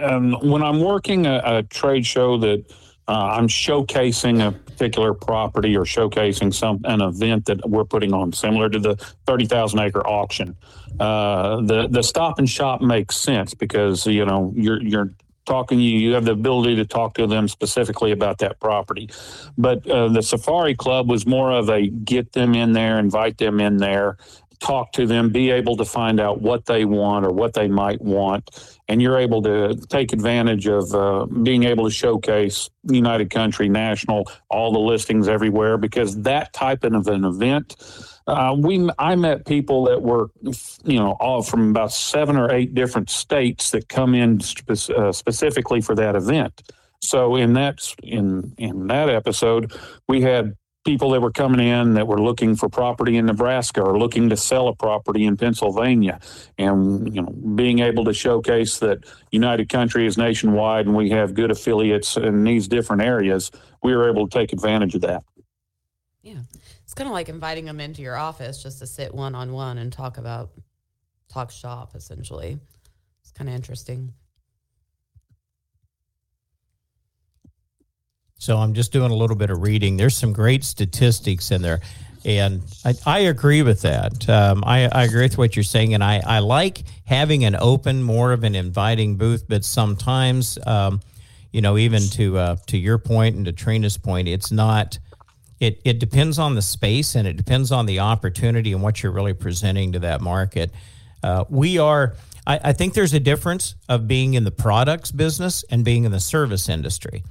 um, 0.00 0.32
when 0.42 0.62
I'm 0.62 0.80
working 0.80 1.26
a, 1.26 1.42
a 1.44 1.62
trade 1.62 2.06
show 2.06 2.38
that 2.38 2.64
uh, 3.06 3.12
I'm 3.12 3.48
showcasing 3.48 4.46
a 4.46 4.52
particular 4.52 5.12
property 5.12 5.76
or 5.76 5.84
showcasing 5.84 6.54
some 6.54 6.80
an 6.84 7.00
event 7.00 7.46
that 7.46 7.68
we're 7.68 7.84
putting 7.84 8.12
on, 8.12 8.32
similar 8.32 8.68
to 8.68 8.78
the 8.78 8.96
thirty 9.26 9.46
thousand 9.46 9.80
acre 9.80 10.06
auction, 10.06 10.56
uh, 11.00 11.60
the 11.60 11.88
the 11.88 12.02
stop 12.02 12.38
and 12.38 12.48
shop 12.48 12.80
makes 12.80 13.16
sense 13.16 13.54
because 13.54 14.06
you 14.06 14.24
know 14.24 14.52
you're 14.56 14.82
you're 14.82 15.12
talking 15.44 15.78
you 15.78 15.98
you 15.98 16.14
have 16.14 16.24
the 16.24 16.32
ability 16.32 16.76
to 16.76 16.84
talk 16.84 17.14
to 17.14 17.26
them 17.26 17.48
specifically 17.48 18.12
about 18.12 18.38
that 18.38 18.58
property. 18.60 19.10
But 19.58 19.88
uh, 19.88 20.08
the 20.08 20.22
safari 20.22 20.74
club 20.74 21.10
was 21.10 21.26
more 21.26 21.52
of 21.52 21.68
a 21.68 21.88
get 21.88 22.32
them 22.32 22.54
in 22.54 22.72
there 22.72 22.98
invite 22.98 23.38
them 23.38 23.60
in 23.60 23.76
there 23.76 24.16
talk 24.60 24.92
to 24.92 25.06
them, 25.06 25.30
be 25.30 25.50
able 25.50 25.76
to 25.76 25.84
find 25.84 26.20
out 26.20 26.40
what 26.40 26.66
they 26.66 26.84
want 26.84 27.26
or 27.26 27.30
what 27.30 27.54
they 27.54 27.68
might 27.68 28.00
want, 28.00 28.50
and 28.88 29.00
you're 29.00 29.18
able 29.18 29.42
to 29.42 29.74
take 29.88 30.12
advantage 30.12 30.66
of 30.66 30.94
uh, 30.94 31.26
being 31.26 31.64
able 31.64 31.84
to 31.84 31.90
showcase 31.90 32.70
United 32.88 33.30
Country 33.30 33.68
National, 33.68 34.30
all 34.50 34.72
the 34.72 34.78
listings 34.78 35.28
everywhere, 35.28 35.78
because 35.78 36.22
that 36.22 36.52
type 36.52 36.84
of 36.84 37.06
an 37.06 37.24
event. 37.24 37.76
Uh, 38.26 38.56
we 38.58 38.88
I 38.98 39.16
met 39.16 39.44
people 39.44 39.84
that 39.84 40.00
were, 40.00 40.30
you 40.84 40.98
know, 40.98 41.12
all 41.20 41.42
from 41.42 41.70
about 41.70 41.92
seven 41.92 42.36
or 42.36 42.50
eight 42.50 42.74
different 42.74 43.10
states 43.10 43.70
that 43.72 43.88
come 43.90 44.14
in 44.14 44.40
spe- 44.40 44.90
uh, 44.90 45.12
specifically 45.12 45.82
for 45.82 45.94
that 45.94 46.16
event. 46.16 46.62
So 47.00 47.36
in 47.36 47.52
that 47.54 47.80
in 48.02 48.54
in 48.56 48.86
that 48.86 49.10
episode, 49.10 49.72
we 50.08 50.22
had 50.22 50.56
people 50.84 51.10
that 51.10 51.20
were 51.20 51.30
coming 51.30 51.66
in 51.66 51.94
that 51.94 52.06
were 52.06 52.20
looking 52.20 52.54
for 52.54 52.68
property 52.68 53.16
in 53.16 53.26
Nebraska 53.26 53.80
or 53.82 53.98
looking 53.98 54.28
to 54.28 54.36
sell 54.36 54.68
a 54.68 54.74
property 54.74 55.24
in 55.24 55.36
Pennsylvania, 55.36 56.20
and 56.58 57.14
you 57.14 57.22
know, 57.22 57.30
being 57.30 57.78
able 57.78 58.04
to 58.04 58.12
showcase 58.12 58.78
that 58.78 58.98
United 59.30 59.68
Country 59.68 60.06
is 60.06 60.18
nationwide 60.18 60.86
and 60.86 60.94
we 60.94 61.10
have 61.10 61.34
good 61.34 61.50
affiliates 61.50 62.16
in 62.16 62.44
these 62.44 62.68
different 62.68 63.02
areas, 63.02 63.50
we 63.82 63.94
were 63.94 64.08
able 64.08 64.28
to 64.28 64.38
take 64.38 64.52
advantage 64.52 64.94
of 64.94 65.00
that. 65.00 65.24
Yeah. 66.22 66.40
It's 66.82 66.94
kind 66.94 67.08
of 67.08 67.14
like 67.14 67.28
inviting 67.28 67.64
them 67.64 67.80
into 67.80 68.02
your 68.02 68.16
office 68.16 68.62
just 68.62 68.78
to 68.78 68.86
sit 68.86 69.14
one 69.14 69.34
on 69.34 69.52
one 69.52 69.78
and 69.78 69.92
talk 69.92 70.18
about, 70.18 70.50
talk 71.28 71.50
shop 71.50 71.94
essentially. 71.94 72.58
It's 73.22 73.32
kind 73.32 73.48
of 73.48 73.56
interesting. 73.56 74.12
So 78.44 78.58
I'm 78.58 78.74
just 78.74 78.92
doing 78.92 79.10
a 79.10 79.14
little 79.14 79.36
bit 79.36 79.48
of 79.48 79.62
reading. 79.62 79.96
There's 79.96 80.14
some 80.14 80.34
great 80.34 80.64
statistics 80.64 81.50
in 81.50 81.62
there. 81.62 81.80
And 82.26 82.60
I, 82.84 82.94
I 83.06 83.18
agree 83.20 83.62
with 83.62 83.80
that. 83.82 84.28
Um, 84.28 84.62
I, 84.66 84.86
I 84.86 85.04
agree 85.04 85.22
with 85.22 85.38
what 85.38 85.56
you're 85.56 85.62
saying. 85.62 85.94
And 85.94 86.04
I, 86.04 86.20
I 86.24 86.38
like 86.40 86.82
having 87.06 87.46
an 87.46 87.56
open, 87.56 88.02
more 88.02 88.32
of 88.32 88.44
an 88.44 88.54
inviting 88.54 89.16
booth. 89.16 89.44
But 89.48 89.64
sometimes, 89.64 90.58
um, 90.66 91.00
you 91.52 91.62
know, 91.62 91.78
even 91.78 92.02
to 92.10 92.36
uh, 92.36 92.56
to 92.66 92.76
your 92.76 92.98
point 92.98 93.36
and 93.36 93.46
to 93.46 93.52
Trina's 93.52 93.96
point, 93.96 94.28
it's 94.28 94.52
not. 94.52 94.98
It, 95.60 95.80
it 95.84 95.98
depends 95.98 96.38
on 96.38 96.56
the 96.56 96.62
space 96.62 97.14
and 97.14 97.26
it 97.26 97.38
depends 97.38 97.72
on 97.72 97.86
the 97.86 98.00
opportunity 98.00 98.72
and 98.72 98.82
what 98.82 99.02
you're 99.02 99.12
really 99.12 99.32
presenting 99.32 99.92
to 99.92 100.00
that 100.00 100.20
market. 100.20 100.70
Uh, 101.22 101.44
we 101.48 101.78
are. 101.78 102.14
I, 102.46 102.60
I 102.64 102.72
think 102.74 102.92
there's 102.92 103.14
a 103.14 103.20
difference 103.20 103.74
of 103.88 104.06
being 104.06 104.34
in 104.34 104.44
the 104.44 104.50
products 104.50 105.10
business 105.12 105.64
and 105.70 105.82
being 105.82 106.04
in 106.04 106.12
the 106.12 106.20
service 106.20 106.68
industry 106.68 107.22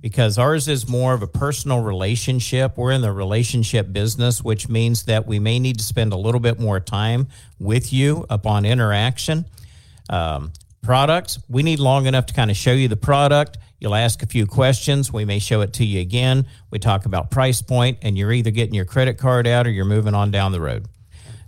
because 0.00 0.38
ours 0.38 0.68
is 0.68 0.88
more 0.88 1.14
of 1.14 1.22
a 1.22 1.26
personal 1.26 1.80
relationship. 1.80 2.76
We're 2.76 2.92
in 2.92 3.02
the 3.02 3.12
relationship 3.12 3.92
business, 3.92 4.42
which 4.42 4.68
means 4.68 5.04
that 5.04 5.26
we 5.26 5.38
may 5.38 5.58
need 5.58 5.78
to 5.78 5.84
spend 5.84 6.12
a 6.12 6.16
little 6.16 6.40
bit 6.40 6.58
more 6.58 6.80
time 6.80 7.28
with 7.58 7.92
you 7.92 8.24
upon 8.30 8.64
interaction. 8.64 9.44
Um, 10.08 10.52
products, 10.82 11.38
we 11.48 11.62
need 11.62 11.80
long 11.80 12.06
enough 12.06 12.26
to 12.26 12.34
kind 12.34 12.50
of 12.50 12.56
show 12.56 12.72
you 12.72 12.88
the 12.88 12.96
product. 12.96 13.58
You'll 13.78 13.94
ask 13.94 14.22
a 14.22 14.26
few 14.26 14.46
questions. 14.46 15.12
We 15.12 15.24
may 15.24 15.38
show 15.38 15.62
it 15.62 15.74
to 15.74 15.84
you 15.84 16.00
again. 16.00 16.46
We 16.70 16.78
talk 16.78 17.06
about 17.06 17.30
price 17.30 17.62
point, 17.62 17.98
and 18.02 18.16
you're 18.16 18.32
either 18.32 18.50
getting 18.50 18.74
your 18.74 18.84
credit 18.84 19.16
card 19.18 19.46
out 19.46 19.66
or 19.66 19.70
you're 19.70 19.86
moving 19.86 20.14
on 20.14 20.30
down 20.30 20.52
the 20.52 20.60
road. 20.60 20.86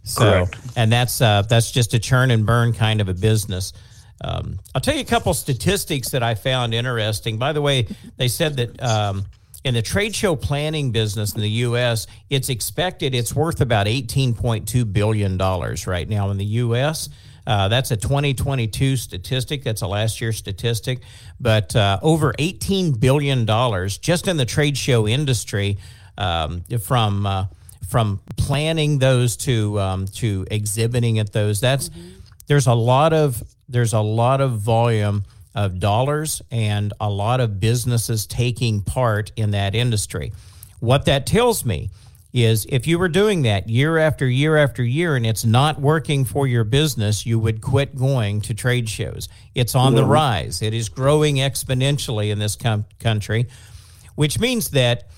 So, 0.05 0.47
Correct. 0.47 0.57
and 0.77 0.91
that's 0.91 1.21
uh, 1.21 1.43
that's 1.43 1.71
just 1.71 1.95
a 1.95 1.99
churn 1.99 2.31
and 2.31 2.45
burn 2.45 2.73
kind 2.73 3.01
of 3.01 3.09
a 3.09 3.15
business. 3.15 3.73
Um, 4.23 4.59
I'll 4.75 4.81
tell 4.81 4.95
you 4.95 5.01
a 5.01 5.05
couple 5.05 5.35
statistics 5.35 6.11
that 6.11 6.23
I 6.23 6.35
found 6.35 6.75
interesting. 6.75 7.39
By 7.39 7.53
the 7.53 7.63
way, 7.63 7.89
they 8.17 8.29
said 8.29 8.57
that 8.57 8.83
um, 8.83 9.25
in 9.65 9.75
the 9.75 9.83
trade 9.83 10.15
show 10.15 10.37
planning 10.37 10.93
business 10.93 11.35
in 11.35 11.41
the 11.41 11.51
U.S., 11.51 12.07
it's 12.31 12.49
expected 12.49 13.15
it's 13.15 13.35
worth 13.35 13.61
about 13.61 13.89
eighteen 13.89 14.35
point 14.35 14.69
two 14.69 14.85
billion 14.85 15.37
dollars 15.37 15.87
right 15.87 16.09
now 16.09 16.31
in 16.31 16.39
the 16.39 16.45
U.S. 16.45 17.09
Uh, 17.47 17.69
that's 17.69 17.91
a 17.91 17.97
2022 17.97 18.97
statistic. 18.97 19.65
That's 19.65 19.83
a 19.83 19.87
last 19.87 20.21
year 20.21 20.33
statistic, 20.33 21.01
but 21.41 21.75
uh, 21.75 21.99
over 22.01 22.33
18 22.39 22.93
billion 22.93 23.45
dollars 23.45 23.99
just 23.99 24.29
in 24.29 24.37
the 24.37 24.45
trade 24.45 24.79
show 24.79 25.09
industry 25.09 25.79
um, 26.17 26.63
from 26.81 27.27
uh, 27.27 27.47
from 27.89 28.21
planning 28.37 28.99
those 28.99 29.37
to 29.39 29.79
um, 29.81 30.07
to 30.07 30.47
exhibiting 30.51 31.19
at 31.19 31.33
those. 31.33 31.61
That's 31.61 31.91
there's 32.47 32.67
a 32.67 32.75
lot 32.75 33.13
of 33.13 33.43
there's 33.69 33.93
a 33.93 34.01
lot 34.01 34.41
of 34.41 34.59
volume 34.59 35.25
of 35.55 35.79
dollars 35.79 36.43
and 36.51 36.93
a 37.01 37.09
lot 37.11 37.41
of 37.41 37.61
businesses 37.61 38.27
taking 38.27 38.83
part 38.83 39.33
in 39.37 39.51
that 39.53 39.75
industry. 39.75 40.33
What 40.81 41.05
that 41.07 41.27
tells 41.27 41.65
me 41.65 41.91
is 42.33 42.67
if 42.71 42.87
you 42.87 42.99
were 42.99 43.09
doing 43.09 43.43
that 43.43 43.69
year 43.69 43.99
after 43.99 44.27
year 44.27 44.57
after 44.57 44.83
year 44.83 45.17
and 45.17 45.27
it's 45.27 45.45
not 45.45 45.79
working 45.79 46.25
for 46.25 46.47
your 46.47 46.65
business, 46.65 47.27
you 47.27 47.39
would 47.39 47.61
quit 47.61 47.95
going 47.95 48.41
to 48.41 48.55
trade 48.55 48.89
shows. 48.89 49.29
It's 49.55 49.75
on 49.75 49.95
the 49.95 50.05
rise. 50.05 50.63
It 50.63 50.73
is 50.73 50.89
growing 50.89 51.37
exponentially 51.37 52.31
in 52.31 52.39
this 52.39 52.57
com- 52.57 52.87
country, 52.99 53.49
which 54.15 54.41
means 54.41 54.71
that 54.71 55.09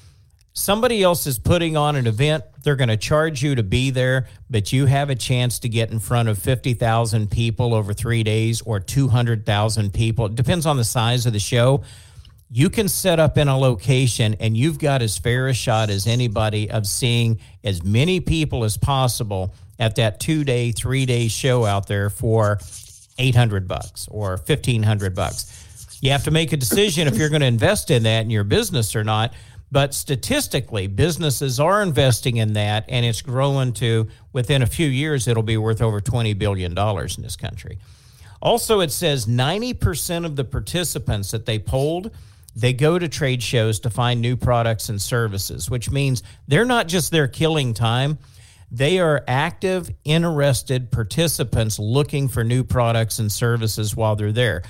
somebody 0.54 1.02
else 1.02 1.26
is 1.26 1.38
putting 1.38 1.76
on 1.76 1.96
an 1.96 2.06
event. 2.06 2.44
They're 2.62 2.76
going 2.76 2.88
to 2.88 2.96
charge 2.96 3.42
you 3.42 3.56
to 3.56 3.62
be 3.62 3.90
there, 3.90 4.28
but 4.48 4.72
you 4.72 4.86
have 4.86 5.10
a 5.10 5.14
chance 5.14 5.58
to 5.60 5.68
get 5.68 5.90
in 5.90 5.98
front 5.98 6.28
of 6.28 6.38
50,000 6.38 7.30
people 7.30 7.74
over 7.74 7.92
three 7.92 8.22
days 8.22 8.62
or 8.62 8.80
200,000 8.80 9.92
people. 9.92 10.26
It 10.26 10.36
depends 10.36 10.64
on 10.64 10.76
the 10.76 10.84
size 10.84 11.26
of 11.26 11.32
the 11.32 11.40
show. 11.40 11.82
You 12.50 12.70
can 12.70 12.88
set 12.88 13.18
up 13.18 13.36
in 13.36 13.48
a 13.48 13.58
location 13.58 14.36
and 14.38 14.56
you've 14.56 14.78
got 14.78 15.02
as 15.02 15.18
fair 15.18 15.48
a 15.48 15.54
shot 15.54 15.90
as 15.90 16.06
anybody 16.06 16.70
of 16.70 16.86
seeing 16.86 17.40
as 17.64 17.82
many 17.82 18.20
people 18.20 18.62
as 18.62 18.76
possible 18.76 19.52
at 19.80 19.96
that 19.96 20.20
two 20.20 20.44
day, 20.44 20.70
three 20.70 21.04
day 21.04 21.26
show 21.26 21.64
out 21.64 21.88
there 21.88 22.10
for 22.10 22.60
800 23.18 23.66
bucks 23.66 24.06
or 24.08 24.36
1500 24.36 25.16
bucks. 25.16 25.98
You 26.00 26.10
have 26.12 26.24
to 26.24 26.30
make 26.30 26.52
a 26.52 26.56
decision 26.56 27.08
if 27.08 27.16
you're 27.16 27.30
going 27.30 27.40
to 27.40 27.46
invest 27.46 27.90
in 27.90 28.04
that 28.04 28.20
in 28.20 28.30
your 28.30 28.44
business 28.44 28.94
or 28.94 29.02
not. 29.02 29.32
But 29.72 29.94
statistically, 29.94 30.86
businesses 30.86 31.58
are 31.58 31.82
investing 31.82 32.36
in 32.36 32.52
that, 32.52 32.84
and 32.88 33.04
it's 33.04 33.22
growing 33.22 33.72
to 33.74 34.08
within 34.32 34.62
a 34.62 34.66
few 34.66 34.86
years, 34.86 35.26
it'll 35.26 35.42
be 35.42 35.56
worth 35.56 35.82
over 35.82 36.00
$20 36.00 36.38
billion 36.38 36.78
in 36.78 37.22
this 37.22 37.36
country. 37.36 37.78
Also, 38.40 38.80
it 38.80 38.92
says 38.92 39.26
90% 39.26 40.24
of 40.24 40.36
the 40.36 40.44
participants 40.44 41.30
that 41.30 41.46
they 41.46 41.58
polled, 41.58 42.10
they 42.54 42.72
go 42.72 42.98
to 42.98 43.08
trade 43.08 43.42
shows 43.42 43.80
to 43.80 43.90
find 43.90 44.20
new 44.20 44.36
products 44.36 44.88
and 44.88 45.00
services, 45.00 45.70
which 45.70 45.90
means 45.90 46.22
they're 46.46 46.64
not 46.64 46.86
just 46.86 47.10
there 47.10 47.26
killing 47.26 47.74
time. 47.74 48.18
They 48.70 48.98
are 48.98 49.24
active, 49.26 49.90
interested 50.04 50.90
participants 50.90 51.78
looking 51.78 52.28
for 52.28 52.44
new 52.44 52.64
products 52.64 53.18
and 53.18 53.30
services 53.32 53.96
while 53.96 54.14
they're 54.14 54.32
there. 54.32 54.62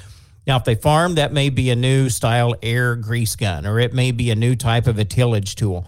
Now, 0.47 0.57
if 0.57 0.65
they 0.65 0.75
farm, 0.75 1.15
that 1.15 1.33
may 1.33 1.49
be 1.49 1.71
a 1.71 1.77
new 1.77 2.11
style 2.11 2.55
air 2.63 2.97
grease 2.97 3.37
gun, 3.37 3.67
or 3.67 3.79
it 3.79 3.95
may 3.95 4.11
be 4.11 4.31
a 4.31 4.35
new 4.35 4.55
type 4.57 4.87
of 4.87 4.99
a 4.99 5.05
tillage 5.05 5.55
tool. 5.55 5.87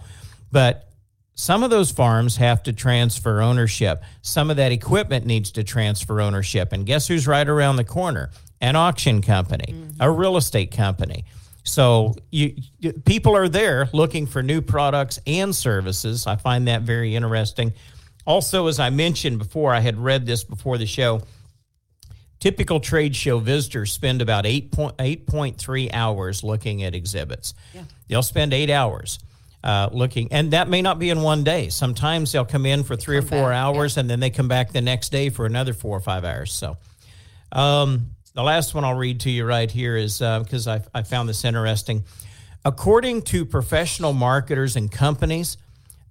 But 0.51 0.89
some 1.35 1.61
of 1.61 1.69
those 1.69 1.91
farms 1.91 2.37
have 2.37 2.63
to 2.63 2.73
transfer 2.73 3.41
ownership. 3.41 4.01
Some 4.23 4.49
of 4.49 4.57
that 4.57 4.71
equipment 4.71 5.25
needs 5.25 5.51
to 5.51 5.63
transfer 5.63 6.19
ownership. 6.19 6.73
And 6.73 6.85
guess 6.85 7.07
who's 7.07 7.27
right 7.27 7.47
around 7.47 7.75
the 7.75 7.83
corner? 7.83 8.31
An 8.59 8.75
auction 8.75 9.21
company, 9.21 9.71
mm-hmm. 9.73 10.01
a 10.01 10.09
real 10.09 10.35
estate 10.35 10.71
company. 10.71 11.25
So 11.63 12.15
you, 12.31 12.55
you- 12.79 12.93
people 12.93 13.35
are 13.35 13.47
there 13.47 13.87
looking 13.93 14.25
for 14.25 14.41
new 14.41 14.61
products 14.61 15.19
and 15.27 15.55
services. 15.55 16.25
I 16.25 16.37
find 16.37 16.67
that 16.67 16.81
very 16.81 17.15
interesting. 17.15 17.73
Also, 18.25 18.65
as 18.65 18.79
I 18.79 18.89
mentioned 18.89 19.37
before, 19.37 19.75
I 19.75 19.79
had 19.79 19.97
read 19.97 20.25
this 20.25 20.43
before 20.43 20.79
the 20.79 20.87
show. 20.87 21.21
Typical 22.39 22.79
trade 22.79 23.15
show 23.15 23.39
visitors 23.39 23.91
spend 23.91 24.21
about 24.21 24.45
8.8.3 24.45 25.89
hours 25.93 26.43
looking 26.43 26.83
at 26.83 26.93
exhibits. 26.93 27.53
They'll 28.07 28.21
spend 28.21 28.53
eight 28.53 28.69
hours 28.69 29.19
uh, 29.63 29.89
looking, 29.91 30.31
and 30.31 30.51
that 30.51 30.69
may 30.69 30.81
not 30.81 30.99
be 30.99 31.09
in 31.09 31.21
one 31.21 31.43
day. 31.43 31.69
Sometimes 31.69 32.31
they'll 32.31 32.45
come 32.45 32.65
in 32.65 32.83
for 32.83 32.95
three 32.95 33.17
or 33.17 33.23
four 33.23 33.49
back, 33.49 33.57
hours, 33.57 33.97
and 33.97 34.09
then 34.09 34.19
they 34.19 34.29
come 34.29 34.47
back 34.47 34.71
the 34.71 34.81
next 34.81 35.11
day 35.11 35.29
for 35.29 35.45
another 35.45 35.73
four 35.73 35.97
or 35.97 35.99
five 35.99 36.23
hours. 36.23 36.53
So, 36.53 36.77
um, 37.51 38.11
the 38.33 38.43
last 38.43 38.75
one 38.75 38.83
I'll 38.83 38.93
read 38.93 39.21
to 39.21 39.31
you 39.31 39.45
right 39.45 39.69
here 39.69 39.97
is 39.97 40.19
because 40.19 40.67
I, 40.67 40.81
I 40.93 41.01
found 41.01 41.27
this 41.27 41.43
interesting. 41.43 42.03
According 42.63 43.23
to 43.23 43.45
professional 43.45 44.13
marketers 44.13 44.75
and 44.75 44.91
companies, 44.91 45.57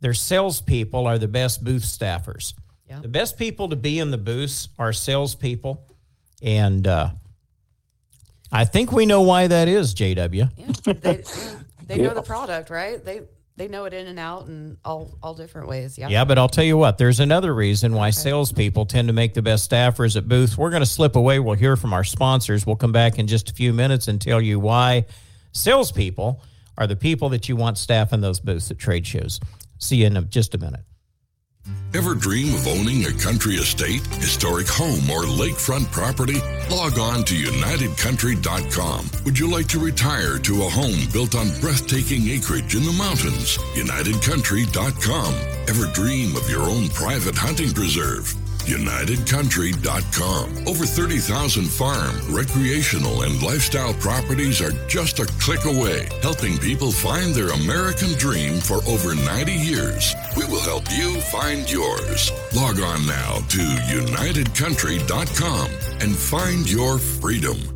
their 0.01 0.15
salespeople 0.15 1.07
are 1.07 1.19
the 1.19 1.29
best 1.29 1.62
booth 1.62 1.85
staffers. 1.85 2.55
Yeah. 2.89 3.01
The 3.01 3.09
best 3.09 3.39
people 3.39 3.69
to 3.69 3.77
be 3.77 3.99
in 3.99 4.11
the 4.11 4.19
booths 4.19 4.69
are 4.79 4.93
salespeople. 4.93 5.85
And 6.42 6.87
uh, 6.87 7.11
I 8.53 8.64
think 8.64 8.92
we 8.92 9.07
know 9.07 9.22
why 9.22 9.46
that 9.46 9.68
is, 9.68 9.94
JW. 9.94 10.51
Yeah, 10.57 10.92
they, 10.92 11.22
they 11.87 12.03
know 12.03 12.14
the 12.14 12.22
product, 12.22 12.70
right? 12.70 13.03
They 13.05 13.22
they 13.57 13.68
know 13.68 13.87
it 13.87 13.94
in 13.94 14.07
and 14.07 14.18
out 14.18 14.46
and 14.46 14.77
all 14.85 15.16
all 15.22 15.35
different 15.35 15.68
ways. 15.68 15.96
Yeah. 15.96 16.09
Yeah, 16.09 16.25
but 16.25 16.38
I'll 16.38 16.49
tell 16.49 16.64
you 16.64 16.77
what, 16.77 16.99
there's 16.99 17.20
another 17.20 17.55
reason 17.55 17.94
why 17.94 18.11
salespeople 18.11 18.87
tend 18.87 19.09
to 19.09 19.14
make 19.14 19.35
the 19.35 19.42
best 19.42 19.70
staffers 19.70 20.16
at 20.16 20.29
booths. 20.29 20.59
We're 20.59 20.70
going 20.70 20.83
to 20.83 20.87
slip 20.87 21.16
away. 21.16 21.38
We'll 21.38 21.55
hear 21.55 21.77
from 21.77 21.92
our 21.92 22.05
sponsors. 22.05 22.66
We'll 22.66 22.77
come 22.77 22.92
back 22.92 23.18
in 23.18 23.27
just 23.27 23.51
a 23.51 23.55
few 23.55 23.72
minutes 23.72 24.09
and 24.09 24.20
tell 24.20 24.40
you 24.40 24.61
why 24.61 25.07
salespeople 25.53 26.42
are 26.77 26.87
the 26.87 26.96
people 26.96 27.31
that 27.31 27.49
you 27.49 27.57
want 27.57 27.79
staffing 27.79 28.20
those 28.20 28.40
booths 28.40 28.70
at 28.70 28.79
trade 28.79 29.07
shows. 29.07 29.40
See 29.79 29.96
you 29.96 30.07
in 30.07 30.29
just 30.29 30.55
a 30.55 30.59
minute. 30.59 30.83
Ever 31.95 32.15
dream 32.15 32.55
of 32.55 32.67
owning 32.67 33.07
a 33.07 33.13
country 33.13 33.55
estate, 33.55 34.07
historic 34.17 34.69
home, 34.69 35.09
or 35.09 35.23
lakefront 35.23 35.91
property? 35.91 36.41
Log 36.71 36.99
on 36.99 37.25
to 37.25 37.35
UnitedCountry.com. 37.35 39.11
Would 39.25 39.39
you 39.39 39.51
like 39.51 39.67
to 39.69 39.79
retire 39.79 40.39
to 40.39 40.65
a 40.65 40.69
home 40.69 41.09
built 41.13 41.35
on 41.35 41.49
breathtaking 41.61 42.29
acreage 42.29 42.75
in 42.75 42.85
the 42.85 42.93
mountains? 42.93 43.57
UnitedCountry.com. 43.75 45.35
Ever 45.69 45.87
dream 45.93 46.37
of 46.37 46.51
your 46.51 46.63
own 46.63 46.89
private 46.91 47.37
hunting 47.37 47.73
preserve? 47.73 48.35
UnitedCountry.com. 48.67 50.69
Over 50.69 50.85
30,000 50.85 51.65
farm, 51.65 52.15
recreational, 52.29 53.23
and 53.23 53.43
lifestyle 53.43 53.95
properties 53.95 54.61
are 54.61 54.73
just 54.89 55.19
a 55.19 55.25
click 55.41 55.65
away, 55.65 56.07
helping 56.23 56.59
people 56.59 56.93
find 56.93 57.35
their 57.35 57.49
American 57.51 58.13
dream 58.15 58.59
for 58.59 58.77
over 58.89 59.15
90 59.15 59.53
years. 59.53 60.15
We 60.37 60.45
will 60.47 60.61
help 60.61 60.85
you 60.91 61.21
find 61.23 61.71
yours. 61.71 62.33
Log 62.55 62.81
on 62.81 63.07
now 63.07 63.37
to 63.37 63.59
UnitedCountry.com 63.59 65.71
and 66.01 66.17
find 66.17 66.71
your 66.71 66.99
freedom. 66.99 67.76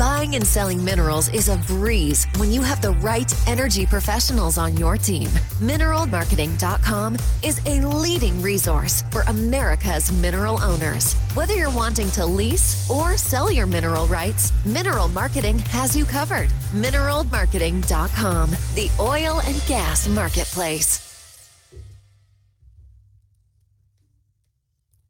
Buying 0.00 0.34
and 0.34 0.46
selling 0.46 0.82
minerals 0.82 1.28
is 1.28 1.50
a 1.50 1.58
breeze 1.66 2.26
when 2.38 2.50
you 2.50 2.62
have 2.62 2.80
the 2.80 2.92
right 2.92 3.30
energy 3.46 3.84
professionals 3.84 4.56
on 4.56 4.74
your 4.78 4.96
team. 4.96 5.28
Mineralmarketing.com 5.60 7.18
is 7.42 7.60
a 7.66 7.86
leading 7.86 8.40
resource 8.40 9.04
for 9.10 9.24
America's 9.28 10.10
mineral 10.10 10.58
owners. 10.62 11.12
Whether 11.34 11.52
you're 11.52 11.70
wanting 11.70 12.10
to 12.12 12.24
lease 12.24 12.88
or 12.88 13.18
sell 13.18 13.52
your 13.52 13.66
mineral 13.66 14.06
rights, 14.06 14.54
Mineral 14.64 15.08
Marketing 15.08 15.58
has 15.68 15.94
you 15.94 16.06
covered. 16.06 16.48
Mineralmarketing.com, 16.72 18.50
the 18.74 18.90
oil 18.98 19.42
and 19.44 19.62
gas 19.66 20.08
marketplace. 20.08 21.10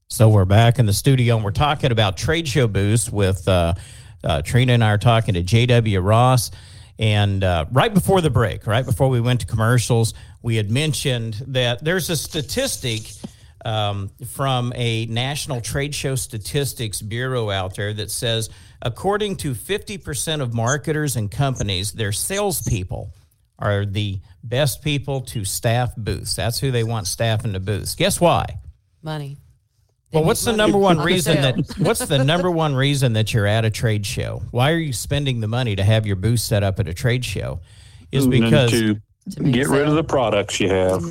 So 0.08 0.28
we're 0.28 0.44
back 0.44 0.80
in 0.80 0.86
the 0.86 0.92
studio 0.92 1.36
and 1.36 1.44
we're 1.44 1.52
talking 1.52 1.92
about 1.92 2.16
trade 2.16 2.48
show 2.48 2.66
booths 2.66 3.08
with 3.08 3.46
uh, 3.46 3.74
uh, 4.24 4.42
Trina 4.42 4.72
and 4.72 4.84
I 4.84 4.90
are 4.90 4.98
talking 4.98 5.34
to 5.34 5.42
JW 5.42 6.04
Ross. 6.04 6.50
And 6.98 7.42
uh, 7.42 7.64
right 7.72 7.92
before 7.92 8.20
the 8.20 8.30
break, 8.30 8.66
right 8.66 8.84
before 8.84 9.08
we 9.08 9.20
went 9.20 9.40
to 9.40 9.46
commercials, 9.46 10.12
we 10.42 10.56
had 10.56 10.70
mentioned 10.70 11.42
that 11.48 11.82
there's 11.82 12.10
a 12.10 12.16
statistic 12.16 13.02
um, 13.64 14.10
from 14.26 14.72
a 14.76 15.06
National 15.06 15.60
Trade 15.60 15.94
Show 15.94 16.14
Statistics 16.14 17.00
Bureau 17.00 17.50
out 17.50 17.76
there 17.76 17.92
that 17.94 18.10
says, 18.10 18.50
according 18.82 19.36
to 19.36 19.54
50% 19.54 20.40
of 20.40 20.54
marketers 20.54 21.16
and 21.16 21.30
companies, 21.30 21.92
their 21.92 22.12
salespeople 22.12 23.14
are 23.58 23.84
the 23.84 24.20
best 24.42 24.82
people 24.82 25.20
to 25.20 25.44
staff 25.44 25.94
booths. 25.96 26.34
That's 26.34 26.58
who 26.58 26.70
they 26.70 26.84
want 26.84 27.06
staffing 27.06 27.52
the 27.52 27.60
booths. 27.60 27.94
Guess 27.94 28.20
why? 28.20 28.58
Money. 29.02 29.36
Well, 30.12 30.24
what's 30.24 30.44
the 30.44 30.52
number 30.52 30.78
one 30.78 30.98
reason 30.98 31.40
that 31.42 31.56
what's 31.78 32.04
the 32.04 32.24
number 32.24 32.50
one 32.50 32.74
reason 32.74 33.12
that 33.12 33.32
you're 33.32 33.46
at 33.46 33.64
a 33.64 33.70
trade 33.70 34.04
show? 34.04 34.42
Why 34.50 34.72
are 34.72 34.78
you 34.78 34.92
spending 34.92 35.40
the 35.40 35.48
money 35.48 35.76
to 35.76 35.84
have 35.84 36.06
your 36.06 36.16
booth 36.16 36.40
set 36.40 36.62
up 36.62 36.80
at 36.80 36.88
a 36.88 36.94
trade 36.94 37.24
show? 37.24 37.60
Is 38.10 38.26
because 38.26 38.70
to, 38.72 39.00
make 39.38 39.54
get 39.54 39.68
rid 39.68 39.86
of 39.86 39.94
the 39.94 40.02
products 40.02 40.58
you 40.58 40.68
have. 40.68 41.04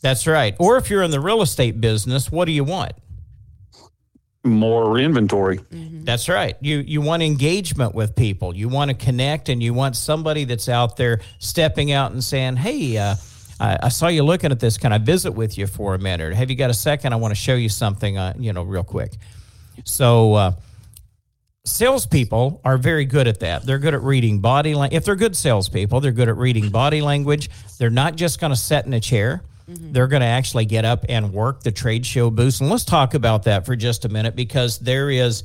that's 0.00 0.26
right. 0.26 0.56
Or 0.58 0.78
if 0.78 0.88
you're 0.88 1.02
in 1.02 1.10
the 1.10 1.20
real 1.20 1.42
estate 1.42 1.80
business, 1.80 2.32
what 2.32 2.46
do 2.46 2.52
you 2.52 2.64
want? 2.64 2.92
More 4.42 4.98
inventory. 4.98 5.60
That's 5.70 6.28
right. 6.28 6.56
You 6.60 6.78
you 6.78 7.02
want 7.02 7.22
engagement 7.22 7.94
with 7.94 8.16
people. 8.16 8.56
You 8.56 8.68
want 8.68 8.90
to 8.90 8.96
connect, 8.96 9.48
and 9.50 9.62
you 9.62 9.74
want 9.74 9.96
somebody 9.96 10.44
that's 10.44 10.68
out 10.68 10.96
there 10.96 11.20
stepping 11.40 11.92
out 11.92 12.12
and 12.12 12.22
saying, 12.22 12.56
"Hey, 12.56 12.96
uh, 12.96 13.16
I, 13.58 13.78
I 13.84 13.88
saw 13.88 14.08
you 14.08 14.22
looking 14.22 14.52
at 14.52 14.60
this. 14.60 14.78
Can 14.78 14.92
I 14.92 14.98
visit 14.98 15.32
with 15.32 15.56
you 15.58 15.66
for 15.66 15.94
a 15.94 15.98
minute? 15.98 16.34
Have 16.34 16.50
you 16.50 16.56
got 16.56 16.70
a 16.70 16.74
second? 16.74 17.12
I 17.12 17.16
want 17.16 17.32
to 17.32 17.36
show 17.40 17.54
you 17.54 17.68
something. 17.68 18.18
Uh, 18.18 18.34
you 18.38 18.52
know, 18.52 18.62
real 18.62 18.84
quick." 18.84 19.16
So. 19.84 20.34
Uh, 20.34 20.52
salespeople 21.64 22.60
are 22.64 22.78
very 22.78 23.04
good 23.04 23.26
at 23.26 23.40
that. 23.40 23.66
They're 23.66 23.80
good 23.80 23.92
at 23.92 24.00
reading 24.00 24.38
body 24.38 24.72
language. 24.76 24.96
If 24.96 25.04
they're 25.04 25.16
good 25.16 25.36
salespeople, 25.36 26.00
they're 26.00 26.12
good 26.12 26.28
at 26.28 26.36
reading 26.36 26.70
body 26.70 27.00
language. 27.00 27.50
They're 27.78 27.90
not 27.90 28.14
just 28.14 28.38
going 28.38 28.52
to 28.52 28.56
sit 28.56 28.86
in 28.86 28.94
a 28.94 29.00
chair. 29.00 29.42
They're 29.68 30.06
going 30.06 30.20
to 30.20 30.26
actually 30.26 30.64
get 30.64 30.84
up 30.84 31.04
and 31.08 31.32
work 31.32 31.62
the 31.64 31.72
trade 31.72 32.06
show 32.06 32.30
booth. 32.30 32.60
And 32.60 32.70
let's 32.70 32.84
talk 32.84 33.14
about 33.14 33.42
that 33.44 33.66
for 33.66 33.74
just 33.74 34.04
a 34.04 34.08
minute 34.08 34.36
because 34.36 34.78
there 34.78 35.10
is 35.10 35.42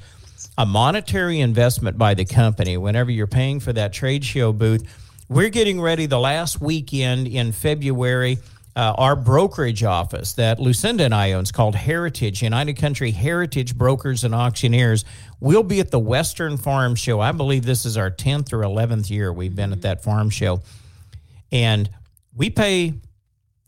a 0.60 0.66
monetary 0.66 1.40
investment 1.40 1.98
by 1.98 2.14
the 2.14 2.26
company 2.26 2.78
whenever 2.78 3.10
you're 3.10 3.26
paying 3.26 3.60
for 3.60 3.74
that 3.74 3.94
trade 3.94 4.24
show 4.24 4.54
booth. 4.54 4.84
We're 5.32 5.48
getting 5.48 5.80
ready 5.80 6.08
the 6.08 6.20
last 6.20 6.60
weekend 6.60 7.26
in 7.26 7.54
February. 7.54 8.40
Uh, 8.76 8.94
our 8.98 9.16
brokerage 9.16 9.82
office 9.82 10.34
that 10.34 10.60
Lucinda 10.60 11.06
and 11.06 11.16
I 11.16 11.32
own 11.32 11.44
is 11.44 11.54
called 11.54 11.74
Heritage, 11.74 12.44
United 12.44 12.74
Country 12.74 13.12
Heritage 13.12 13.78
Brokers 13.78 14.26
and 14.26 14.36
Auctioneers. 14.36 15.06
We'll 15.40 15.64
be 15.64 15.80
at 15.80 15.90
the 15.90 16.00
Western 16.00 16.58
Farm 16.58 16.96
Show. 16.96 17.22
I 17.22 17.32
believe 17.32 17.64
this 17.64 17.86
is 17.86 17.96
our 17.96 18.12
10th 18.12 18.52
or 18.52 18.60
11th 18.60 19.10
year 19.10 19.32
we've 19.32 19.56
been 19.56 19.72
at 19.72 19.84
that 19.84 20.04
farm 20.04 20.30
show. 20.30 20.64
And 21.50 21.90
we 22.36 22.50
pay 22.50 22.96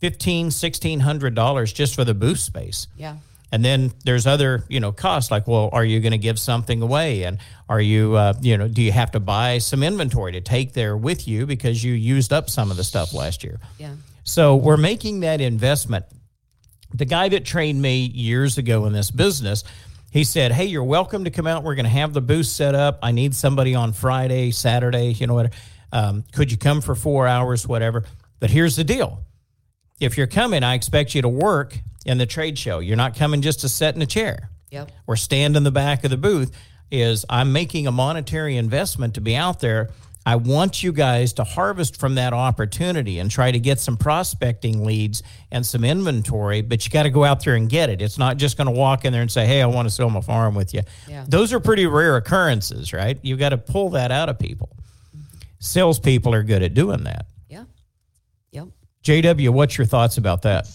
fifteen, 0.00 0.50
sixteen 0.50 1.00
hundred 1.00 1.34
dollars 1.34 1.72
just 1.72 1.94
for 1.94 2.04
the 2.04 2.12
booth 2.12 2.40
space. 2.40 2.88
Yeah. 2.94 3.16
And 3.52 3.64
then 3.64 3.92
there's 4.04 4.26
other, 4.26 4.64
you 4.68 4.80
know, 4.80 4.90
costs 4.90 5.30
like, 5.30 5.46
well, 5.46 5.70
are 5.72 5.84
you 5.84 6.00
going 6.00 6.12
to 6.12 6.18
give 6.18 6.38
something 6.38 6.82
away? 6.82 7.22
And 7.22 7.38
are 7.68 7.80
you, 7.80 8.14
uh, 8.14 8.34
you 8.40 8.58
know, 8.58 8.66
do 8.66 8.82
you 8.82 8.90
have 8.90 9.12
to 9.12 9.20
buy 9.20 9.58
some 9.58 9.82
inventory 9.82 10.32
to 10.32 10.40
take 10.40 10.72
there 10.72 10.96
with 10.96 11.28
you 11.28 11.46
because 11.46 11.84
you 11.84 11.92
used 11.92 12.32
up 12.32 12.50
some 12.50 12.70
of 12.70 12.76
the 12.76 12.84
stuff 12.84 13.14
last 13.14 13.44
year? 13.44 13.60
Yeah. 13.78 13.94
So 14.24 14.56
we're 14.56 14.76
making 14.76 15.20
that 15.20 15.40
investment. 15.40 16.06
The 16.92 17.04
guy 17.04 17.28
that 17.28 17.44
trained 17.44 17.80
me 17.80 18.06
years 18.06 18.58
ago 18.58 18.86
in 18.86 18.92
this 18.92 19.10
business, 19.10 19.62
he 20.10 20.24
said, 20.24 20.52
Hey, 20.52 20.64
you're 20.66 20.84
welcome 20.84 21.24
to 21.24 21.30
come 21.30 21.46
out. 21.46 21.62
We're 21.62 21.74
going 21.74 21.84
to 21.84 21.90
have 21.90 22.12
the 22.12 22.20
booth 22.20 22.46
set 22.46 22.74
up. 22.74 23.00
I 23.02 23.12
need 23.12 23.34
somebody 23.34 23.74
on 23.74 23.92
Friday, 23.92 24.50
Saturday, 24.52 25.12
you 25.12 25.26
know, 25.26 25.34
what? 25.34 25.52
Um, 25.92 26.24
could 26.32 26.50
you 26.50 26.58
come 26.58 26.80
for 26.80 26.94
four 26.94 27.26
hours, 27.28 27.68
whatever? 27.68 28.04
But 28.40 28.50
here's 28.50 28.76
the 28.76 28.84
deal 28.84 29.24
if 30.00 30.16
you're 30.18 30.26
coming, 30.26 30.62
I 30.62 30.74
expect 30.74 31.14
you 31.14 31.22
to 31.22 31.28
work 31.28 31.78
in 32.04 32.18
the 32.18 32.26
trade 32.26 32.58
show. 32.58 32.78
You're 32.80 32.96
not 32.96 33.16
coming 33.16 33.42
just 33.42 33.60
to 33.60 33.68
sit 33.68 33.94
in 33.94 34.02
a 34.02 34.06
chair 34.06 34.50
Yep. 34.70 34.90
or 35.06 35.16
stand 35.16 35.56
in 35.56 35.62
the 35.64 35.70
back 35.70 36.04
of 36.04 36.10
the 36.10 36.16
booth 36.16 36.50
is 36.90 37.24
I'm 37.30 37.52
making 37.52 37.86
a 37.86 37.92
monetary 37.92 38.56
investment 38.56 39.14
to 39.14 39.20
be 39.20 39.34
out 39.36 39.60
there. 39.60 39.90
I 40.26 40.36
want 40.36 40.82
you 40.82 40.90
guys 40.92 41.34
to 41.34 41.44
harvest 41.44 41.98
from 42.00 42.14
that 42.14 42.32
opportunity 42.32 43.18
and 43.18 43.30
try 43.30 43.50
to 43.52 43.58
get 43.58 43.78
some 43.78 43.96
prospecting 43.98 44.84
leads 44.84 45.22
and 45.50 45.64
some 45.66 45.84
inventory, 45.84 46.62
but 46.62 46.84
you 46.84 46.90
got 46.90 47.02
to 47.02 47.10
go 47.10 47.24
out 47.24 47.44
there 47.44 47.54
and 47.56 47.68
get 47.68 47.90
it. 47.90 48.00
It's 48.00 48.16
not 48.18 48.36
just 48.38 48.56
going 48.56 48.66
to 48.66 48.72
walk 48.72 49.04
in 49.04 49.12
there 49.12 49.20
and 49.22 49.30
say, 49.30 49.46
Hey, 49.46 49.60
I 49.60 49.66
want 49.66 49.86
to 49.86 49.94
sell 49.94 50.08
my 50.08 50.22
farm 50.22 50.54
with 50.54 50.72
you. 50.72 50.80
Yeah. 51.08 51.24
Those 51.28 51.52
are 51.52 51.60
pretty 51.60 51.86
rare 51.86 52.16
occurrences, 52.16 52.92
right? 52.92 53.18
You 53.22 53.36
got 53.36 53.50
to 53.50 53.58
pull 53.58 53.90
that 53.90 54.10
out 54.10 54.28
of 54.30 54.38
people. 54.38 54.70
Salespeople 55.60 56.34
are 56.34 56.42
good 56.42 56.62
at 56.62 56.74
doing 56.74 57.04
that. 57.04 57.26
JW, 59.04 59.50
what's 59.50 59.76
your 59.76 59.86
thoughts 59.86 60.16
about 60.16 60.42
that? 60.42 60.66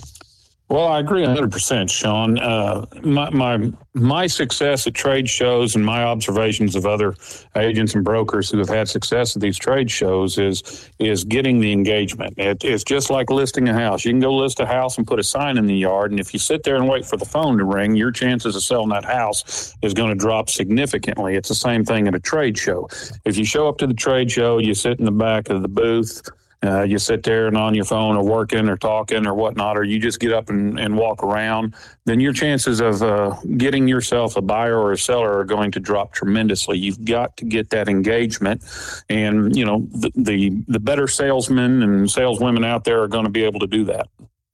Well, 0.70 0.88
I 0.88 1.00
agree 1.00 1.24
100%, 1.24 1.90
Sean. 1.90 2.38
Uh, 2.38 2.86
my, 3.02 3.32
my, 3.32 3.72
my 3.96 4.28
success 4.28 4.86
at 4.86 4.94
trade 4.94 5.28
shows 5.28 5.76
and 5.76 5.84
my 5.84 6.04
observations 6.04 6.76
of 6.76 6.86
other 6.86 7.16
agents 7.56 7.96
and 7.96 8.06
brokers 8.06 8.52
who 8.52 8.60
have 8.60 8.70
had 8.70 8.88
success 8.88 9.36
at 9.36 9.42
these 9.42 9.58
trade 9.58 9.90
shows 9.90 10.38
is, 10.38 10.92
is 11.00 11.24
getting 11.24 11.60
the 11.60 11.72
engagement. 11.72 12.36
It, 12.38 12.64
it's 12.64 12.84
just 12.84 13.10
like 13.10 13.32
listing 13.32 13.68
a 13.68 13.74
house. 13.74 14.06
You 14.06 14.12
can 14.12 14.20
go 14.20 14.36
list 14.36 14.60
a 14.60 14.68
house 14.68 15.00
and 15.00 15.08
put 15.08 15.18
a 15.18 15.24
sign 15.24 15.58
in 15.58 15.66
the 15.66 15.76
yard, 15.76 16.12
and 16.12 16.20
if 16.20 16.34
you 16.34 16.40
sit 16.40 16.62
there 16.62 16.76
and 16.76 16.88
wait 16.88 17.04
for 17.04 17.18
the 17.18 17.26
phone 17.26 17.58
to 17.58 17.64
ring, 17.64 17.96
your 17.96 18.12
chances 18.12 18.56
of 18.56 18.62
selling 18.62 18.90
that 18.90 19.06
house 19.06 19.76
is 19.82 19.96
going 19.96 20.10
to 20.10 20.16
drop 20.16 20.52
significantly. 20.52 21.36
It's 21.36 21.50
the 21.50 21.56
same 21.56 21.84
thing 21.84 22.08
at 22.08 22.14
a 22.14 22.20
trade 22.20 22.60
show. 22.60 22.88
If 23.26 23.40
you 23.40 23.44
show 23.44 23.68
up 23.68 23.80
to 23.80 23.88
the 23.88 23.96
trade 23.96 24.30
show, 24.30 24.60
you 24.60 24.76
sit 24.76 25.00
in 25.00 25.06
the 25.06 25.12
back 25.12 25.50
of 25.50 25.64
the 25.64 25.68
booth, 25.68 26.22
uh, 26.64 26.84
you 26.84 27.00
sit 27.00 27.24
there 27.24 27.48
and 27.48 27.56
on 27.56 27.74
your 27.74 27.86
phone 27.86 28.18
or 28.18 28.24
working 28.24 28.68
or 28.68 28.76
talking 28.76 29.26
or 29.26 29.34
whatnot, 29.34 29.78
or 29.78 29.84
you 29.84 29.98
just 29.98 30.20
get 30.20 30.34
up 30.34 30.50
and, 30.50 30.78
and 30.80 30.98
walk 30.98 31.24
around, 31.24 31.74
then 32.06 32.20
your 32.20 32.34
chances 32.34 32.82
of 32.82 33.02
uh, 33.02 33.34
getting 33.58 33.88
yourself 33.88 34.36
a 34.36 34.42
buyer 34.42 34.78
or 34.78 34.92
a 34.92 34.98
seller 34.98 35.38
are 35.38 35.46
going 35.46 35.72
to 35.72 35.80
drop 35.80 36.12
tremendously. 36.12 36.78
You've 36.78 37.06
got 37.06 37.38
to 37.38 37.46
get 37.46 37.70
that 37.70 37.88
engagement, 37.88 38.62
and 39.10 39.56
you 39.56 39.66
know 39.66 39.88
the 39.92 40.12
the, 40.16 40.50
the 40.68 40.80
better 40.80 41.08
salesmen 41.08 41.82
and 41.82 42.12
saleswomen 42.12 42.66
out 42.66 42.84
there 42.84 43.02
are 43.04 43.08
going 43.08 43.26
to 43.26 43.32
be 43.32 43.44
able 43.44 43.62
to 43.62 43.68
do 43.68 43.86
that. 43.86 44.08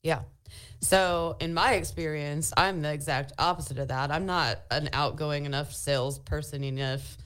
Yeah. 0.03 0.21
So, 0.81 1.35
in 1.39 1.55
my 1.55 1.73
experience, 1.73 2.53
I'm 2.55 2.83
the 2.83 2.93
exact 2.93 3.33
opposite 3.39 3.79
of 3.79 3.87
that. 3.87 4.11
I'm 4.11 4.27
not 4.27 4.59
an 4.69 4.89
outgoing 4.93 5.45
enough 5.45 5.73
salesperson 5.73 6.63
enough 6.63 7.17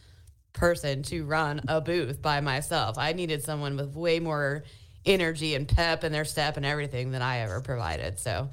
person 0.54 1.04
to 1.04 1.26
run 1.26 1.62
a 1.68 1.82
booth 1.82 2.22
by 2.22 2.42
myself. 2.42 2.98
I 2.98 3.14
needed 3.14 3.44
someone 3.44 3.78
with 3.78 3.96
way 3.96 4.20
more 4.20 4.64
energy 5.06 5.56
and 5.56 5.68
pep 5.68 6.04
in 6.04 6.12
their 6.12 6.26
step 6.26 6.58
and 6.58 6.66
everything 6.66 7.12
than 7.12 7.22
I 7.22 7.40
ever 7.40 7.62
provided. 7.62 8.20
So, 8.20 8.50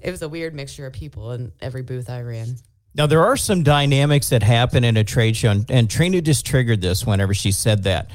it 0.00 0.10
was 0.10 0.22
a 0.22 0.28
weird 0.28 0.54
mixture 0.54 0.86
of 0.86 0.92
people 0.92 1.32
in 1.32 1.52
every 1.60 1.82
booth 1.82 2.08
I 2.08 2.22
ran. 2.22 2.56
Now, 2.94 3.06
there 3.06 3.24
are 3.24 3.36
some 3.36 3.62
dynamics 3.62 4.30
that 4.30 4.42
happen 4.42 4.84
in 4.84 4.96
a 4.96 5.04
trade 5.04 5.36
show, 5.36 5.50
and, 5.50 5.70
and 5.70 5.90
Trina 5.90 6.20
just 6.20 6.46
triggered 6.46 6.80
this 6.80 7.06
whenever 7.06 7.34
she 7.34 7.52
said 7.52 7.84
that. 7.84 8.10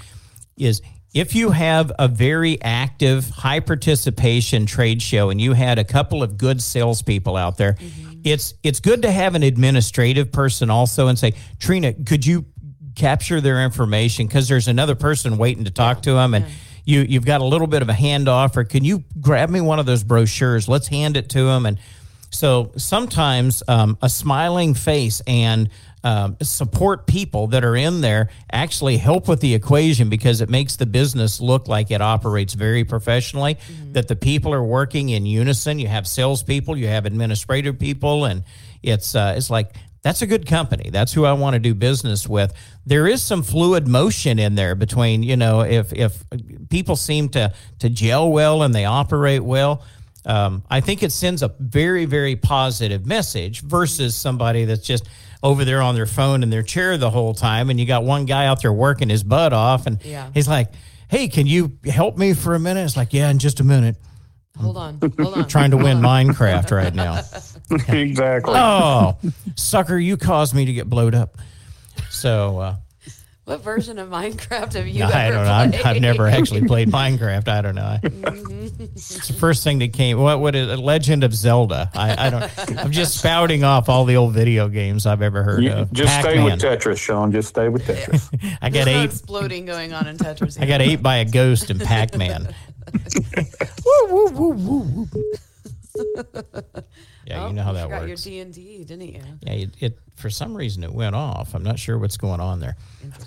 Is 0.57 0.81
if 1.13 1.35
you 1.35 1.51
have 1.51 1.91
a 1.99 2.07
very 2.07 2.61
active, 2.61 3.29
high 3.29 3.59
participation 3.59 4.65
trade 4.65 5.01
show 5.01 5.29
and 5.29 5.39
you 5.39 5.53
had 5.53 5.77
a 5.79 5.83
couple 5.83 6.23
of 6.23 6.37
good 6.37 6.61
salespeople 6.61 7.37
out 7.37 7.57
there, 7.57 7.73
mm-hmm. 7.73 8.21
it's 8.23 8.55
it's 8.63 8.79
good 8.79 9.03
to 9.03 9.11
have 9.11 9.35
an 9.35 9.43
administrative 9.43 10.31
person 10.31 10.69
also 10.69 11.07
and 11.07 11.17
say, 11.17 11.33
Trina, 11.59 11.93
could 11.93 12.25
you 12.25 12.45
capture 12.95 13.41
their 13.41 13.63
information 13.63 14.27
because 14.27 14.47
there's 14.47 14.67
another 14.67 14.95
person 14.95 15.37
waiting 15.37 15.65
to 15.65 15.71
talk 15.71 16.01
to 16.03 16.13
them 16.13 16.33
and 16.33 16.45
you 16.85 17.01
you've 17.01 17.25
got 17.25 17.41
a 17.41 17.45
little 17.45 17.67
bit 17.67 17.81
of 17.81 17.89
a 17.89 17.93
handoff 17.93 18.55
or 18.55 18.63
can 18.63 18.83
you 18.83 19.03
grab 19.19 19.49
me 19.49 19.61
one 19.61 19.79
of 19.79 19.85
those 19.85 20.03
brochures 20.03 20.67
let's 20.67 20.87
hand 20.87 21.17
it 21.17 21.29
to 21.29 21.43
them 21.43 21.65
and 21.65 21.79
so 22.29 22.71
sometimes 22.77 23.61
um, 23.67 23.97
a 24.01 24.09
smiling 24.09 24.73
face 24.73 25.21
and 25.27 25.69
um, 26.03 26.35
support 26.41 27.07
people 27.07 27.47
that 27.47 27.63
are 27.63 27.75
in 27.75 28.01
there 28.01 28.29
actually 28.51 28.97
help 28.97 29.27
with 29.27 29.39
the 29.39 29.53
equation 29.53 30.09
because 30.09 30.41
it 30.41 30.49
makes 30.49 30.75
the 30.75 30.85
business 30.85 31.39
look 31.39 31.67
like 31.67 31.91
it 31.91 32.01
operates 32.01 32.55
very 32.55 32.83
professionally. 32.83 33.57
That 33.93 34.09
the 34.09 34.15
people 34.15 34.53
are 34.53 34.63
working 34.63 35.09
in 35.09 35.25
unison. 35.25 35.79
You 35.79 35.87
have 35.87 36.07
salespeople, 36.07 36.75
you 36.75 36.87
have 36.87 37.05
administrative 37.05 37.79
people, 37.79 38.25
and 38.25 38.43
it's 38.81 39.15
uh, 39.15 39.35
it's 39.37 39.49
like 39.49 39.75
that's 40.03 40.21
a 40.21 40.27
good 40.27 40.45
company. 40.45 40.89
That's 40.91 41.11
who 41.13 41.25
I 41.25 41.33
want 41.33 41.55
to 41.55 41.59
do 41.59 41.73
business 41.73 42.27
with. 42.27 42.53
There 42.85 43.07
is 43.07 43.23
some 43.23 43.41
fluid 43.41 43.87
motion 43.87 44.37
in 44.37 44.55
there 44.55 44.75
between, 44.75 45.23
you 45.23 45.35
know, 45.37 45.61
if 45.61 45.91
if 45.93 46.23
people 46.69 46.95
seem 46.95 47.29
to 47.29 47.53
to 47.79 47.89
gel 47.89 48.31
well 48.31 48.61
and 48.63 48.75
they 48.75 48.85
operate 48.85 49.43
well, 49.43 49.81
um, 50.25 50.63
I 50.69 50.81
think 50.81 51.03
it 51.03 51.11
sends 51.11 51.41
a 51.41 51.51
very 51.59 52.05
very 52.05 52.35
positive 52.35 53.05
message 53.05 53.61
versus 53.61 54.15
somebody 54.15 54.65
that's 54.65 54.85
just 54.85 55.07
over 55.41 55.65
there 55.65 55.81
on 55.81 55.95
their 55.95 56.05
phone 56.05 56.43
in 56.43 56.49
their 56.49 56.63
chair 56.63 56.97
the 56.97 57.09
whole 57.09 57.33
time, 57.33 57.69
and 57.69 57.79
you 57.79 57.85
got 57.85 58.03
one 58.03 58.25
guy 58.25 58.45
out 58.45 58.61
there 58.61 58.71
working 58.73 59.09
his 59.09 59.23
butt 59.23 59.51
off, 59.53 59.87
and 59.87 59.99
Yeah. 60.05 60.29
he's 60.33 60.47
like, 60.47 60.69
"Hey, 61.09 61.27
can 61.27 61.47
you 61.47 61.73
help 61.85 62.17
me 62.17 62.33
for 62.33 62.55
a 62.55 62.59
minute?" 62.59 62.85
It's 62.85 62.95
like, 62.97 63.13
"Yeah, 63.13 63.29
in 63.29 63.39
just 63.39 63.59
a 63.59 63.63
minute." 63.63 63.95
Hold 64.59 64.77
on. 64.77 64.99
Hold 65.19 65.33
on. 65.37 65.47
Trying 65.47 65.71
to 65.71 65.77
win 65.77 65.97
Minecraft 65.99 66.71
right 66.71 66.93
now. 66.93 67.21
exactly. 67.93 68.53
Oh, 68.55 69.17
sucker, 69.55 69.97
you 69.97 70.17
caused 70.17 70.53
me 70.53 70.65
to 70.65 70.73
get 70.73 70.89
blowed 70.89 71.15
up. 71.15 71.37
So 72.09 72.59
uh, 72.59 72.75
What 73.45 73.61
version 73.61 73.97
of 73.99 74.09
Minecraft 74.09 74.73
have 74.73 74.87
you 74.87 75.03
I 75.03 75.25
ever 75.25 75.35
don't 75.37 75.45
know. 75.45 75.51
I've, 75.51 75.71
played? 75.71 75.85
I've 75.85 76.01
never 76.01 76.27
actually 76.27 76.65
played 76.65 76.89
Minecraft. 76.89 77.47
I 77.47 77.61
don't 77.61 77.75
know. 77.75 77.81
I, 77.83 77.99
Mm-hmm. 78.03 78.83
it's 78.95 79.27
the 79.27 79.33
first 79.33 79.63
thing 79.63 79.79
that 79.79 79.91
came. 79.93 80.17
What? 80.19 80.39
What 80.39 80.55
is 80.55 80.69
a 80.69 80.77
Legend 80.77 81.23
of 81.23 81.33
Zelda? 81.35 81.89
I, 81.93 82.27
I 82.27 82.29
don't. 82.29 82.79
I'm 82.79 82.91
just 82.91 83.17
spouting 83.19 83.63
off 83.63 83.89
all 83.89 84.05
the 84.05 84.15
old 84.15 84.33
video 84.33 84.67
games 84.69 85.05
I've 85.05 85.21
ever 85.21 85.43
heard 85.43 85.63
You- 85.63 85.71
of. 85.71 85.91
just 85.93 86.13
stay 86.13 86.35
Pac-Man. 86.35 86.45
with 86.45 86.61
Tetris, 86.61 86.97
Sean. 86.97 87.31
Just 87.31 87.49
stay 87.49 87.69
with 87.69 87.83
Tetris. 87.87 88.29
I 88.61 88.69
got 88.69 88.85
There's 88.85 88.87
eight. 88.87 89.03
exploding 89.05 89.65
going 89.65 89.93
on 89.93 90.07
in 90.07 90.17
Tetris. 90.17 90.59
I 90.61 90.65
got 90.65 90.81
eight 90.81 91.03
by 91.03 91.17
a 91.17 91.25
ghost 91.25 91.69
in 91.69 91.79
Pac-Man. 91.79 92.53
woo, 93.85 94.07
woo, 94.09 94.27
woo, 94.31 94.53
woo, 94.53 95.07
woo. 95.13 95.23
Yeah, 97.25 97.47
you 97.47 97.53
know 97.53 97.63
how 97.63 97.71
that 97.71 97.87
works. 97.87 97.99
got 98.01 98.07
your. 98.07 98.17
D 98.17 98.39
and 98.41 98.53
D, 98.53 98.83
didn't 98.83 99.07
you? 99.07 99.21
Yeah, 99.43 99.53
it, 99.53 99.69
it 99.79 99.97
for 100.15 100.29
some 100.29 100.53
reason 100.55 100.83
it 100.83 100.91
went 100.91 101.15
off. 101.15 101.55
I'm 101.55 101.63
not 101.63 101.79
sure 101.79 101.97
what's 101.97 102.17
going 102.17 102.41
on 102.41 102.59
there. 102.59 102.75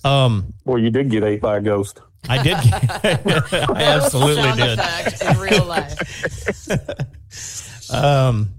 Um, 0.05 0.53
well, 0.66 0.77
you 0.79 0.90
did 0.90 1.09
get 1.11 1.25
ate 1.25 1.40
by 1.40 1.57
a 1.57 1.61
ghost. 1.62 2.01
I 2.29 2.42
did. 2.42 2.57
I 2.61 3.83
absolutely 3.83 4.42
Sound 4.42 4.59
did. 4.59 4.79
in 5.23 5.38
real 5.38 5.64
life. 5.64 5.97
Um, 7.90 8.51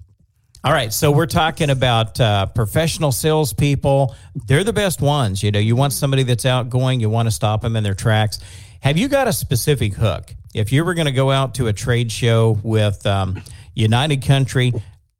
all 0.63 0.73
right, 0.73 0.91
so 0.91 1.11
we're 1.11 1.27
talking 1.27 1.69
about 1.69 2.19
uh, 2.19 2.47
professional 2.47 3.11
salespeople. 3.11 4.15
They're 4.47 4.63
the 4.63 4.73
best 4.73 5.01
ones. 5.01 5.43
You 5.43 5.51
know, 5.51 5.59
you 5.59 5.75
want 5.75 5.93
somebody 5.93 6.23
that's 6.23 6.45
outgoing. 6.45 6.99
You 6.99 7.09
want 7.09 7.27
to 7.27 7.31
stop 7.31 7.61
them 7.61 7.75
in 7.75 7.83
their 7.83 7.93
tracks. 7.93 8.39
Have 8.81 8.97
you 8.97 9.07
got 9.07 9.27
a 9.27 9.33
specific 9.33 9.93
hook? 9.95 10.33
If 10.53 10.71
you 10.71 10.83
were 10.83 10.93
going 10.93 11.07
to 11.07 11.11
go 11.11 11.31
out 11.31 11.55
to 11.55 11.67
a 11.67 11.73
trade 11.73 12.11
show 12.11 12.59
with 12.63 13.05
um, 13.05 13.41
United 13.75 14.23
Country, 14.23 14.73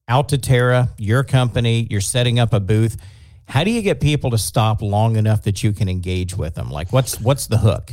Altiterra, 0.10 0.90
your 0.98 1.24
company, 1.24 1.88
you're 1.90 2.02
setting 2.02 2.40
up 2.40 2.54
a 2.54 2.60
booth. 2.60 2.98
How 3.48 3.64
do 3.64 3.72
you 3.72 3.82
get 3.82 4.00
people 4.00 4.32
to 4.32 4.38
stop 4.38 4.82
long 4.82 5.16
enough 5.16 5.44
that 5.44 5.64
you 5.64 5.74
can 5.74 5.90
engage 5.90 6.36
with 6.36 6.56
them? 6.56 6.70
Like, 6.70 6.92
what's 6.92 7.20
what's 7.20 7.48
the 7.48 7.58
hook? 7.58 7.92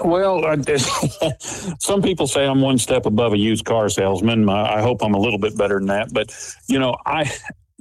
Well, 0.00 0.44
I, 0.44 0.56
some 1.38 2.02
people 2.02 2.26
say 2.26 2.46
I'm 2.46 2.60
one 2.60 2.78
step 2.78 3.06
above 3.06 3.32
a 3.32 3.38
used 3.38 3.64
car 3.64 3.88
salesman. 3.88 4.48
I 4.48 4.76
I 4.76 4.80
hope 4.80 5.02
I'm 5.02 5.14
a 5.14 5.18
little 5.18 5.38
bit 5.38 5.56
better 5.56 5.78
than 5.78 5.86
that. 5.86 6.12
But 6.12 6.34
you 6.68 6.78
know, 6.78 6.96
I 7.06 7.30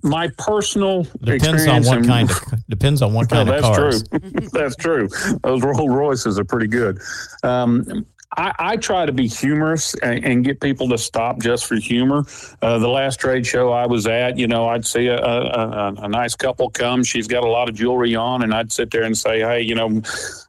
my 0.03 0.29
personal 0.37 1.03
Depends 1.23 1.65
on 1.67 1.83
what 1.83 1.97
and- 1.97 2.07
kind 2.07 2.29
of 2.29 2.67
depends 2.69 3.01
on 3.01 3.13
what 3.13 3.29
No, 3.31 3.45
kind 3.45 3.49
of 3.49 3.61
that's 3.61 4.09
true. 4.09 4.49
that's 4.53 4.75
true. 4.75 5.09
Those 5.43 5.63
Rolls 5.63 5.89
Royces 5.89 6.37
are 6.39 6.45
pretty 6.45 6.67
good. 6.67 6.99
Um, 7.43 8.05
I, 8.35 8.53
I 8.59 8.75
try 8.77 9.05
to 9.05 9.13
be 9.13 9.25
humorous 9.27 9.95
and, 10.03 10.23
and 10.23 10.43
get 10.45 10.59
people 10.59 10.89
to 10.89 10.97
stop 10.97 11.39
just 11.39 11.65
for 11.65 11.75
humor. 11.75 12.25
Uh, 12.61 12.77
the 12.77 12.87
last 12.87 13.21
trade 13.21 13.47
show 13.47 13.71
I 13.71 13.87
was 13.87 14.05
at, 14.05 14.37
you 14.37 14.47
know, 14.47 14.67
I'd 14.67 14.85
see 14.85 15.07
a, 15.07 15.17
a, 15.17 15.41
a, 15.41 15.93
a 16.03 16.07
nice 16.09 16.35
couple 16.35 16.69
come. 16.69 17.03
She's 17.05 17.25
got 17.27 17.43
a 17.45 17.47
lot 17.47 17.69
of 17.69 17.73
jewelry 17.75 18.15
on, 18.15 18.43
and 18.43 18.53
I'd 18.53 18.71
sit 18.71 18.91
there 18.91 19.03
and 19.03 19.17
say, 19.17 19.39
"Hey, 19.39 19.61
you 19.61 19.75
know, 19.75 20.01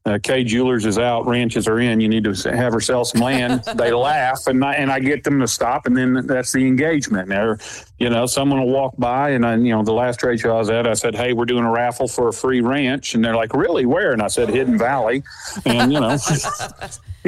uh, 0.04 0.18
Kay 0.22 0.42
Jewelers 0.42 0.86
is 0.86 0.98
out, 0.98 1.26
ranches 1.26 1.68
are 1.68 1.78
in. 1.78 2.00
You 2.00 2.08
need 2.08 2.24
to 2.24 2.34
have 2.52 2.72
her 2.72 2.80
sell 2.80 3.04
some 3.04 3.20
land." 3.22 3.62
they 3.76 3.92
laugh, 3.92 4.40
and 4.48 4.62
I, 4.64 4.74
and 4.74 4.90
I 4.90 4.98
get 4.98 5.22
them 5.22 5.38
to 5.40 5.46
stop, 5.46 5.86
and 5.86 5.96
then 5.96 6.26
that's 6.26 6.50
the 6.52 6.66
engagement. 6.66 7.32
Or, 7.32 7.58
you 7.98 8.08
know, 8.08 8.26
someone 8.26 8.60
will 8.60 8.70
walk 8.70 8.94
by, 8.96 9.30
and 9.30 9.44
I, 9.44 9.56
you 9.56 9.70
know, 9.70 9.82
the 9.82 9.92
last 9.92 10.20
trade 10.20 10.38
show 10.40 10.54
I 10.54 10.58
was 10.58 10.70
at, 10.70 10.86
I 10.86 10.94
said, 10.94 11.14
"Hey, 11.14 11.32
we're 11.32 11.46
doing 11.46 11.64
a 11.64 11.70
raffle 11.70 12.06
for 12.06 12.28
a 12.28 12.32
free 12.32 12.60
ranch," 12.60 13.14
and 13.14 13.24
they're 13.24 13.34
like, 13.34 13.54
"Really? 13.54 13.86
Where?" 13.86 14.12
And 14.12 14.22
I 14.22 14.28
said, 14.28 14.48
"Hidden 14.48 14.78
Valley," 14.78 15.22
and 15.64 15.92
you 15.92 16.00
know. 16.00 16.16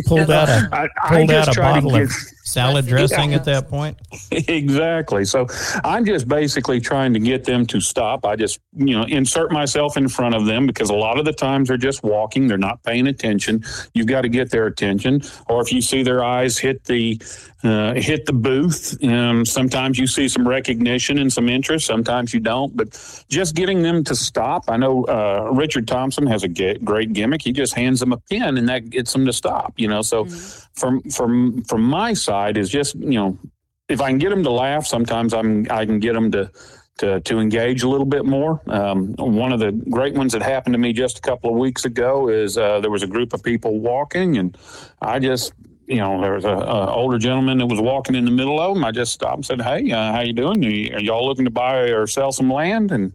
Pulled 0.06 0.30
out 0.30 0.48
a 0.48 0.68
I, 0.72 0.88
I 1.02 1.16
pulled 1.16 1.28
just 1.28 1.48
out 1.48 1.52
a 1.52 1.54
try 1.54 1.74
to 1.74 1.82
bottle 1.82 1.90
get, 1.98 2.02
of 2.02 2.12
salad 2.50 2.86
dressing 2.86 3.34
at 3.34 3.44
that 3.44 3.68
point. 3.68 3.98
exactly. 4.30 5.24
So 5.24 5.46
I'm 5.84 6.04
just 6.04 6.28
basically 6.28 6.80
trying 6.80 7.12
to 7.14 7.20
get 7.20 7.44
them 7.44 7.66
to 7.66 7.80
stop. 7.80 8.26
I 8.26 8.36
just, 8.36 8.60
you 8.76 8.96
know, 8.96 9.04
insert 9.04 9.52
myself 9.52 9.96
in 9.96 10.08
front 10.08 10.34
of 10.34 10.46
them 10.46 10.66
because 10.66 10.90
a 10.90 10.94
lot 10.94 11.18
of 11.18 11.24
the 11.24 11.32
times 11.32 11.68
they're 11.68 11.76
just 11.76 12.02
walking, 12.02 12.48
they're 12.48 12.58
not 12.58 12.82
paying 12.82 13.06
attention. 13.06 13.64
You've 13.94 14.06
got 14.06 14.22
to 14.22 14.28
get 14.28 14.50
their 14.50 14.66
attention. 14.66 15.22
Or 15.48 15.60
if 15.62 15.72
you 15.72 15.80
see 15.80 16.02
their 16.02 16.24
eyes 16.24 16.58
hit 16.58 16.84
the 16.84 17.20
uh, 17.62 17.92
hit 17.92 18.24
the 18.24 18.32
booth, 18.32 18.96
um, 19.04 19.44
sometimes 19.44 19.98
you 19.98 20.06
see 20.06 20.28
some 20.28 20.48
recognition 20.48 21.18
and 21.18 21.30
some 21.30 21.48
interest. 21.48 21.86
Sometimes 21.86 22.32
you 22.32 22.40
don't. 22.40 22.74
But 22.74 22.98
just 23.28 23.54
getting 23.54 23.82
them 23.82 24.02
to 24.04 24.14
stop. 24.16 24.64
I 24.68 24.76
know 24.76 25.04
uh, 25.04 25.50
Richard 25.52 25.86
Thompson 25.86 26.26
has 26.26 26.42
a 26.42 26.48
ge- 26.48 26.82
great 26.82 27.12
gimmick. 27.12 27.42
He 27.42 27.52
just 27.52 27.74
hands 27.74 28.00
them 28.00 28.12
a 28.12 28.16
pin 28.16 28.56
and 28.56 28.68
that 28.68 28.88
gets 28.88 29.12
them 29.12 29.26
to 29.26 29.32
stop. 29.32 29.74
You 29.76 29.88
know, 29.88 30.02
so 30.02 30.26
from 30.80 31.02
from 31.10 31.62
from 31.64 31.82
my 31.82 32.14
side 32.14 32.56
is 32.56 32.68
just 32.68 32.94
you 32.96 33.18
know 33.20 33.38
if 33.88 34.00
I 34.00 34.08
can 34.08 34.18
get 34.18 34.30
them 34.30 34.42
to 34.44 34.50
laugh, 34.50 34.86
sometimes 34.86 35.34
I'm 35.34 35.66
I 35.70 35.84
can 35.84 36.00
get 36.00 36.14
them 36.14 36.30
to 36.32 36.50
to, 36.98 37.20
to 37.20 37.38
engage 37.38 37.82
a 37.82 37.88
little 37.88 38.06
bit 38.06 38.26
more. 38.26 38.60
Um, 38.66 39.14
one 39.14 39.52
of 39.52 39.60
the 39.60 39.72
great 39.72 40.14
ones 40.14 40.32
that 40.34 40.42
happened 40.42 40.74
to 40.74 40.78
me 40.78 40.92
just 40.92 41.18
a 41.18 41.22
couple 41.22 41.50
of 41.50 41.56
weeks 41.56 41.86
ago 41.86 42.28
is 42.28 42.58
uh, 42.58 42.80
there 42.80 42.90
was 42.90 43.02
a 43.02 43.06
group 43.06 43.32
of 43.32 43.42
people 43.42 43.80
walking, 43.80 44.36
and 44.36 44.56
I 45.00 45.18
just 45.18 45.52
you 45.86 45.96
know 45.96 46.20
there 46.20 46.34
was 46.34 46.44
a, 46.44 46.50
a 46.50 46.94
older 46.94 47.18
gentleman 47.18 47.58
that 47.58 47.66
was 47.66 47.80
walking 47.80 48.14
in 48.14 48.24
the 48.24 48.30
middle 48.30 48.60
of 48.60 48.74
them. 48.74 48.84
I 48.84 48.92
just 48.92 49.12
stopped 49.12 49.36
and 49.36 49.46
said, 49.46 49.62
"Hey, 49.62 49.90
uh, 49.90 50.12
how 50.12 50.20
you 50.20 50.32
doing? 50.32 50.64
Are 50.94 51.00
y'all 51.00 51.26
looking 51.26 51.44
to 51.44 51.50
buy 51.50 51.88
or 51.90 52.06
sell 52.06 52.32
some 52.32 52.50
land?" 52.50 52.92
and 52.92 53.12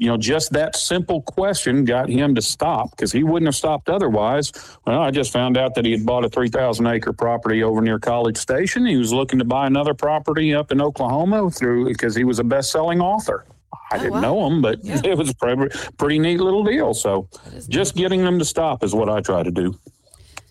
you 0.00 0.06
know, 0.08 0.16
just 0.16 0.50
that 0.54 0.74
simple 0.76 1.20
question 1.20 1.84
got 1.84 2.08
him 2.08 2.34
to 2.34 2.40
stop 2.40 2.90
because 2.92 3.12
he 3.12 3.22
wouldn't 3.22 3.46
have 3.48 3.54
stopped 3.54 3.90
otherwise. 3.90 4.50
Well, 4.86 5.02
I 5.02 5.10
just 5.10 5.30
found 5.30 5.58
out 5.58 5.74
that 5.74 5.84
he 5.84 5.90
had 5.92 6.06
bought 6.06 6.24
a 6.24 6.30
3,000 6.30 6.86
acre 6.86 7.12
property 7.12 7.62
over 7.62 7.82
near 7.82 7.98
College 7.98 8.38
Station. 8.38 8.86
He 8.86 8.96
was 8.96 9.12
looking 9.12 9.38
to 9.40 9.44
buy 9.44 9.66
another 9.66 9.92
property 9.92 10.54
up 10.54 10.72
in 10.72 10.80
Oklahoma 10.80 11.50
through 11.50 11.84
because 11.84 12.14
he 12.16 12.24
was 12.24 12.38
a 12.38 12.44
best 12.44 12.72
selling 12.72 13.02
author. 13.02 13.44
I 13.92 13.96
Oh, 13.96 13.98
didn't 13.98 14.12
wow. 14.14 14.20
know 14.20 14.46
him, 14.46 14.62
but 14.62 14.78
Yeah. 14.84 15.02
it 15.04 15.18
was 15.18 15.28
a 15.30 15.34
pretty, 15.34 15.68
pretty 15.98 16.18
neat 16.18 16.40
little 16.40 16.64
deal. 16.64 16.94
So 16.94 17.28
just 17.68 17.94
getting 17.94 18.24
them 18.24 18.38
to 18.38 18.44
stop 18.46 18.82
is 18.82 18.94
what 18.94 19.10
I 19.10 19.20
try 19.20 19.42
to 19.42 19.50
do. 19.50 19.78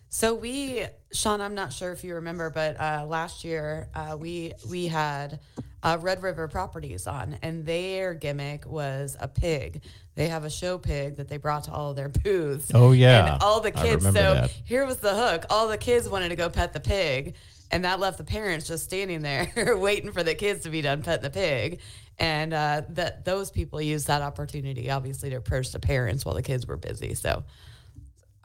So 0.10 0.36
we, 0.36 0.86
Sean, 1.12 1.42
I'm 1.42 1.56
not 1.56 1.74
sure 1.74 1.92
if 1.92 2.04
you 2.04 2.14
remember, 2.14 2.52
but 2.52 2.80
uh, 2.80 3.06
last 3.08 3.44
year 3.44 3.88
uh, 3.96 4.16
we 4.20 4.54
we 4.70 4.86
had 4.88 5.40
uh, 5.82 5.98
Red 6.00 6.22
River 6.22 6.48
Properties 6.48 7.08
on, 7.08 7.38
and 7.42 7.66
their 7.66 8.14
gimmick 8.14 8.66
was 8.66 9.16
a 9.20 9.28
pig. 9.28 9.84
They 10.16 10.28
have 10.28 10.44
a 10.44 10.50
show 10.50 10.78
pig 10.78 11.18
that 11.18 11.30
they 11.30 11.38
brought 11.38 11.66
to 11.66 11.72
all 11.72 11.92
of 11.92 11.96
their 11.96 12.10
booths. 12.10 12.72
Oh, 12.74 12.92
yeah. 12.92 13.34
and 13.34 13.44
all 13.44 13.62
the 13.62 13.72
kids. 13.72 14.04
So 14.04 14.12
that. 14.12 14.50
here 14.66 14.86
was 14.86 14.98
the 14.98 15.16
hook: 15.16 15.46
all 15.50 15.68
the 15.68 15.78
kids 15.78 16.10
wanted 16.10 16.30
to 16.30 16.36
go 16.36 16.50
pet 16.50 16.74
the 16.74 16.80
pig, 16.80 17.36
and 17.72 17.86
that 17.86 18.00
left 18.00 18.18
the 18.18 18.24
parents 18.24 18.68
just 18.68 18.84
standing 18.84 19.22
there 19.22 19.78
waiting 19.78 20.12
for 20.12 20.24
the 20.24 20.36
kids 20.36 20.64
to 20.64 20.70
be 20.70 20.82
done 20.82 21.02
petting 21.02 21.24
the 21.24 21.30
pig. 21.30 21.80
And 22.18 22.54
uh, 22.54 22.82
that 22.90 23.24
those 23.24 23.50
people 23.50 23.82
used 23.82 24.08
that 24.08 24.22
opportunity, 24.22 24.92
obviously, 24.92 25.30
to 25.30 25.38
approach 25.38 25.72
the 25.72 25.80
parents 25.80 26.26
while 26.26 26.36
the 26.36 26.44
kids 26.44 26.68
were 26.68 26.78
busy. 26.78 27.14
So. 27.14 27.44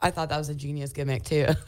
I 0.05 0.11
thought 0.11 0.29
that 0.29 0.37
was 0.37 0.49
a 0.49 0.53
genius 0.53 0.93
gimmick 0.93 1.23
too. 1.23 1.47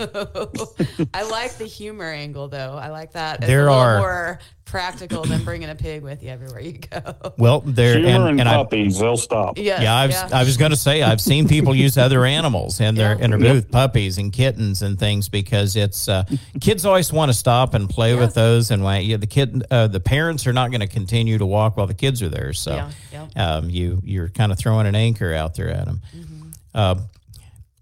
I 1.13 1.23
like 1.23 1.58
the 1.58 1.65
humor 1.65 2.06
angle 2.06 2.47
though. 2.47 2.76
I 2.80 2.89
like 2.89 3.13
that. 3.13 3.39
It's 3.39 3.47
There 3.47 3.67
a 3.67 3.73
are- 3.73 3.97
more 4.00 4.39
practical 4.65 5.23
than 5.23 5.43
bringing 5.45 5.69
a 5.69 5.76
pig 5.76 6.04
with 6.04 6.21
you 6.21 6.30
everywhere 6.30 6.60
you 6.60 6.73
go. 6.73 7.15
Well, 7.38 7.62
there 7.62 7.93
Humor 7.97 8.10
and, 8.10 8.30
and, 8.32 8.39
and 8.41 8.50
I, 8.50 8.58
puppies, 8.58 9.00
they'll 9.00 9.15
stop. 9.17 9.58
Yes, 9.58 9.82
yeah, 9.82 9.95
I've, 9.95 10.12
yeah. 10.12 10.30
I 10.34 10.43
was 10.43 10.58
going 10.58 10.71
to 10.71 10.78
say 10.78 11.02
I've 11.04 11.21
seen 11.21 11.47
people 11.47 11.73
use 11.73 11.97
other 11.97 12.26
animals 12.26 12.80
and 12.82 12.95
their 12.97 13.17
Yeah. 13.17 13.23
in 13.23 13.32
their 13.32 13.39
booth, 13.39 13.71
puppies 13.71 14.17
and 14.17 14.32
kittens 14.32 14.82
and 14.82 15.00
things, 15.00 15.30
because 15.30 15.76
it's 15.78 16.08
uh, 16.10 16.26
kids 16.60 16.86
always 16.86 17.12
want 17.13 17.30
to 17.30 17.34
stop 17.34 17.73
and 17.73 17.89
play 17.89 18.13
with 18.15 18.34
those, 18.36 18.69
and 18.69 18.84
why 18.84 18.97
yeah, 19.00 19.17
the 19.17 19.26
kid 19.26 19.63
uh, 19.71 19.88
the 19.88 20.02
parents 20.02 20.45
are 20.45 20.54
not 20.54 20.69
going 20.69 20.82
to 20.82 20.88
continue 20.88 21.38
to 21.38 21.45
walk 21.45 21.78
while 21.78 21.88
the 21.88 21.93
kids 21.95 22.21
are 22.21 22.30
there, 22.30 22.52
so 22.54 22.76
Yeah, 22.76 22.91
yeah. 23.36 23.56
Um, 23.56 23.69
you 23.71 24.02
you're 24.04 24.30
kind 24.30 24.52
of 24.52 24.60
throwing 24.60 24.86
an 24.86 24.95
anchor 24.95 25.34
out 25.34 25.56
there 25.56 25.69
at 25.69 25.86
them. 25.86 26.02
Mm-hmm. 26.15 26.50
Uh, 26.76 26.95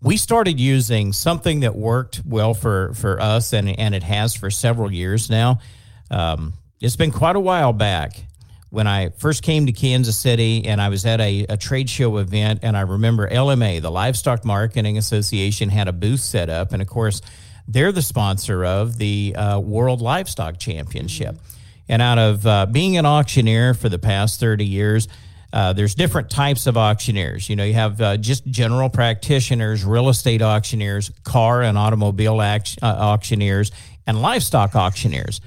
we 0.05 0.17
started 0.17 0.59
using 0.59 1.13
something 1.13 1.61
that 1.61 1.75
worked 1.75 2.21
well 2.27 2.53
for 2.53 2.93
for 2.93 3.19
us, 3.19 3.53
and 3.53 3.67
and 3.67 3.95
it 3.95 4.03
has 4.03 4.35
for 4.35 4.51
several 4.51 4.93
years 4.93 5.31
now. 5.31 5.59
Um, 6.11 6.53
it's 6.79 6.95
been 6.95 7.11
quite 7.11 7.35
a 7.35 7.39
while 7.39 7.73
back 7.73 8.23
when 8.69 8.85
I 8.85 9.09
first 9.09 9.41
came 9.41 9.65
to 9.65 9.71
Kansas 9.71 10.15
City, 10.15 10.65
and 10.67 10.79
I 10.79 10.89
was 10.89 11.07
at 11.07 11.19
a, 11.19 11.47
a 11.49 11.57
trade 11.57 11.89
show 11.89 12.17
event, 12.17 12.59
and 12.61 12.77
I 12.77 12.81
remember 12.81 13.27
LMA, 13.27 13.81
the 13.81 13.89
Livestock 13.89 14.45
Marketing 14.45 14.95
Association, 14.99 15.69
had 15.69 15.87
a 15.87 15.93
booth 15.93 16.19
set 16.19 16.51
up, 16.51 16.71
and 16.71 16.83
of 16.83 16.87
course, 16.87 17.21
they're 17.67 17.91
the 17.91 18.03
sponsor 18.03 18.63
of 18.63 18.99
the 18.99 19.35
uh, 19.35 19.59
World 19.59 20.01
Livestock 20.01 20.59
Championship. 20.59 21.35
And 21.89 22.01
out 22.01 22.19
of 22.19 22.45
uh, 22.45 22.67
being 22.67 22.97
an 22.97 23.07
auctioneer 23.07 23.73
for 23.73 23.89
the 23.89 23.99
past 23.99 24.39
30 24.39 24.65
years, 24.65 25.07
Uh, 25.55 25.71
there's 25.71 25.95
different 25.95 26.29
types 26.29 26.67
of 26.67 26.75
auctioneers. 26.75 27.49
You 27.49 27.55
know, 27.55 27.63
you 27.63 27.75
have 27.75 28.01
uh, 28.01 28.17
just 28.17 28.45
general 28.45 28.89
practitioners, 28.89 29.85
real 29.85 30.09
estate 30.09 30.41
auctioneers, 30.41 31.09
car 31.23 31.61
and 31.61 31.77
automobile 31.77 32.41
act- 32.41 32.77
uh, 32.83 32.87
auctioneers, 32.87 33.71
and 34.05 34.21
livestock 34.21 34.75
auctioneers. 34.75 35.39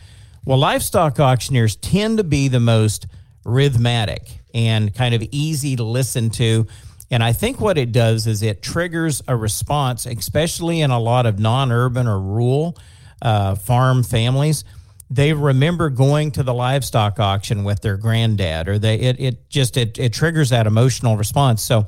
Well, 0.47 0.57
livestock 0.57 1.21
auctioneers 1.21 1.77
tend 1.77 2.17
to 2.17 2.25
be 2.25 2.49
the 2.49 2.59
most 2.59 3.07
rhythmic 3.45 4.41
and 4.55 4.95
kind 4.95 5.15
of 5.15 5.23
easy 5.31 5.77
to 5.77 5.85
listen 5.85 6.31
to. 6.31 6.67
And 7.11 7.23
I 7.23 7.35
think 7.35 7.61
what 7.61 7.77
it 7.77 7.93
does 7.93 8.27
is 8.27 8.43
it 8.43 8.63
triggers 8.63 9.23
a 9.29 9.37
response, 9.37 10.07
especially 10.07 10.81
in 10.81 10.91
a 10.91 10.99
lot 10.99 11.27
of 11.27 11.39
non 11.39 11.71
urban 11.71 12.07
or 12.07 12.19
rural 12.19 12.79
uh, 13.21 13.57
farm 13.57 14.03
families 14.03 14.65
they 15.11 15.33
remember 15.33 15.89
going 15.91 16.31
to 16.33 16.43
the 16.43 16.53
livestock 16.53 17.19
auction 17.19 17.65
with 17.65 17.81
their 17.81 17.97
granddad 17.97 18.69
or 18.69 18.79
they 18.79 18.97
it, 18.97 19.21
it 19.21 19.51
just 19.51 19.77
it, 19.77 19.99
it 19.99 20.13
triggers 20.13 20.51
that 20.51 20.67
emotional 20.67 21.17
response. 21.17 21.63
So 21.63 21.87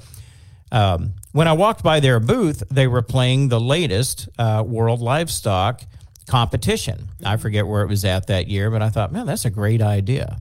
um, 0.73 1.15
when 1.33 1.49
i 1.49 1.53
walked 1.53 1.83
by 1.83 2.01
their 2.01 2.21
booth 2.21 2.63
they 2.71 2.87
were 2.87 3.03
playing 3.03 3.49
the 3.49 3.61
latest 3.61 4.29
uh, 4.39 4.63
world 4.67 5.01
livestock 5.01 5.83
competition. 6.27 7.09
I 7.25 7.37
forget 7.37 7.67
where 7.67 7.83
it 7.83 7.89
was 7.89 8.05
at 8.05 8.29
that 8.29 8.47
year 8.47 8.71
but 8.71 8.81
i 8.81 8.89
thought 8.89 9.13
man 9.13 9.27
that's 9.27 9.45
a 9.45 9.51
great 9.51 9.83
idea. 9.83 10.41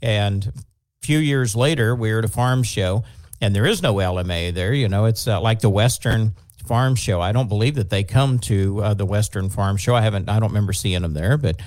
And 0.00 0.46
a 0.46 1.06
few 1.06 1.18
years 1.18 1.54
later 1.56 1.94
we 1.94 2.12
were 2.12 2.20
at 2.20 2.24
a 2.24 2.28
farm 2.28 2.62
show 2.62 3.04
and 3.40 3.54
there 3.54 3.66
is 3.66 3.82
no 3.82 3.94
lma 3.94 4.54
there 4.54 4.72
you 4.72 4.88
know 4.88 5.04
it's 5.04 5.26
uh, 5.28 5.40
like 5.40 5.60
the 5.60 5.70
western 5.70 6.32
farm 6.66 6.96
show. 6.96 7.20
I 7.20 7.30
don't 7.30 7.48
believe 7.48 7.76
that 7.76 7.90
they 7.90 8.02
come 8.02 8.40
to 8.40 8.82
uh, 8.82 8.94
the 8.94 9.06
western 9.06 9.50
farm 9.50 9.76
show. 9.76 9.94
I 9.94 10.00
haven't 10.00 10.28
i 10.28 10.40
don't 10.40 10.50
remember 10.50 10.72
seeing 10.72 11.02
them 11.02 11.12
there 11.12 11.36
but 11.36 11.60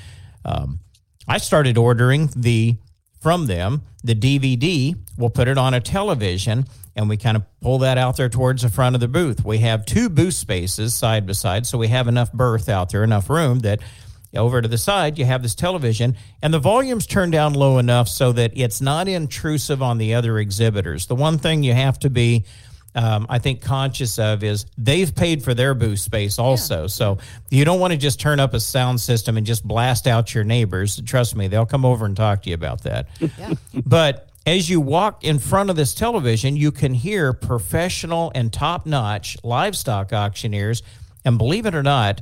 um, 0.46 0.80
I 1.28 1.38
started 1.38 1.78
ordering 1.78 2.30
the 2.36 2.78
from 3.20 3.48
them 3.48 3.84
the 4.04 4.16
DVD. 4.16 4.96
We'll 5.18 5.30
put 5.30 5.48
it 5.48 5.58
on 5.58 5.74
a 5.74 5.82
television 5.82 6.66
and 6.96 7.08
we 7.10 7.18
kind 7.18 7.38
of 7.38 7.44
pull 7.62 7.80
that 7.80 7.98
out 7.98 8.18
there 8.18 8.30
towards 8.30 8.62
the 8.62 8.70
front 8.70 8.96
of 8.96 9.00
the 9.00 9.08
booth. 9.08 9.46
We 9.46 9.60
have 9.60 9.86
two 9.86 10.10
booth 10.10 10.34
spaces 10.34 10.94
side 10.94 11.26
by 11.26 11.34
side, 11.34 11.66
so 11.66 11.78
we 11.78 11.88
have 11.90 12.08
enough 12.08 12.32
berth 12.34 12.68
out 12.70 12.90
there, 12.90 13.04
enough 13.04 13.30
room 13.30 13.60
that 13.60 13.80
over 14.36 14.62
to 14.62 14.68
the 14.68 14.78
side 14.78 15.18
you 15.18 15.26
have 15.26 15.42
this 15.42 15.56
television 15.56 16.16
and 16.42 16.54
the 16.54 16.60
volume's 16.60 17.08
turned 17.08 17.32
down 17.32 17.54
low 17.54 17.80
enough 17.80 18.08
so 18.08 18.32
that 18.32 18.52
it's 18.56 18.80
not 18.80 19.08
intrusive 19.08 19.82
on 19.82 19.98
the 19.98 20.14
other 20.14 20.38
exhibitors. 20.38 21.08
The 21.08 21.16
one 21.16 21.38
thing 21.38 21.64
you 21.64 21.74
have 21.74 21.98
to 22.00 22.10
be 22.10 22.46
um, 22.96 23.28
I 23.30 23.40
think 23.40 23.62
conscious 23.62 24.18
of 24.18 24.44
is 24.44 24.66
they've 24.78 25.14
paid 25.14 25.44
for 25.44 25.54
their 25.54 25.74
booth 25.74 26.00
space 26.00 26.40
also. 26.40 26.82
Yeah. 26.82 26.88
So 26.88 27.18
you 27.50 27.64
don't 27.66 27.80
want 27.80 27.92
to 27.92 27.98
just 27.98 28.20
turn 28.20 28.40
up 28.40 28.54
a 28.54 28.60
sound 28.60 29.00
system 29.00 29.38
and 29.38 29.46
just 29.46 29.64
blast 29.64 30.08
out 30.08 30.34
your 30.34 30.44
neighbors. 30.44 31.02
Trust 31.06 31.36
me, 31.36 31.48
they'll 31.48 31.66
come 31.66 31.86
over 31.86 32.06
and 32.06 32.18
talk 32.18 32.44
to 32.44 32.50
you 32.50 32.56
about 32.56 32.84
that. 32.84 33.08
Yeah. 33.38 33.54
but 33.86 34.30
as 34.46 34.70
you 34.70 34.82
walk 34.82 35.24
in 35.24 35.38
front 35.38 35.70
of 35.70 35.76
this 35.76 35.94
television, 35.94 36.56
you 36.56 36.72
can 36.72 36.94
hear 36.94 37.32
professional 37.34 38.32
and 38.34 38.52
top 38.52 38.86
notch 38.86 39.38
livestock 39.44 40.12
auctioneers. 40.12 40.82
And 41.24 41.38
believe 41.38 41.68
it 41.68 41.76
or 41.76 41.84
not, 41.84 42.22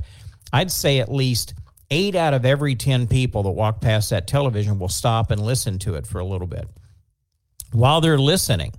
I'd 0.52 0.70
say 0.70 0.98
at 0.98 1.10
least 1.10 1.54
eight 1.90 2.14
out 2.14 2.34
of 2.34 2.44
every 2.44 2.74
10 2.74 3.06
people 3.06 3.44
that 3.44 3.50
walk 3.50 3.80
past 3.80 4.10
that 4.10 4.26
television 4.26 4.78
will 4.78 4.88
stop 4.88 5.30
and 5.30 5.40
listen 5.40 5.78
to 5.80 5.94
it 5.94 6.06
for 6.06 6.18
a 6.18 6.24
little 6.24 6.46
bit. 6.46 6.68
While 7.72 8.00
they're 8.00 8.18
listening, 8.18 8.74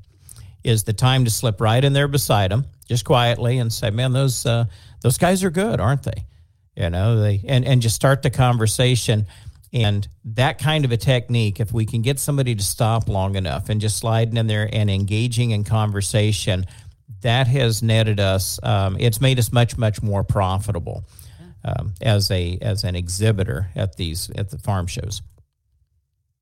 is 0.64 0.84
the 0.84 0.93
time 0.93 1.26
to 1.26 1.32
slip 1.32 1.62
right 1.62 1.84
in 1.84 1.93
there 1.93 2.07
beside 2.07 2.51
them, 2.51 2.66
just 2.88 3.05
quietly, 3.05 3.60
and 3.60 3.72
say, 3.72 3.89
"Man, 3.89 4.14
those 4.14 4.45
uh, 4.45 4.66
those 5.01 5.18
guys 5.18 5.43
are 5.43 5.49
good, 5.49 5.80
aren't 5.80 6.03
they?" 6.03 6.26
You 6.76 6.89
know, 6.89 7.20
they 7.20 7.41
and 7.47 7.66
and 7.66 7.82
just 7.82 7.95
start 7.95 8.22
the 8.22 8.30
conversation. 8.30 9.28
And 9.72 10.07
that 10.26 10.57
kind 10.57 10.84
of 10.84 10.91
a 10.91 10.97
technique, 10.97 11.60
if 11.60 11.72
we 11.72 11.86
can 11.86 12.01
get 12.01 12.20
somebody 12.20 12.55
to 12.55 12.64
stop 12.64 13.07
long 13.07 13.36
enough 13.36 13.70
and 13.70 13.80
just 13.80 13.97
sliding 13.97 14.36
in 14.38 14.47
there 14.47 14.68
and 14.74 14.89
engaging 14.89 15.51
in 15.51 15.64
conversation, 15.64 16.66
that 17.22 17.47
has 17.47 17.84
netted 17.84 18.20
us. 18.20 18.60
Um, 18.64 18.97
it's 18.99 19.22
made 19.22 19.39
us 19.39 19.51
much 19.51 19.78
much 19.78 20.01
more 20.01 20.24
profitable 20.24 21.03
um, 21.64 21.93
as 22.01 22.32
a 22.32 22.57
as 22.62 22.84
an 22.84 22.95
exhibitor 22.95 23.70
at 23.76 23.95
these 23.95 24.30
at 24.32 24.49
the 24.49 24.57
farm 24.57 24.88
shows. 24.88 25.22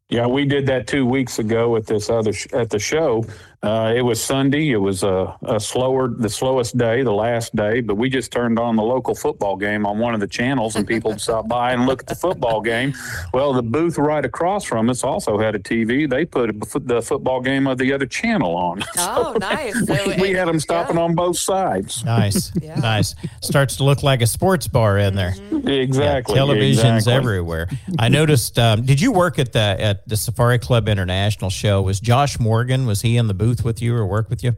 Yeah, 0.09 0.27
we 0.27 0.45
did 0.45 0.67
that 0.67 0.87
two 0.87 1.05
weeks 1.05 1.37
ago 1.37 1.75
at 1.75 1.85
this 1.85 2.09
other 2.09 2.31
sh- 2.31 2.47
at 2.53 2.69
the 2.69 2.79
show. 2.79 3.25
Uh, 3.67 3.93
it 3.93 4.01
was 4.01 4.23
Sunday. 4.23 4.71
It 4.71 4.77
was 4.77 5.03
a, 5.03 5.35
a, 5.45 5.59
slower, 5.59 6.07
the 6.07 6.29
slowest 6.29 6.77
day, 6.77 7.03
the 7.03 7.11
last 7.11 7.53
day. 7.53 7.81
But 7.81 7.95
we 7.95 8.09
just 8.09 8.31
turned 8.31 8.57
on 8.57 8.77
the 8.77 8.81
local 8.83 9.13
football 9.13 9.57
game 9.57 9.85
on 9.85 9.99
one 9.99 10.13
of 10.13 10.21
the 10.21 10.27
channels, 10.27 10.77
and 10.77 10.87
people 10.87 11.19
stopped 11.19 11.49
by 11.49 11.73
and 11.73 11.85
looked 11.85 12.03
at 12.03 12.07
the 12.07 12.15
football 12.15 12.61
game. 12.61 12.93
Well, 13.33 13.51
the 13.51 13.61
booth 13.61 13.97
right 13.97 14.23
across 14.23 14.63
from 14.63 14.89
us 14.89 15.03
also 15.03 15.37
had 15.37 15.53
a 15.53 15.59
TV. 15.59 16.09
They 16.09 16.23
put 16.23 16.57
the 16.87 17.01
football 17.01 17.41
game 17.41 17.67
of 17.67 17.77
the 17.77 17.91
other 17.91 18.05
channel 18.05 18.55
on. 18.55 18.83
Oh, 18.99 19.33
so 19.33 19.37
nice! 19.37 19.85
So 19.85 20.07
we, 20.07 20.15
we 20.21 20.29
had 20.31 20.47
them 20.47 20.59
stopping 20.59 20.95
yeah. 20.95 21.03
on 21.03 21.15
both 21.15 21.37
sides. 21.37 22.03
Nice, 22.03 22.51
yeah. 22.61 22.75
nice. 22.75 23.15
Starts 23.41 23.77
to 23.77 23.83
look 23.83 24.01
like 24.01 24.21
a 24.21 24.27
sports 24.27 24.67
bar 24.67 24.97
in 24.97 25.15
there. 25.15 25.31
Mm-hmm. 25.31 25.67
Exactly. 25.67 26.35
Yeah, 26.35 26.41
televisions 26.41 26.95
exactly. 26.95 27.13
everywhere. 27.13 27.69
I 27.99 28.09
noticed. 28.09 28.57
Um, 28.57 28.85
did 28.85 28.99
you 28.99 29.11
work 29.11 29.39
at 29.39 29.53
the 29.53 29.59
at 29.59 30.07
the 30.07 30.17
Safari 30.17 30.57
Club 30.57 30.89
International 30.89 31.49
show? 31.49 31.81
Was 31.83 31.99
Josh 31.99 32.39
Morgan? 32.39 32.85
Was 32.87 33.01
he 33.01 33.17
in 33.17 33.27
the 33.27 33.33
booth? 33.33 33.56
Booth 33.57 33.65
with 33.65 33.81
you 33.81 33.95
or 33.95 34.05
work 34.05 34.29
with 34.29 34.43
you? 34.43 34.55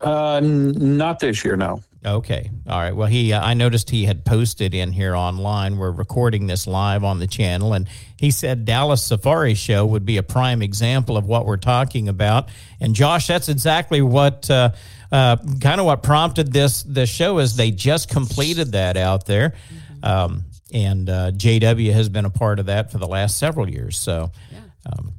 Uh, 0.00 0.36
n- 0.36 0.96
not 0.96 1.20
this 1.20 1.44
year, 1.44 1.56
no. 1.56 1.82
Okay. 2.04 2.50
All 2.68 2.78
right. 2.78 2.94
Well, 2.94 3.08
he, 3.08 3.32
uh, 3.32 3.42
I 3.42 3.54
noticed 3.54 3.90
he 3.90 4.04
had 4.04 4.24
posted 4.24 4.74
in 4.74 4.92
here 4.92 5.16
online. 5.16 5.76
We're 5.76 5.90
recording 5.90 6.46
this 6.46 6.66
live 6.66 7.02
on 7.02 7.18
the 7.18 7.26
channel, 7.26 7.72
and 7.72 7.88
he 8.16 8.30
said 8.30 8.64
Dallas 8.64 9.02
Safari 9.02 9.54
Show 9.54 9.84
would 9.86 10.04
be 10.06 10.16
a 10.18 10.22
prime 10.22 10.62
example 10.62 11.16
of 11.16 11.26
what 11.26 11.46
we're 11.46 11.56
talking 11.56 12.08
about. 12.08 12.48
And 12.80 12.94
Josh, 12.94 13.26
that's 13.26 13.48
exactly 13.48 14.02
what, 14.02 14.48
uh, 14.48 14.70
uh, 15.10 15.36
kind 15.60 15.80
of 15.80 15.86
what 15.86 16.04
prompted 16.04 16.52
this 16.52 16.84
this 16.84 17.10
show. 17.10 17.38
Is 17.38 17.56
they 17.56 17.72
just 17.72 18.08
completed 18.08 18.72
that 18.72 18.96
out 18.96 19.26
there, 19.26 19.54
um, 20.04 20.44
and 20.72 21.08
uh, 21.10 21.32
JW 21.32 21.92
has 21.92 22.08
been 22.08 22.24
a 22.24 22.30
part 22.30 22.60
of 22.60 22.66
that 22.66 22.92
for 22.92 22.98
the 22.98 23.08
last 23.08 23.38
several 23.38 23.68
years. 23.68 23.98
So, 23.98 24.30
yeah. 24.52 24.58
um, 24.92 25.12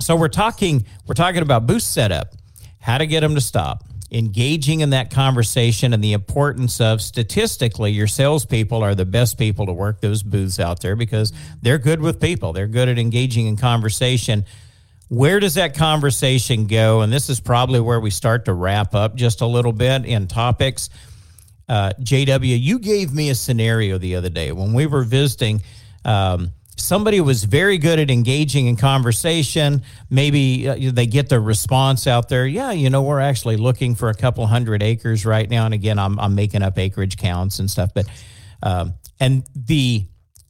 so 0.00 0.16
we're 0.16 0.28
talking 0.28 0.84
we're 1.06 1.14
talking 1.14 1.42
about 1.42 1.66
boost 1.66 1.92
setup, 1.92 2.34
how 2.80 2.98
to 2.98 3.06
get 3.06 3.20
them 3.20 3.34
to 3.34 3.40
stop, 3.40 3.84
engaging 4.10 4.80
in 4.80 4.90
that 4.90 5.10
conversation, 5.10 5.92
and 5.92 6.02
the 6.02 6.12
importance 6.12 6.80
of 6.80 7.00
statistically 7.00 7.92
your 7.92 8.06
salespeople 8.06 8.82
are 8.82 8.94
the 8.94 9.04
best 9.04 9.38
people 9.38 9.66
to 9.66 9.72
work 9.72 10.00
those 10.00 10.22
booths 10.22 10.60
out 10.60 10.80
there 10.80 10.96
because 10.96 11.32
they're 11.62 11.78
good 11.78 12.00
with 12.00 12.20
people. 12.20 12.52
They're 12.52 12.66
good 12.66 12.88
at 12.88 12.98
engaging 12.98 13.46
in 13.46 13.56
conversation. 13.56 14.44
Where 15.08 15.40
does 15.40 15.54
that 15.54 15.74
conversation 15.74 16.66
go? 16.66 17.02
And 17.02 17.12
this 17.12 17.28
is 17.28 17.40
probably 17.40 17.80
where 17.80 18.00
we 18.00 18.10
start 18.10 18.46
to 18.46 18.52
wrap 18.52 18.94
up 18.94 19.16
just 19.16 19.40
a 19.40 19.46
little 19.46 19.72
bit 19.72 20.04
in 20.04 20.28
topics. 20.28 20.90
Uh, 21.68 21.92
JW, 22.00 22.60
you 22.60 22.78
gave 22.78 23.12
me 23.12 23.30
a 23.30 23.34
scenario 23.34 23.98
the 23.98 24.16
other 24.16 24.28
day 24.28 24.52
when 24.52 24.72
we 24.72 24.86
were 24.86 25.04
visiting. 25.04 25.62
Um, 26.04 26.52
somebody 26.84 27.20
was 27.20 27.44
very 27.44 27.78
good 27.78 27.98
at 27.98 28.10
engaging 28.10 28.66
in 28.66 28.76
conversation 28.76 29.82
maybe 30.10 30.68
uh, 30.68 30.76
they 30.92 31.06
get 31.06 31.28
the 31.28 31.40
response 31.40 32.06
out 32.06 32.28
there 32.28 32.46
yeah 32.46 32.70
you 32.70 32.90
know 32.90 33.02
we're 33.02 33.20
actually 33.20 33.56
looking 33.56 33.94
for 33.94 34.08
a 34.08 34.14
couple 34.14 34.46
hundred 34.46 34.82
acres 34.82 35.24
right 35.24 35.48
now. 35.48 35.64
And 35.64 35.74
again 35.74 35.98
i'm, 35.98 36.18
I'm 36.20 36.34
making 36.34 36.62
up 36.62 36.78
acreage 36.78 37.16
counts 37.16 37.58
and 37.58 37.70
stuff 37.70 37.90
but 37.94 38.06
um, 38.62 38.94
and 39.18 39.44
the 39.54 40.06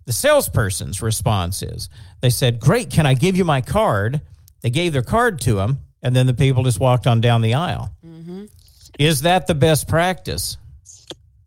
the 0.06 0.12
salesperson's 0.12 1.00
response 1.00 1.62
is 1.62 1.88
they 2.20 2.30
said 2.30 2.60
great 2.60 2.90
can 2.90 3.06
i 3.06 3.14
give 3.14 3.36
you 3.36 3.44
my 3.44 3.60
card? 3.60 4.20
They 4.62 4.70
gave 4.70 4.92
their 4.94 5.02
card 5.02 5.40
to 5.42 5.60
him 5.60 5.78
and 6.02 6.14
then 6.16 6.26
the 6.26 6.34
people 6.34 6.62
just 6.62 6.80
walked 6.80 7.06
on 7.06 7.20
down 7.20 7.42
the 7.42 7.54
aisle. 7.54 7.94
Mm-hmm. 8.04 8.44
is 8.98 9.22
that 9.22 9.46
the 9.46 9.54
best 9.54 9.88
practice 9.88 10.56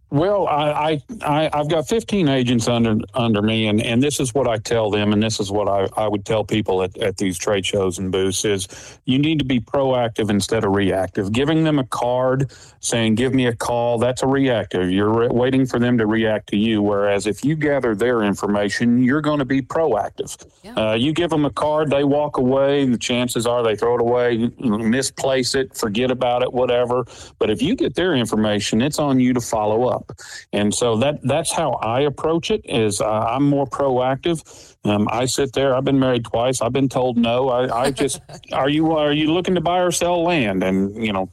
well, 0.10 0.48
I, 0.48 1.02
I, 1.22 1.50
I 1.50 1.58
have 1.58 1.70
got 1.70 1.88
15 1.88 2.30
agents 2.30 2.70
under 2.70 2.98
under 3.14 3.42
me, 3.42 3.68
and, 3.68 3.82
and 3.82 4.02
this 4.02 4.22
is 4.22 4.34
what 4.34 4.48
I 4.48 4.58
tell 4.58 4.90
them, 4.90 5.12
and 5.12 5.22
this 5.22 5.40
is 5.40 5.52
what 5.52 5.68
I, 5.68 5.88
I 6.02 6.08
would 6.08 6.26
tell 6.26 6.46
people 6.46 6.82
at, 6.82 6.98
at 6.98 7.18
these 7.18 7.38
trade 7.38 7.66
shows 7.66 8.00
and 8.00 8.10
booths 8.10 8.46
is 8.46 9.00
you 9.04 9.20
need 9.20 9.40
to 9.40 9.46
be 9.46 9.60
proactive 9.60 10.30
instead 10.30 10.64
of 10.64 10.74
reactive. 10.74 11.34
Giving 11.34 11.66
them 11.66 11.78
a 11.78 11.84
card 11.84 12.52
saying 12.80 13.16
"Give 13.16 13.34
me 13.34 13.48
a 13.48 13.56
call," 13.56 13.98
that's 13.98 14.24
a 14.24 14.28
reactive. 14.28 14.90
You're 14.90 15.14
re- 15.14 15.28
waiting 15.28 15.66
for 15.66 15.78
them 15.78 15.98
to 15.98 16.06
react 16.06 16.48
to 16.50 16.58
you. 16.58 16.82
Whereas 16.82 17.28
if 17.28 17.44
you 17.44 17.58
gather 17.58 17.94
their 17.94 18.24
information, 18.24 19.04
you're 19.04 19.22
going 19.22 19.40
to 19.40 19.46
be 19.46 19.62
proactive. 19.62 20.38
Yeah. 20.64 20.74
Uh, 20.76 20.94
you 20.94 21.12
give 21.12 21.30
them 21.30 21.44
a 21.44 21.52
card, 21.52 21.90
they 21.90 22.06
walk 22.06 22.38
away. 22.38 22.86
The 22.86 22.98
chances 22.98 23.46
are 23.46 23.62
they 23.62 23.76
throw 23.76 23.96
it 23.96 24.02
away, 24.02 24.50
misplace 24.58 25.54
it, 25.54 25.76
forget 25.76 26.12
about 26.12 26.44
it, 26.44 26.54
whatever. 26.54 27.06
But 27.40 27.50
if 27.50 27.62
you 27.62 27.76
get 27.76 27.96
their 27.96 28.16
information, 28.16 28.82
it's 28.82 29.00
on 29.00 29.20
you 29.20 29.34
to 29.34 29.42
follow 29.42 29.90
up 29.90 29.97
up. 29.98 30.12
And 30.54 30.74
so 30.74 30.98
that 30.98 31.22
that's 31.24 31.52
how 31.52 31.72
I 31.74 32.02
approach 32.02 32.52
it. 32.52 32.62
Is 32.66 33.02
uh, 33.02 33.08
I'm 33.08 33.44
more 33.44 33.66
proactive. 33.66 34.76
Um, 34.86 35.08
I 35.12 35.26
sit 35.26 35.54
there. 35.54 35.76
I've 35.76 35.86
been 35.86 36.00
married 36.00 36.26
twice. 36.26 36.62
I've 36.62 36.74
been 36.74 36.90
told 36.90 37.18
no. 37.18 37.50
I, 37.50 37.86
I 37.86 37.92
just 37.92 38.22
are 38.54 38.70
you 38.70 38.92
are 38.94 39.14
you 39.14 39.34
looking 39.34 39.56
to 39.56 39.62
buy 39.62 39.80
or 39.80 39.92
sell 39.92 40.24
land? 40.24 40.64
And 40.64 41.06
you 41.06 41.14
know, 41.14 41.30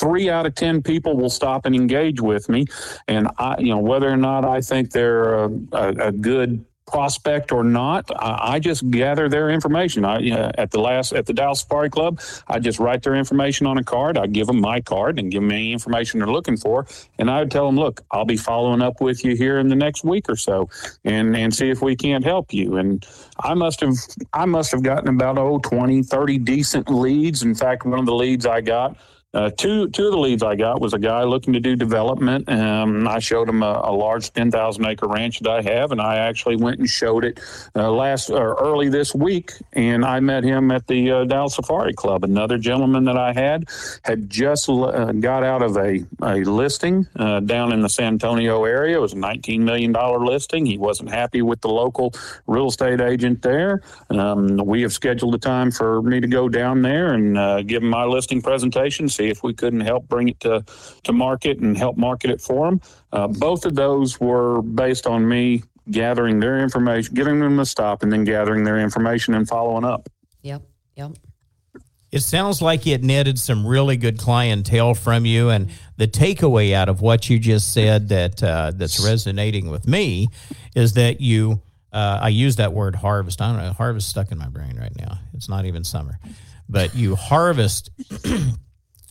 three 0.00 0.28
out 0.30 0.46
of 0.46 0.54
ten 0.54 0.82
people 0.82 1.16
will 1.16 1.30
stop 1.30 1.66
and 1.66 1.74
engage 1.74 2.20
with 2.20 2.48
me, 2.48 2.66
and 3.08 3.28
I, 3.38 3.56
you 3.58 3.70
know, 3.74 3.78
whether 3.78 4.10
or 4.10 4.16
not 4.16 4.44
I 4.44 4.60
think 4.60 4.90
they're 4.90 5.34
a, 5.44 5.50
a, 5.72 5.88
a 6.08 6.12
good 6.12 6.64
prospect 6.86 7.52
or 7.52 7.64
not. 7.64 8.10
I, 8.16 8.54
I 8.54 8.58
just 8.58 8.88
gather 8.90 9.28
their 9.28 9.50
information. 9.50 10.04
I 10.04 10.30
uh, 10.30 10.52
at 10.56 10.70
the 10.70 10.80
last 10.80 11.12
at 11.12 11.26
the 11.26 11.32
Dallas 11.32 11.60
Safari 11.60 11.90
Club, 11.90 12.20
I 12.48 12.58
just 12.58 12.78
write 12.78 13.02
their 13.02 13.14
information 13.14 13.66
on 13.66 13.78
a 13.78 13.84
card. 13.84 14.16
I 14.16 14.26
give 14.26 14.46
them 14.46 14.60
my 14.60 14.80
card 14.80 15.18
and 15.18 15.30
give 15.30 15.42
them 15.42 15.50
any 15.50 15.72
information 15.72 16.20
they're 16.20 16.28
looking 16.28 16.56
for, 16.56 16.86
and 17.18 17.30
I 17.30 17.40
would 17.40 17.50
tell 17.50 17.66
them, 17.66 17.76
look, 17.76 18.02
I'll 18.10 18.24
be 18.24 18.36
following 18.36 18.82
up 18.82 19.00
with 19.00 19.24
you 19.24 19.36
here 19.36 19.58
in 19.58 19.68
the 19.68 19.76
next 19.76 20.04
week 20.04 20.28
or 20.28 20.36
so, 20.36 20.68
and 21.04 21.36
and 21.36 21.54
see 21.54 21.70
if 21.70 21.82
we 21.82 21.96
can't 21.96 22.24
help 22.24 22.52
you. 22.52 22.76
And 22.76 23.06
I 23.40 23.54
must 23.54 23.80
have 23.80 23.96
I 24.32 24.44
must 24.44 24.70
have 24.72 24.82
gotten 24.82 25.08
about 25.08 25.38
oh 25.38 25.58
20, 25.58 26.02
30 26.02 26.38
decent 26.38 26.90
leads. 26.90 27.42
In 27.42 27.54
fact, 27.54 27.84
one 27.84 27.98
of 27.98 28.06
the 28.06 28.14
leads 28.14 28.46
I 28.46 28.60
got 28.60 28.96
uh, 29.34 29.50
two 29.50 29.88
two 29.90 30.06
of 30.06 30.12
the 30.12 30.18
leads 30.18 30.42
I 30.42 30.54
got 30.54 30.80
was 30.80 30.94
a 30.94 30.98
guy 30.98 31.22
looking 31.24 31.52
to 31.52 31.60
do 31.60 31.76
development. 31.76 32.48
Um, 32.48 33.06
I 33.06 33.18
showed 33.18 33.48
him 33.48 33.62
a, 33.62 33.82
a 33.84 33.92
large 33.92 34.32
ten 34.32 34.50
thousand 34.50 34.86
acre 34.86 35.06
ranch 35.06 35.40
that 35.40 35.50
I 35.50 35.60
have, 35.62 35.92
and 35.92 36.00
I 36.00 36.16
actually 36.16 36.56
went 36.56 36.78
and 36.78 36.88
showed 36.88 37.24
it 37.24 37.40
uh, 37.74 37.90
last 37.90 38.30
or 38.30 38.54
early 38.54 38.88
this 38.88 39.14
week. 39.14 39.52
And 39.74 40.04
I 40.04 40.20
met 40.20 40.42
him 40.42 40.70
at 40.70 40.86
the 40.86 41.10
uh, 41.10 41.24
Dallas 41.24 41.56
Safari 41.56 41.92
Club. 41.92 42.24
Another 42.24 42.56
gentleman 42.56 43.04
that 43.04 43.18
I 43.18 43.34
had 43.34 43.68
had 44.04 44.30
just 44.30 44.70
uh, 44.70 45.12
got 45.12 45.42
out 45.42 45.62
of 45.62 45.76
a 45.76 46.06
a 46.22 46.36
listing 46.44 47.06
uh, 47.16 47.40
down 47.40 47.72
in 47.72 47.82
the 47.82 47.90
San 47.90 48.14
Antonio 48.14 48.64
area. 48.64 48.96
It 48.96 49.00
was 49.00 49.12
a 49.12 49.18
nineteen 49.18 49.64
million 49.64 49.92
dollar 49.92 50.24
listing. 50.24 50.64
He 50.64 50.78
wasn't 50.78 51.10
happy 51.10 51.42
with 51.42 51.60
the 51.60 51.68
local 51.68 52.14
real 52.46 52.68
estate 52.68 53.02
agent 53.02 53.42
there. 53.42 53.82
Um, 54.08 54.56
we 54.56 54.80
have 54.82 54.94
scheduled 54.94 55.34
a 55.34 55.38
time 55.38 55.70
for 55.70 56.00
me 56.00 56.20
to 56.20 56.26
go 56.26 56.48
down 56.48 56.80
there 56.80 57.12
and 57.12 57.36
uh, 57.36 57.62
give 57.62 57.82
him 57.82 57.90
my 57.90 58.04
listing 58.04 58.40
presentation. 58.40 59.08
See 59.16 59.28
if 59.28 59.42
we 59.42 59.54
couldn't 59.54 59.80
help 59.80 60.08
bring 60.08 60.28
it 60.28 60.40
to, 60.40 60.64
to 61.04 61.12
market 61.12 61.58
and 61.58 61.76
help 61.76 61.96
market 61.96 62.30
it 62.30 62.40
for 62.40 62.68
them. 62.68 62.80
Uh, 63.12 63.28
both 63.28 63.64
of 63.64 63.74
those 63.74 64.20
were 64.20 64.60
based 64.62 65.06
on 65.06 65.26
me 65.26 65.62
gathering 65.90 66.40
their 66.40 66.60
information, 66.60 67.14
giving 67.14 67.40
them 67.40 67.58
a 67.60 67.66
stop, 67.66 68.02
and 68.02 68.12
then 68.12 68.24
gathering 68.24 68.64
their 68.64 68.78
information 68.78 69.34
and 69.34 69.48
following 69.48 69.84
up. 69.84 70.08
Yep. 70.42 70.62
Yep. 70.96 71.12
It 72.12 72.20
sounds 72.20 72.62
like 72.62 72.86
it 72.86 73.02
netted 73.02 73.38
some 73.38 73.66
really 73.66 73.96
good 73.96 74.18
clientele 74.18 74.94
from 74.94 75.26
you, 75.26 75.50
and 75.50 75.70
the 75.96 76.06
takeaway 76.06 76.72
out 76.72 76.88
of 76.88 77.00
what 77.00 77.28
you 77.28 77.38
just 77.38 77.72
said 77.72 78.08
that 78.10 78.42
uh, 78.42 78.72
that's 78.74 79.04
resonating 79.04 79.70
with 79.70 79.86
me 79.86 80.28
is 80.74 80.92
that 80.94 81.20
you. 81.20 81.60
Uh, 81.92 82.18
I 82.20 82.28
use 82.28 82.56
that 82.56 82.74
word 82.74 82.94
harvest. 82.94 83.40
I 83.40 83.52
don't 83.52 83.62
know. 83.62 83.72
Harvest 83.72 84.08
stuck 84.08 84.30
in 84.30 84.36
my 84.36 84.48
brain 84.48 84.76
right 84.78 84.94
now. 84.96 85.18
It's 85.32 85.48
not 85.48 85.64
even 85.64 85.82
summer, 85.82 86.18
but 86.68 86.94
you 86.94 87.16
harvest 87.16 87.90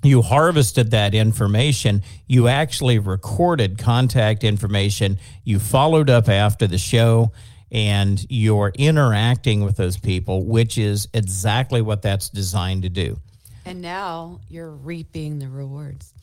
you 0.08 0.22
harvested 0.22 0.92
that 0.92 1.14
information. 1.14 2.04
You 2.28 2.48
actually 2.48 3.00
recorded 3.00 3.78
contact 3.78 4.44
information. 4.44 5.20
You 5.44 5.60
followed 5.60 6.10
up 6.10 6.30
after 6.30 6.68
the 6.68 6.78
show 6.78 7.32
and 7.72 8.26
you're 8.30 8.72
interacting 8.76 9.64
with 9.64 9.78
those 9.78 9.98
people, 9.98 10.46
which 10.46 10.78
is 10.78 11.08
exactly 11.14 11.82
what 11.82 12.02
that's 12.02 12.30
designed 12.30 12.84
to 12.84 12.90
do. 12.90 13.18
And 13.66 13.82
now 13.82 14.40
you're 14.50 14.72
reaping 14.72 15.40
the 15.40 15.50
rewards. 15.50 16.14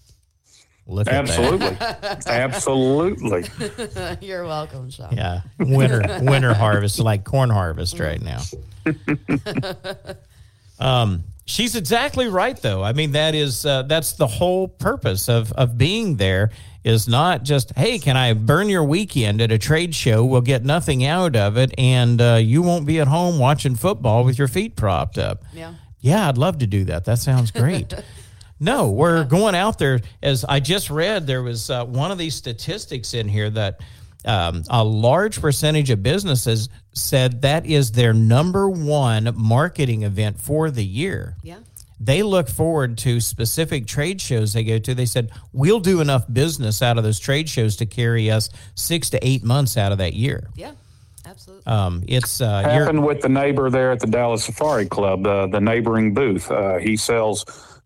Look 0.86 1.08
Absolutely. 1.08 1.76
Absolutely. 2.26 3.44
You're 4.26 4.44
welcome, 4.44 4.90
Sean. 4.90 5.16
Yeah. 5.16 5.42
Winter 5.58 6.02
winter 6.22 6.54
harvest, 6.54 6.98
like 6.98 7.24
corn 7.24 7.50
harvest 7.50 8.00
right 8.00 8.20
now. 8.20 8.40
um 10.80 11.22
She's 11.44 11.74
exactly 11.74 12.28
right, 12.28 12.56
though. 12.56 12.82
I 12.82 12.92
mean, 12.92 13.12
that 13.12 13.34
is 13.34 13.66
uh, 13.66 13.82
that's 13.82 14.12
the 14.12 14.26
whole 14.26 14.68
purpose 14.68 15.28
of 15.28 15.52
of 15.52 15.76
being 15.76 16.16
there 16.16 16.50
is 16.84 17.08
not 17.08 17.42
just 17.42 17.72
hey, 17.76 17.98
can 17.98 18.16
I 18.16 18.32
burn 18.32 18.68
your 18.68 18.84
weekend 18.84 19.40
at 19.40 19.50
a 19.50 19.58
trade 19.58 19.94
show? 19.94 20.24
We'll 20.24 20.40
get 20.40 20.64
nothing 20.64 21.04
out 21.04 21.34
of 21.34 21.56
it, 21.56 21.74
and 21.78 22.20
uh, 22.20 22.34
you 22.40 22.62
won't 22.62 22.86
be 22.86 23.00
at 23.00 23.08
home 23.08 23.38
watching 23.38 23.74
football 23.74 24.24
with 24.24 24.38
your 24.38 24.48
feet 24.48 24.76
propped 24.76 25.18
up. 25.18 25.42
Yeah, 25.52 25.74
yeah, 26.00 26.28
I'd 26.28 26.38
love 26.38 26.58
to 26.58 26.66
do 26.66 26.84
that. 26.84 27.04
That 27.06 27.18
sounds 27.18 27.50
great. 27.50 27.92
no, 28.60 28.90
we're 28.90 29.24
going 29.24 29.56
out 29.56 29.78
there. 29.78 30.00
As 30.22 30.44
I 30.44 30.60
just 30.60 30.90
read, 30.90 31.26
there 31.26 31.42
was 31.42 31.70
uh, 31.70 31.84
one 31.84 32.12
of 32.12 32.18
these 32.18 32.36
statistics 32.36 33.14
in 33.14 33.28
here 33.28 33.50
that 33.50 33.80
um, 34.24 34.62
a 34.70 34.84
large 34.84 35.40
percentage 35.40 35.90
of 35.90 36.02
businesses 36.02 36.68
said 36.92 37.42
that 37.42 37.66
is 37.66 37.92
their 37.92 38.12
number 38.12 38.68
one 38.68 39.32
marketing 39.36 40.02
event 40.02 40.40
for 40.40 40.70
the 40.70 40.84
year. 40.84 41.36
Yeah. 41.42 41.58
They 41.98 42.22
look 42.22 42.48
forward 42.48 42.98
to 42.98 43.20
specific 43.20 43.86
trade 43.86 44.20
shows 44.20 44.52
they 44.52 44.64
go 44.64 44.78
to. 44.78 44.94
They 44.94 45.06
said, 45.06 45.30
we'll 45.52 45.80
do 45.80 46.00
enough 46.00 46.24
business 46.32 46.82
out 46.82 46.98
of 46.98 47.04
those 47.04 47.20
trade 47.20 47.48
shows 47.48 47.76
to 47.76 47.86
carry 47.86 48.30
us 48.30 48.50
six 48.74 49.08
to 49.10 49.24
eight 49.26 49.44
months 49.44 49.76
out 49.76 49.92
of 49.92 49.98
that 49.98 50.14
year. 50.14 50.50
Yeah. 50.56 50.72
Absolutely. 51.24 51.64
Um, 51.66 52.02
it's 52.08 52.40
uh, 52.40 52.62
happened 52.62 53.06
with 53.06 53.22
the 53.22 53.28
neighbor 53.28 53.70
there 53.70 53.92
at 53.92 54.00
the 54.00 54.08
Dallas 54.08 54.44
Safari 54.44 54.86
Club, 54.86 55.24
uh, 55.26 55.46
the 55.46 55.60
neighboring 55.60 56.12
booth. 56.12 56.50
Uh, 56.50 56.78
he 56.78 56.96
sells 56.96 57.44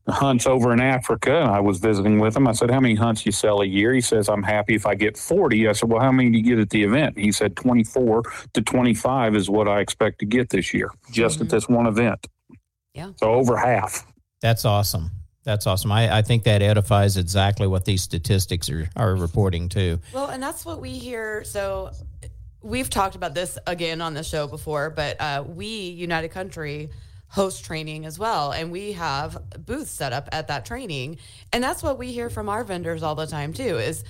hunts 0.08 0.46
over 0.46 0.72
in 0.72 0.80
Africa. 0.80 1.42
And 1.42 1.50
I 1.50 1.60
was 1.60 1.78
visiting 1.78 2.18
with 2.18 2.36
him. 2.36 2.46
I 2.46 2.52
said, 2.52 2.70
How 2.70 2.80
many 2.80 2.94
hunts 2.94 3.26
you 3.26 3.32
sell 3.32 3.60
a 3.60 3.66
year? 3.66 3.92
He 3.92 4.00
says, 4.00 4.28
I'm 4.28 4.42
happy 4.42 4.74
if 4.74 4.86
I 4.86 4.94
get 4.94 5.16
40. 5.16 5.68
I 5.68 5.72
said, 5.72 5.88
Well, 5.88 6.00
how 6.00 6.12
many 6.12 6.30
do 6.30 6.38
you 6.38 6.44
get 6.44 6.58
at 6.58 6.70
the 6.70 6.84
event? 6.84 7.18
He 7.18 7.32
said, 7.32 7.56
24 7.56 8.22
to 8.54 8.62
25 8.62 9.36
is 9.36 9.50
what 9.50 9.68
I 9.68 9.80
expect 9.80 10.20
to 10.20 10.26
get 10.26 10.50
this 10.50 10.72
year, 10.72 10.90
just 11.10 11.36
mm-hmm. 11.36 11.44
at 11.44 11.50
this 11.50 11.68
one 11.68 11.86
event. 11.86 12.26
Yeah. 12.94 13.12
So 13.16 13.32
over 13.32 13.56
half. 13.56 14.06
That's 14.40 14.64
awesome. 14.64 15.10
That's 15.44 15.66
awesome. 15.66 15.92
I, 15.92 16.18
I 16.18 16.22
think 16.22 16.42
that 16.44 16.60
edifies 16.60 17.16
exactly 17.16 17.68
what 17.68 17.84
these 17.84 18.02
statistics 18.02 18.68
are, 18.68 18.90
are 18.96 19.14
reporting 19.14 19.68
too. 19.68 20.00
Well, 20.12 20.26
and 20.26 20.42
that's 20.42 20.64
what 20.64 20.80
we 20.80 20.90
hear. 20.90 21.44
So 21.44 21.92
we've 22.62 22.90
talked 22.90 23.14
about 23.14 23.34
this 23.34 23.56
again 23.66 24.00
on 24.00 24.14
the 24.14 24.24
show 24.24 24.48
before, 24.48 24.90
but 24.90 25.20
uh, 25.20 25.44
we, 25.46 25.66
United 25.66 26.30
Country, 26.30 26.90
host 27.28 27.64
training 27.64 28.06
as 28.06 28.18
well. 28.18 28.52
And 28.52 28.70
we 28.70 28.92
have 28.92 29.38
booths 29.64 29.90
set 29.90 30.12
up 30.12 30.28
at 30.32 30.48
that 30.48 30.64
training. 30.64 31.18
And 31.52 31.62
that's 31.62 31.82
what 31.82 31.98
we 31.98 32.12
hear 32.12 32.30
from 32.30 32.48
our 32.48 32.64
vendors 32.64 33.02
all 33.02 33.14
the 33.14 33.26
time 33.26 33.52
too 33.52 33.78
is 33.78 34.04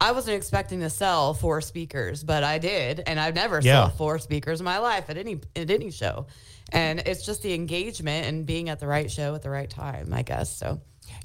I 0.00 0.12
wasn't 0.12 0.36
expecting 0.36 0.80
to 0.80 0.88
sell 0.88 1.34
four 1.34 1.60
speakers, 1.60 2.24
but 2.24 2.42
I 2.42 2.58
did. 2.58 3.02
And 3.06 3.20
I've 3.20 3.34
never 3.34 3.60
yeah. 3.60 3.84
sold 3.84 3.98
four 3.98 4.18
speakers 4.18 4.60
in 4.60 4.64
my 4.64 4.78
life 4.78 5.10
at 5.10 5.18
any 5.18 5.40
at 5.54 5.70
any 5.70 5.90
show. 5.90 6.26
And 6.72 7.00
it's 7.00 7.26
just 7.26 7.42
the 7.42 7.52
engagement 7.52 8.26
and 8.26 8.46
being 8.46 8.68
at 8.68 8.80
the 8.80 8.86
right 8.86 9.10
show 9.10 9.34
at 9.34 9.42
the 9.42 9.50
right 9.50 9.68
time, 9.68 10.14
I 10.14 10.22
guess. 10.22 10.56
So 10.56 10.80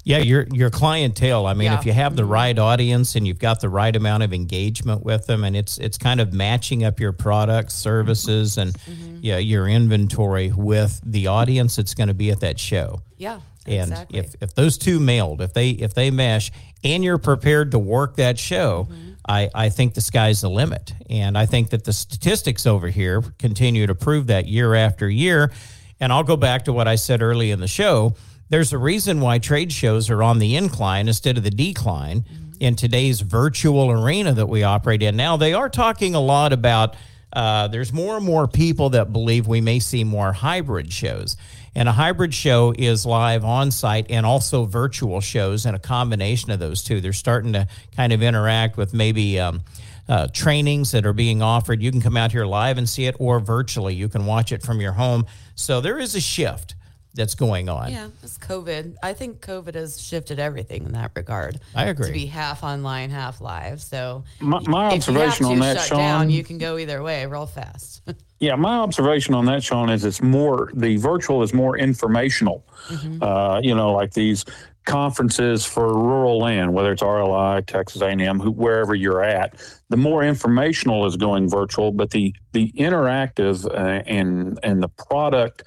yeah, 0.06 0.18
your 0.18 0.46
your 0.52 0.70
clientele. 0.70 1.46
I 1.46 1.54
mean, 1.54 1.64
yeah. 1.64 1.80
if 1.80 1.84
you 1.84 1.92
have 1.92 2.14
the 2.14 2.22
mm-hmm. 2.22 2.30
right 2.30 2.56
audience 2.56 3.16
and 3.16 3.26
you've 3.26 3.40
got 3.40 3.60
the 3.60 3.68
right 3.68 3.94
amount 3.94 4.22
of 4.22 4.32
engagement 4.32 5.04
with 5.04 5.26
them, 5.26 5.42
and 5.42 5.56
it's 5.56 5.78
it's 5.78 5.98
kind 5.98 6.20
of 6.20 6.32
matching 6.32 6.84
up 6.84 7.00
your 7.00 7.10
products, 7.10 7.74
services, 7.74 8.56
and 8.56 8.72
mm-hmm. 8.74 9.18
yeah, 9.20 9.38
your 9.38 9.66
inventory 9.66 10.52
with 10.56 11.00
the 11.04 11.26
audience 11.26 11.74
that's 11.74 11.92
going 11.92 12.06
to 12.06 12.14
be 12.14 12.30
at 12.30 12.38
that 12.38 12.60
show. 12.60 13.02
Yeah. 13.16 13.40
And 13.66 13.90
exactly. 13.90 14.20
if, 14.20 14.36
if 14.40 14.54
those 14.54 14.78
two 14.78 15.00
meld, 15.00 15.40
if 15.40 15.52
they 15.52 15.70
if 15.70 15.94
they 15.94 16.12
mesh, 16.12 16.52
and 16.84 17.02
you're 17.02 17.18
prepared 17.18 17.72
to 17.72 17.80
work 17.80 18.14
that 18.14 18.38
show, 18.38 18.86
mm-hmm. 18.88 19.14
I, 19.28 19.50
I 19.52 19.70
think 19.70 19.94
the 19.94 20.00
sky's 20.00 20.40
the 20.40 20.50
limit. 20.50 20.92
And 21.10 21.36
I 21.36 21.46
think 21.46 21.70
that 21.70 21.82
the 21.82 21.92
statistics 21.92 22.64
over 22.64 22.86
here 22.86 23.24
continue 23.40 23.88
to 23.88 23.94
prove 23.96 24.28
that 24.28 24.46
year 24.46 24.76
after 24.76 25.10
year. 25.10 25.50
And 25.98 26.12
I'll 26.12 26.22
go 26.22 26.36
back 26.36 26.66
to 26.66 26.72
what 26.72 26.86
I 26.86 26.94
said 26.94 27.22
early 27.22 27.50
in 27.50 27.58
the 27.58 27.66
show 27.66 28.14
there's 28.48 28.72
a 28.72 28.78
reason 28.78 29.20
why 29.20 29.38
trade 29.38 29.72
shows 29.72 30.10
are 30.10 30.22
on 30.22 30.38
the 30.38 30.56
incline 30.56 31.08
instead 31.08 31.36
of 31.36 31.44
the 31.44 31.50
decline 31.50 32.22
mm-hmm. 32.22 32.52
in 32.60 32.76
today's 32.76 33.20
virtual 33.20 33.90
arena 33.90 34.32
that 34.32 34.46
we 34.46 34.62
operate 34.62 35.02
in 35.02 35.16
now. 35.16 35.36
They 35.36 35.54
are 35.54 35.68
talking 35.68 36.14
a 36.14 36.20
lot 36.20 36.52
about 36.52 36.96
uh, 37.32 37.68
there's 37.68 37.92
more 37.92 38.16
and 38.16 38.24
more 38.24 38.48
people 38.48 38.90
that 38.90 39.12
believe 39.12 39.46
we 39.46 39.60
may 39.60 39.78
see 39.78 40.04
more 40.04 40.32
hybrid 40.32 40.92
shows. 40.92 41.36
And 41.74 41.88
a 41.88 41.92
hybrid 41.92 42.32
show 42.32 42.72
is 42.78 43.04
live 43.04 43.44
on 43.44 43.70
site 43.70 44.06
and 44.10 44.24
also 44.24 44.64
virtual 44.64 45.20
shows 45.20 45.66
and 45.66 45.76
a 45.76 45.78
combination 45.78 46.50
of 46.50 46.58
those 46.58 46.82
two. 46.82 47.02
They're 47.02 47.12
starting 47.12 47.52
to 47.52 47.68
kind 47.94 48.14
of 48.14 48.22
interact 48.22 48.78
with 48.78 48.94
maybe 48.94 49.38
um, 49.38 49.60
uh, 50.08 50.28
trainings 50.32 50.92
that 50.92 51.04
are 51.04 51.12
being 51.12 51.42
offered. 51.42 51.82
You 51.82 51.90
can 51.90 52.00
come 52.00 52.16
out 52.16 52.32
here 52.32 52.46
live 52.46 52.78
and 52.78 52.88
see 52.88 53.04
it, 53.04 53.16
or 53.18 53.40
virtually. 53.40 53.94
You 53.94 54.08
can 54.08 54.24
watch 54.24 54.52
it 54.52 54.62
from 54.62 54.80
your 54.80 54.92
home. 54.92 55.26
So 55.54 55.82
there 55.82 55.98
is 55.98 56.14
a 56.14 56.20
shift 56.20 56.74
that's 57.16 57.34
going 57.34 57.68
on. 57.68 57.90
Yeah, 57.90 58.08
it's 58.22 58.38
COVID. 58.38 58.94
I 59.02 59.12
think 59.14 59.40
COVID 59.40 59.74
has 59.74 60.00
shifted 60.00 60.38
everything 60.38 60.84
in 60.84 60.92
that 60.92 61.12
regard. 61.16 61.58
I 61.74 61.86
agree. 61.86 62.08
To 62.08 62.12
be 62.12 62.26
half 62.26 62.62
online, 62.62 63.10
half 63.10 63.40
live. 63.40 63.80
So 63.82 64.22
my, 64.40 64.60
my 64.66 64.86
observation 64.86 65.46
on 65.46 65.58
that, 65.60 65.80
Sean, 65.80 65.98
down, 65.98 66.30
you 66.30 66.44
can 66.44 66.58
go 66.58 66.78
either 66.78 67.02
way 67.02 67.26
real 67.26 67.46
fast. 67.46 68.02
yeah, 68.38 68.54
my 68.54 68.76
observation 68.76 69.34
on 69.34 69.46
that, 69.46 69.64
Sean, 69.64 69.90
is 69.90 70.04
it's 70.04 70.22
more 70.22 70.70
the 70.74 70.96
virtual 70.96 71.42
is 71.42 71.52
more 71.54 71.76
informational. 71.76 72.64
Mm-hmm. 72.88 73.22
Uh, 73.22 73.60
you 73.60 73.74
know, 73.74 73.92
like 73.92 74.12
these 74.12 74.44
conferences 74.84 75.64
for 75.64 75.92
rural 75.92 76.38
land, 76.38 76.72
whether 76.72 76.92
it's 76.92 77.02
RLI, 77.02 77.66
Texas 77.66 78.02
A&M, 78.02 78.38
wherever 78.38 78.94
you're 78.94 79.22
at, 79.22 79.60
the 79.88 79.96
more 79.96 80.22
informational 80.22 81.06
is 81.06 81.16
going 81.16 81.48
virtual, 81.48 81.92
but 81.92 82.10
the 82.10 82.34
the 82.52 82.70
interactive 82.72 83.64
uh, 83.66 84.02
and 84.06 84.58
and 84.62 84.82
the 84.82 84.88
product 84.88 85.64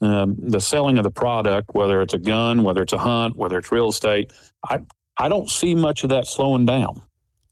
um, 0.00 0.36
the 0.38 0.60
selling 0.60 0.98
of 0.98 1.04
the 1.04 1.10
product, 1.10 1.74
whether 1.74 2.00
it's 2.00 2.14
a 2.14 2.18
gun, 2.18 2.62
whether 2.62 2.82
it's 2.82 2.92
a 2.92 2.98
hunt, 2.98 3.36
whether 3.36 3.58
it's 3.58 3.70
real 3.70 3.88
estate, 3.88 4.32
I 4.64 4.80
I 5.16 5.28
don't 5.28 5.50
see 5.50 5.74
much 5.74 6.02
of 6.02 6.10
that 6.10 6.26
slowing 6.26 6.64
down. 6.64 7.02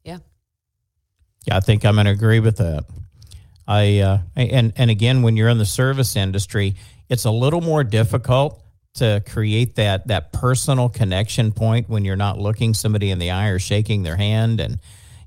Yeah. 0.05 0.19
Yeah, 1.47 1.57
I 1.57 1.61
think 1.61 1.85
I'm 1.85 1.95
going 1.95 2.07
to 2.07 2.13
agree 2.13 2.41
with 2.41 2.57
that. 2.57 2.85
I 3.67 3.99
uh, 3.99 4.19
and 4.35 4.73
and 4.77 4.91
again, 4.91 5.23
when 5.23 5.37
you're 5.37 5.51
in 5.51 5.59
the 5.59 5.67
service 5.67 6.17
industry, 6.17 6.77
it's 7.09 7.27
a 7.27 7.31
little 7.31 7.61
more 7.61 7.85
difficult 7.85 8.63
to 8.95 9.23
create 9.29 9.77
that 9.77 10.07
that 10.09 10.33
personal 10.33 10.89
connection 10.89 11.53
point 11.53 11.89
when 11.89 12.05
you're 12.05 12.17
not 12.17 12.39
looking 12.39 12.73
somebody 12.73 13.11
in 13.11 13.19
the 13.19 13.31
eye 13.31 13.49
or 13.49 13.59
shaking 13.59 14.03
their 14.03 14.17
hand 14.17 14.59
and 14.61 14.79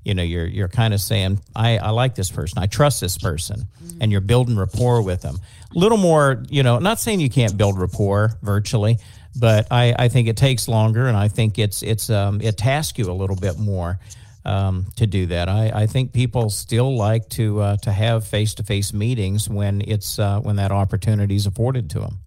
you 0.04 0.14
know 0.14 0.22
you're 0.22 0.46
you're 0.46 0.68
kind 0.68 0.94
of 0.94 1.00
saying 1.00 1.40
I, 1.54 1.78
I 1.78 1.90
like 1.90 2.14
this 2.14 2.30
person. 2.30 2.58
I 2.58 2.66
trust 2.66 3.00
this 3.00 3.18
person. 3.18 3.68
And 4.00 4.10
you're 4.10 4.20
building 4.20 4.56
rapport 4.56 5.02
with 5.02 5.22
them. 5.22 5.36
A 5.74 5.78
little 5.78 5.98
more 5.98 6.42
you 6.48 6.62
know 6.62 6.78
not 6.78 6.98
saying 7.00 7.20
you 7.20 7.30
can't 7.30 7.56
build 7.56 7.78
rapport 7.78 8.32
virtually 8.42 8.98
but 9.34 9.66
i 9.70 9.94
i 9.98 10.08
think 10.08 10.28
it 10.28 10.36
takes 10.36 10.68
longer 10.68 11.06
and 11.06 11.16
i 11.16 11.26
think 11.26 11.58
it's 11.58 11.82
it's 11.82 12.10
um 12.10 12.42
it 12.42 12.58
tasks 12.58 12.98
you 12.98 13.10
a 13.10 13.14
little 13.14 13.36
bit 13.36 13.58
more 13.58 13.98
um, 14.44 14.86
to 14.96 15.06
do 15.06 15.26
that. 15.26 15.48
I, 15.48 15.70
I 15.72 15.86
think 15.86 16.12
people 16.12 16.50
still 16.50 16.96
like 16.96 17.28
to 17.30 17.60
uh, 17.60 17.76
to 17.78 17.92
have 17.92 18.26
face-to-face 18.26 18.92
meetings 18.92 19.48
when 19.48 19.82
it's 19.82 20.18
uh, 20.18 20.40
when 20.40 20.56
that 20.56 20.72
opportunity 20.72 21.36
is 21.36 21.46
afforded 21.46 21.90
to 21.90 22.00
them 22.00 22.18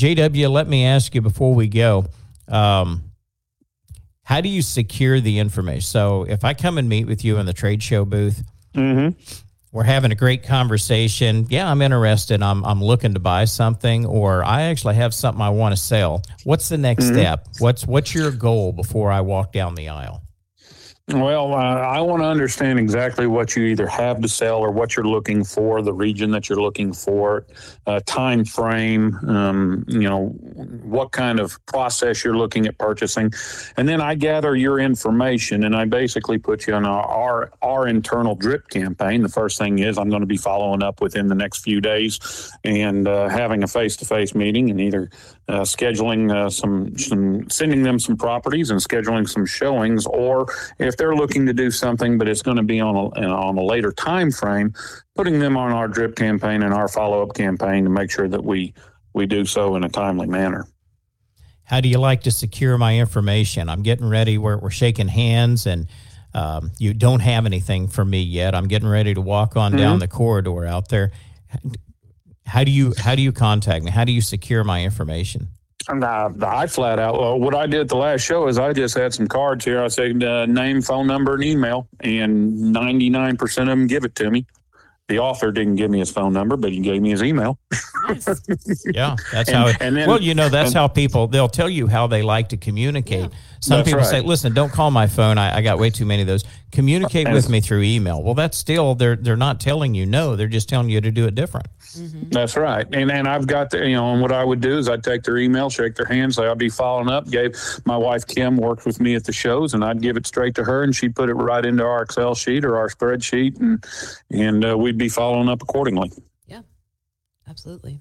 JW, 0.00 0.50
let 0.50 0.66
me 0.66 0.86
ask 0.86 1.14
you 1.14 1.20
before 1.20 1.54
we 1.54 1.68
go. 1.68 2.06
Um, 2.48 3.04
how 4.22 4.40
do 4.40 4.48
you 4.48 4.62
secure 4.62 5.20
the 5.20 5.38
information? 5.38 5.82
So, 5.82 6.24
if 6.24 6.44
I 6.44 6.54
come 6.54 6.78
and 6.78 6.88
meet 6.88 7.06
with 7.06 7.24
you 7.24 7.36
in 7.38 7.46
the 7.46 7.52
trade 7.52 7.82
show 7.82 8.04
booth, 8.04 8.42
we're 9.72 9.84
having 9.84 10.10
a 10.10 10.14
great 10.14 10.42
conversation. 10.42 11.46
Yeah, 11.50 11.70
I'm 11.70 11.82
interested. 11.82 12.42
I'm, 12.42 12.64
I'm 12.64 12.82
looking 12.82 13.14
to 13.14 13.20
buy 13.20 13.44
something, 13.44 14.06
or 14.06 14.42
I 14.44 14.62
actually 14.62 14.94
have 14.96 15.12
something 15.14 15.42
I 15.42 15.50
want 15.50 15.76
to 15.76 15.80
sell. 15.80 16.22
What's 16.44 16.68
the 16.68 16.78
next 16.78 17.04
step? 17.08 17.46
What's 17.58 17.86
what's 17.86 18.14
your 18.14 18.30
goal 18.30 18.72
before 18.72 19.12
I 19.12 19.20
walk 19.20 19.52
down 19.52 19.74
the 19.74 19.88
aisle? 19.90 20.22
Well, 21.08 21.54
uh, 21.54 21.56
I 21.56 22.00
want 22.02 22.22
to 22.22 22.26
understand 22.26 22.78
exactly 22.78 23.26
what 23.26 23.56
you 23.56 23.64
either 23.64 23.88
have 23.88 24.20
to 24.20 24.28
sell 24.28 24.58
or 24.58 24.70
what 24.70 24.94
you're 24.94 25.06
looking 25.06 25.42
for, 25.42 25.82
the 25.82 25.92
region 25.92 26.30
that 26.30 26.48
you're 26.48 26.60
looking 26.60 26.92
for, 26.92 27.46
uh, 27.86 28.00
time 28.06 28.44
frame, 28.44 29.18
um, 29.26 29.84
you 29.88 30.08
know, 30.08 30.28
what 30.28 31.10
kind 31.10 31.40
of 31.40 31.58
process 31.66 32.22
you're 32.22 32.36
looking 32.36 32.66
at 32.66 32.78
purchasing, 32.78 33.32
and 33.76 33.88
then 33.88 34.00
I 34.00 34.14
gather 34.14 34.54
your 34.54 34.78
information 34.78 35.64
and 35.64 35.74
I 35.74 35.84
basically 35.84 36.38
put 36.38 36.68
you 36.68 36.74
on 36.74 36.86
our 36.86 37.50
our, 37.60 37.88
internal 37.88 38.34
drip 38.34 38.68
campaign. 38.68 39.22
The 39.22 39.28
first 39.28 39.58
thing 39.58 39.80
is 39.80 39.98
I'm 39.98 40.10
going 40.10 40.20
to 40.20 40.26
be 40.26 40.36
following 40.36 40.82
up 40.82 41.00
within 41.00 41.28
the 41.28 41.34
next 41.34 41.62
few 41.62 41.80
days 41.80 42.52
and 42.62 43.08
uh, 43.08 43.28
having 43.28 43.64
a 43.64 43.66
face 43.66 43.96
to 43.96 44.04
face 44.04 44.34
meeting 44.34 44.70
and 44.70 44.80
either 44.80 45.10
uh, 45.50 45.62
scheduling 45.62 46.32
uh, 46.32 46.48
some 46.48 46.96
some 46.96 47.50
sending 47.50 47.82
them 47.82 47.98
some 47.98 48.16
properties 48.16 48.70
and 48.70 48.80
scheduling 48.80 49.28
some 49.28 49.44
showings, 49.44 50.06
or 50.06 50.46
if 50.78 50.96
they're 50.96 51.16
looking 51.16 51.44
to 51.46 51.52
do 51.52 51.70
something, 51.70 52.18
but 52.18 52.28
it's 52.28 52.42
going 52.42 52.56
to 52.56 52.62
be 52.62 52.80
on 52.80 52.94
a 52.94 53.26
on 53.26 53.58
a 53.58 53.62
later 53.62 53.90
time 53.90 54.30
frame, 54.30 54.72
putting 55.16 55.40
them 55.40 55.56
on 55.56 55.72
our 55.72 55.88
drip 55.88 56.14
campaign 56.14 56.62
and 56.62 56.72
our 56.72 56.86
follow 56.86 57.22
up 57.22 57.34
campaign 57.34 57.82
to 57.84 57.90
make 57.90 58.10
sure 58.10 58.28
that 58.28 58.44
we 58.44 58.72
we 59.12 59.26
do 59.26 59.44
so 59.44 59.74
in 59.74 59.82
a 59.82 59.88
timely 59.88 60.28
manner. 60.28 60.66
How 61.64 61.80
do 61.80 61.88
you 61.88 61.98
like 61.98 62.22
to 62.22 62.30
secure 62.30 62.78
my 62.78 62.98
information? 62.98 63.68
I'm 63.68 63.82
getting 63.82 64.08
ready. 64.08 64.38
We're, 64.38 64.58
we're 64.58 64.70
shaking 64.70 65.08
hands, 65.08 65.66
and 65.66 65.88
um, 66.32 66.70
you 66.78 66.94
don't 66.94 67.20
have 67.20 67.46
anything 67.46 67.88
for 67.88 68.04
me 68.04 68.22
yet. 68.22 68.54
I'm 68.54 68.68
getting 68.68 68.88
ready 68.88 69.14
to 69.14 69.20
walk 69.20 69.56
on 69.56 69.76
down 69.76 69.98
the 69.98 70.08
corridor 70.08 70.64
out 70.64 70.88
there. 70.88 71.12
How 72.46 72.64
do 72.64 72.70
you 72.70 72.94
how 72.98 73.14
do 73.14 73.22
you 73.22 73.32
contact 73.32 73.84
me? 73.84 73.90
How 73.90 74.04
do 74.04 74.12
you 74.12 74.20
secure 74.20 74.64
my 74.64 74.82
information? 74.82 75.48
And 75.88 76.04
I, 76.04 76.30
I 76.42 76.66
flat 76.66 76.98
out, 76.98 77.18
well, 77.18 77.38
what 77.38 77.54
I 77.54 77.66
did 77.66 77.80
at 77.80 77.88
the 77.88 77.96
last 77.96 78.20
show 78.20 78.46
is 78.48 78.58
I 78.58 78.72
just 78.72 78.96
had 78.96 79.14
some 79.14 79.26
cards 79.26 79.64
here. 79.64 79.82
I 79.82 79.88
said 79.88 80.22
uh, 80.22 80.44
name, 80.46 80.82
phone 80.82 81.06
number, 81.06 81.34
and 81.34 81.42
email, 81.42 81.88
and 82.00 82.74
99% 82.74 83.42
of 83.62 83.66
them 83.66 83.86
give 83.86 84.04
it 84.04 84.14
to 84.16 84.30
me. 84.30 84.46
The 85.10 85.18
author 85.18 85.50
didn't 85.50 85.74
give 85.74 85.90
me 85.90 85.98
his 85.98 86.08
phone 86.08 86.32
number, 86.32 86.56
but 86.56 86.70
he 86.70 86.78
gave 86.78 87.02
me 87.02 87.10
his 87.10 87.20
email. 87.24 87.58
Yeah, 88.94 89.16
that's 89.32 89.48
And- 89.48 89.58
how. 89.58 89.66
It, 89.66 89.76
and 89.80 89.96
then- 89.96 90.08
well, 90.08 90.22
you 90.22 90.34
know, 90.34 90.48
that's 90.48 90.70
and- 90.70 90.76
how 90.76 90.86
people 90.88 91.26
they'll 91.26 91.48
tell 91.48 91.68
you 91.68 91.88
how 91.88 92.06
they 92.06 92.22
like 92.22 92.48
to 92.50 92.56
communicate. 92.56 93.28
Some 93.62 93.76
That's 93.78 93.88
people 93.88 94.00
right. 94.00 94.08
say, 94.08 94.20
"Listen, 94.22 94.54
don't 94.54 94.72
call 94.72 94.90
my 94.90 95.06
phone. 95.06 95.36
I, 95.36 95.58
I 95.58 95.60
got 95.60 95.78
way 95.78 95.90
too 95.90 96.06
many 96.06 96.22
of 96.22 96.28
those. 96.28 96.44
Communicate 96.72 97.26
And- 97.26 97.34
with 97.34 97.50
me 97.50 97.60
through 97.60 97.82
email." 97.82 98.22
Well, 98.22 98.32
that's 98.34 98.56
still 98.56 98.94
they're 98.94 99.16
they're 99.16 99.36
not 99.36 99.60
telling 99.60 99.94
you 99.94 100.06
no. 100.06 100.34
They're 100.34 100.46
just 100.48 100.68
telling 100.68 100.88
you 100.88 101.00
to 101.02 101.10
do 101.10 101.26
it 101.26 101.34
different. 101.34 101.66
That's 102.30 102.56
right. 102.56 102.86
And 102.94 103.10
and 103.10 103.28
I've 103.28 103.46
got 103.46 103.68
the, 103.70 103.86
you 103.86 103.96
know, 103.96 104.12
and 104.12 104.22
what 104.22 104.32
I 104.32 104.44
would 104.44 104.60
do 104.62 104.78
is 104.78 104.88
I'd 104.88 105.02
take 105.04 105.24
their 105.24 105.36
email, 105.36 105.68
shake 105.68 105.94
their 105.96 106.06
hand, 106.06 106.34
say 106.34 106.46
I'd 106.46 106.56
be 106.56 106.70
following 106.70 107.08
up. 107.10 107.28
Gave 107.30 107.54
my 107.84 107.96
wife 107.98 108.26
Kim 108.26 108.56
worked 108.56 108.86
with 108.86 108.98
me 109.00 109.14
at 109.14 109.24
the 109.24 109.32
shows, 109.32 109.74
and 109.74 109.84
I'd 109.84 110.00
give 110.00 110.16
it 110.16 110.26
straight 110.26 110.54
to 110.54 110.64
her, 110.64 110.82
and 110.82 110.96
she'd 110.96 111.14
put 111.14 111.28
it 111.28 111.34
right 111.34 111.66
into 111.66 111.84
our 111.84 112.02
Excel 112.02 112.34
sheet 112.34 112.64
or 112.64 112.78
our 112.78 112.88
spreadsheet, 112.88 113.60
and 113.60 113.84
and 114.30 114.64
uh, 114.64 114.78
we'd 114.78 114.96
be 115.00 115.08
following 115.08 115.48
up 115.48 115.62
accordingly. 115.62 116.12
Yeah, 116.46 116.62
absolutely. 117.48 118.00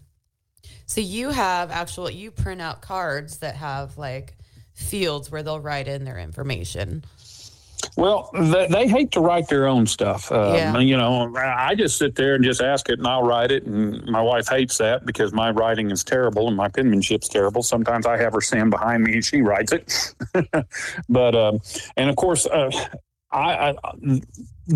So 0.86 1.02
you 1.02 1.30
have 1.30 1.72
actual, 1.72 2.10
you 2.10 2.32
print 2.32 2.62
out 2.62 2.82
cards 2.82 3.40
that 3.40 3.56
have 3.56 3.98
like 3.98 4.38
fields 4.74 5.32
where 5.32 5.44
they'll 5.44 5.60
write 5.60 5.88
in 5.88 6.04
their 6.04 6.18
information. 6.18 7.04
Well, 7.96 8.30
they, 8.34 8.68
they 8.68 8.88
hate 8.88 9.12
to 9.12 9.22
write 9.22 9.48
their 9.48 9.68
own 9.68 9.88
stuff. 9.88 10.32
Um, 10.32 10.56
Yeah. 10.56 10.78
You 10.80 10.98
know, 10.98 11.34
I 11.36 11.76
just 11.76 11.98
sit 11.98 12.16
there 12.16 12.36
and 12.36 12.44
just 12.44 12.62
ask 12.62 12.90
it, 12.90 13.00
and 13.00 13.08
I'll 13.08 13.24
write 13.24 13.52
it. 13.52 13.66
And 13.66 14.04
my 14.06 14.22
wife 14.22 14.48
hates 14.48 14.78
that 14.78 15.06
because 15.06 15.34
my 15.34 15.50
writing 15.52 15.92
is 15.92 16.04
terrible 16.04 16.48
and 16.48 16.58
my 16.58 16.68
penmanship's 16.68 17.28
terrible. 17.30 17.64
Sometimes 17.64 18.06
I 18.06 18.18
have 18.18 18.34
her 18.34 18.42
stand 18.42 18.72
behind 18.72 19.04
me 19.04 19.14
and 19.14 19.26
she 19.26 19.42
writes 19.42 19.72
it. 19.72 20.14
but 21.10 21.36
um, 21.36 21.60
and 21.98 22.10
of 22.10 22.16
course, 22.16 22.46
uh, 22.46 22.70
I, 23.32 23.76
I 23.84 24.22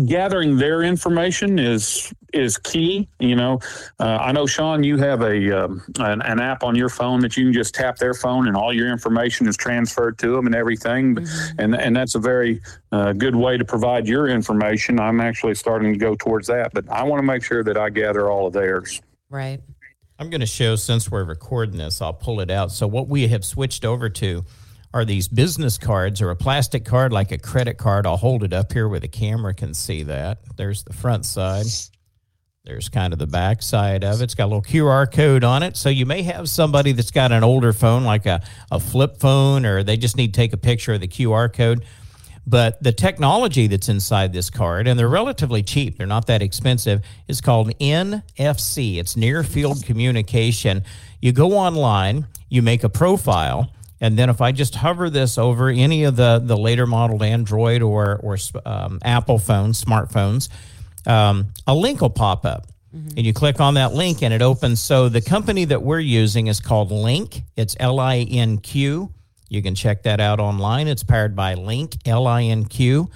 gathering 0.06 0.56
their 0.56 0.82
information 0.82 1.58
is 1.58 2.12
is 2.32 2.58
key. 2.58 3.08
You 3.20 3.36
know, 3.36 3.60
uh, 4.00 4.18
I 4.20 4.32
know 4.32 4.46
Sean, 4.46 4.82
you 4.82 4.98
have 4.98 5.22
a 5.22 5.64
um, 5.64 5.82
an, 5.98 6.20
an 6.22 6.40
app 6.40 6.64
on 6.64 6.74
your 6.74 6.88
phone 6.88 7.20
that 7.20 7.36
you 7.36 7.44
can 7.44 7.52
just 7.52 7.74
tap 7.74 7.96
their 7.96 8.14
phone 8.14 8.48
and 8.48 8.56
all 8.56 8.72
your 8.72 8.90
information 8.90 9.46
is 9.46 9.56
transferred 9.56 10.18
to 10.18 10.34
them 10.34 10.46
and 10.46 10.54
everything. 10.54 11.18
And 11.58 11.74
and 11.74 11.94
that's 11.94 12.14
a 12.14 12.18
very 12.18 12.60
uh, 12.92 13.12
good 13.12 13.36
way 13.36 13.56
to 13.56 13.64
provide 13.64 14.06
your 14.06 14.28
information. 14.28 14.98
I'm 14.98 15.20
actually 15.20 15.54
starting 15.54 15.92
to 15.92 15.98
go 15.98 16.14
towards 16.14 16.48
that, 16.48 16.72
but 16.72 16.88
I 16.90 17.02
want 17.04 17.20
to 17.20 17.26
make 17.26 17.44
sure 17.44 17.62
that 17.64 17.76
I 17.76 17.90
gather 17.90 18.30
all 18.30 18.46
of 18.46 18.52
theirs. 18.52 19.00
Right. 19.30 19.60
I'm 20.18 20.30
going 20.30 20.40
to 20.40 20.46
show 20.46 20.76
since 20.76 21.10
we're 21.10 21.24
recording 21.24 21.76
this, 21.76 22.00
I'll 22.00 22.12
pull 22.12 22.40
it 22.40 22.50
out. 22.50 22.70
So 22.70 22.86
what 22.86 23.08
we 23.08 23.26
have 23.28 23.44
switched 23.44 23.84
over 23.84 24.08
to 24.08 24.44
are 24.94 25.04
these 25.04 25.26
business 25.26 25.76
cards 25.76 26.22
or 26.22 26.30
a 26.30 26.36
plastic 26.36 26.84
card 26.84 27.12
like 27.12 27.32
a 27.32 27.36
credit 27.36 27.76
card. 27.78 28.06
I'll 28.06 28.16
hold 28.16 28.44
it 28.44 28.52
up 28.52 28.72
here 28.72 28.88
where 28.88 29.00
the 29.00 29.08
camera 29.08 29.52
can 29.52 29.74
see 29.74 30.04
that. 30.04 30.38
There's 30.56 30.84
the 30.84 30.92
front 30.92 31.26
side. 31.26 31.66
There's 32.62 32.88
kind 32.88 33.12
of 33.12 33.18
the 33.18 33.26
back 33.26 33.60
side 33.60 34.04
of 34.04 34.20
it. 34.20 34.24
It's 34.24 34.36
got 34.36 34.44
a 34.44 34.50
little 34.54 34.62
QR 34.62 35.12
code 35.12 35.42
on 35.42 35.64
it. 35.64 35.76
So 35.76 35.88
you 35.88 36.06
may 36.06 36.22
have 36.22 36.48
somebody 36.48 36.92
that's 36.92 37.10
got 37.10 37.32
an 37.32 37.42
older 37.42 37.72
phone, 37.72 38.04
like 38.04 38.24
a, 38.24 38.40
a 38.70 38.78
flip 38.78 39.18
phone, 39.18 39.66
or 39.66 39.82
they 39.82 39.96
just 39.96 40.16
need 40.16 40.32
to 40.32 40.40
take 40.40 40.52
a 40.52 40.56
picture 40.56 40.92
of 40.92 41.00
the 41.00 41.08
QR 41.08 41.52
code. 41.52 41.84
But 42.46 42.80
the 42.80 42.92
technology 42.92 43.66
that's 43.66 43.88
inside 43.88 44.32
this 44.32 44.48
card, 44.48 44.86
and 44.86 44.96
they're 44.96 45.08
relatively 45.08 45.64
cheap, 45.64 45.98
they're 45.98 46.06
not 46.06 46.28
that 46.28 46.40
expensive, 46.40 47.02
is 47.26 47.40
called 47.40 47.76
NFC. 47.80 48.98
It's 48.98 49.16
near 49.16 49.42
field 49.42 49.84
communication. 49.84 50.84
You 51.20 51.32
go 51.32 51.52
online, 51.54 52.28
you 52.48 52.62
make 52.62 52.84
a 52.84 52.88
profile, 52.88 53.72
and 54.04 54.18
then 54.18 54.28
if 54.28 54.42
I 54.42 54.52
just 54.52 54.74
hover 54.74 55.08
this 55.08 55.38
over 55.38 55.70
any 55.70 56.04
of 56.04 56.14
the, 56.14 56.38
the 56.44 56.58
later 56.58 56.86
modeled 56.86 57.22
Android 57.22 57.80
or, 57.80 58.16
or 58.16 58.36
um, 58.66 58.98
Apple 59.02 59.38
phones, 59.38 59.82
smartphones, 59.82 60.50
um, 61.06 61.46
a 61.66 61.74
link 61.74 62.02
will 62.02 62.10
pop 62.10 62.44
up. 62.44 62.66
And 63.16 63.24
you 63.24 63.32
click 63.32 63.60
on 63.62 63.74
that 63.74 63.94
link 63.94 64.22
and 64.22 64.34
it 64.34 64.42
opens. 64.42 64.82
So 64.82 65.08
the 65.08 65.22
company 65.22 65.64
that 65.64 65.82
we're 65.82 66.00
using 66.00 66.48
is 66.48 66.60
called 66.60 66.90
Linq. 66.90 67.42
It's 67.56 67.76
L 67.80 67.98
I 67.98 68.18
N 68.18 68.58
Q. 68.58 69.10
You 69.48 69.62
can 69.62 69.74
check 69.74 70.02
that 70.02 70.20
out 70.20 70.38
online. 70.38 70.86
It's 70.86 71.02
powered 71.02 71.34
by 71.34 71.54
Linq, 71.54 71.96
L 72.06 72.26
I 72.26 72.42
N 72.42 72.66
Q. 72.66 73.08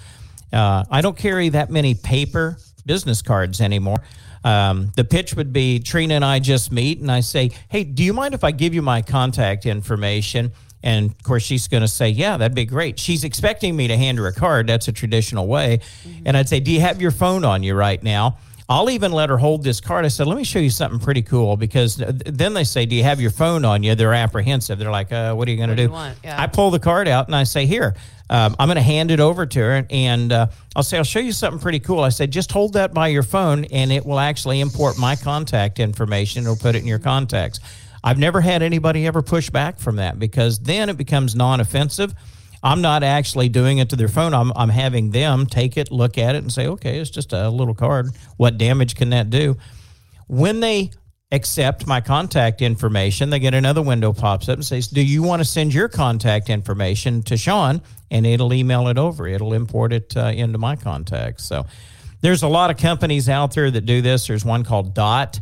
Uh, 0.51 0.85
I 0.89 1.01
don't 1.01 1.15
carry 1.15 1.49
that 1.49 1.69
many 1.69 1.93
paper 1.93 2.57
business 2.87 3.21
cards 3.21 3.61
anymore. 3.61 3.99
Um, 4.43 4.91
the 4.95 5.03
pitch 5.03 5.35
would 5.35 5.53
be 5.53 5.79
Trina 5.81 6.15
and 6.15 6.25
I 6.25 6.39
just 6.39 6.71
meet, 6.71 6.99
and 6.99 7.11
I 7.11 7.19
say, 7.19 7.51
Hey, 7.69 7.83
do 7.83 8.03
you 8.03 8.11
mind 8.11 8.33
if 8.33 8.43
I 8.43 8.49
give 8.49 8.73
you 8.73 8.81
my 8.81 9.03
contact 9.03 9.67
information? 9.67 10.51
And 10.83 11.11
of 11.11 11.23
course, 11.23 11.43
she's 11.43 11.67
going 11.67 11.81
to 11.81 11.87
say, 11.87 12.09
Yeah, 12.09 12.37
that'd 12.37 12.55
be 12.55 12.65
great. 12.65 12.99
She's 12.99 13.23
expecting 13.23 13.75
me 13.75 13.87
to 13.87 13.97
hand 13.97 14.17
her 14.17 14.27
a 14.27 14.33
card. 14.33 14.67
That's 14.67 14.87
a 14.87 14.91
traditional 14.91 15.47
way. 15.47 15.81
And 16.25 16.37
I'd 16.37 16.49
say, 16.49 16.59
Do 16.59 16.71
you 16.71 16.81
have 16.81 17.01
your 17.01 17.11
phone 17.11 17.43
on 17.43 17.63
you 17.63 17.73
right 17.75 18.01
now? 18.01 18.37
I'll 18.69 18.91
even 18.91 19.11
let 19.11 19.29
her 19.29 19.37
hold 19.37 19.63
this 19.63 19.81
card. 19.81 20.05
I 20.05 20.09
said, 20.09 20.27
let 20.27 20.37
me 20.37 20.43
show 20.43 20.59
you 20.59 20.69
something 20.69 20.99
pretty 20.99 21.23
cool 21.23 21.57
because 21.57 21.95
then 21.97 22.53
they 22.53 22.63
say, 22.63 22.85
do 22.85 22.95
you 22.95 23.01
have 23.01 23.19
your 23.19 23.31
phone 23.31 23.65
on 23.65 23.81
you? 23.81 23.95
They're 23.95 24.13
apprehensive. 24.13 24.77
They're 24.77 24.91
like, 24.91 25.11
uh, 25.11 25.33
what 25.33 25.47
are 25.47 25.51
you 25.51 25.57
going 25.57 25.69
to 25.69 25.75
do 25.75 25.87
do? 25.87 25.93
Yeah. 26.23 26.39
I 26.39 26.45
pull 26.45 26.69
the 26.69 26.79
card 26.79 27.07
out 27.07 27.25
and 27.25 27.35
I 27.35 27.45
say, 27.45 27.65
here, 27.65 27.95
um, 28.29 28.55
I'm 28.59 28.67
going 28.67 28.75
to 28.75 28.83
hand 28.83 29.09
it 29.09 29.19
over 29.19 29.47
to 29.47 29.59
her 29.59 29.87
and 29.89 30.31
uh, 30.31 30.47
I'll 30.75 30.83
say, 30.83 30.99
I'll 30.99 31.03
show 31.03 31.19
you 31.19 31.31
something 31.31 31.59
pretty 31.59 31.79
cool. 31.79 32.01
I 32.01 32.09
said, 32.09 32.29
just 32.29 32.51
hold 32.51 32.73
that 32.73 32.93
by 32.93 33.07
your 33.07 33.23
phone 33.23 33.65
and 33.65 33.91
it 33.91 34.05
will 34.05 34.19
actually 34.19 34.59
import 34.59 34.99
my 34.99 35.15
contact 35.15 35.79
information. 35.79 36.43
It'll 36.43 36.55
put 36.55 36.75
it 36.75 36.83
in 36.83 36.87
your 36.87 36.99
contacts. 36.99 37.59
I've 38.03 38.17
never 38.17 38.41
had 38.41 38.61
anybody 38.61 39.05
ever 39.07 39.21
push 39.21 39.49
back 39.49 39.79
from 39.79 39.97
that 39.97 40.19
because 40.19 40.59
then 40.59 40.89
it 40.89 40.97
becomes 40.97 41.35
non 41.35 41.59
offensive. 41.59 42.13
I'm 42.61 42.81
not 42.81 43.03
actually 43.03 43.49
doing 43.49 43.77
it 43.77 43.89
to 43.89 43.95
their 43.95 44.07
phone. 44.09 44.33
I'm, 44.33 44.51
I'm 44.55 44.69
having 44.69 45.11
them 45.11 45.45
take 45.45 45.77
it, 45.77 45.91
look 45.91 46.17
at 46.17 46.35
it, 46.35 46.39
and 46.39 46.51
say, 46.51 46.67
okay, 46.67 46.99
it's 46.99 47.09
just 47.09 47.31
a 47.31 47.49
little 47.49 47.73
card. 47.73 48.07
What 48.37 48.57
damage 48.57 48.95
can 48.95 49.11
that 49.11 49.29
do? 49.29 49.57
When 50.27 50.59
they 50.59 50.91
accept 51.31 51.87
my 51.87 52.01
contact 52.01 52.61
information, 52.61 53.29
they 53.29 53.39
get 53.39 53.53
another 53.53 53.81
window 53.81 54.11
pops 54.11 54.49
up 54.49 54.55
and 54.55 54.65
says, 54.65 54.87
Do 54.87 55.01
you 55.01 55.23
want 55.23 55.41
to 55.41 55.45
send 55.45 55.73
your 55.73 55.87
contact 55.87 56.49
information 56.49 57.23
to 57.23 57.37
Sean? 57.37 57.81
And 58.11 58.25
it'll 58.25 58.53
email 58.53 58.87
it 58.87 58.97
over, 58.97 59.27
it'll 59.27 59.53
import 59.53 59.93
it 59.93 60.15
uh, 60.17 60.31
into 60.35 60.57
my 60.57 60.75
contacts. 60.75 61.45
So 61.45 61.65
there's 62.21 62.43
a 62.43 62.47
lot 62.47 62.71
of 62.71 62.77
companies 62.77 63.29
out 63.29 63.53
there 63.53 63.69
that 63.71 63.85
do 63.85 64.01
this. 64.01 64.27
There's 64.27 64.43
one 64.43 64.63
called 64.63 64.93
Dot. 64.93 65.39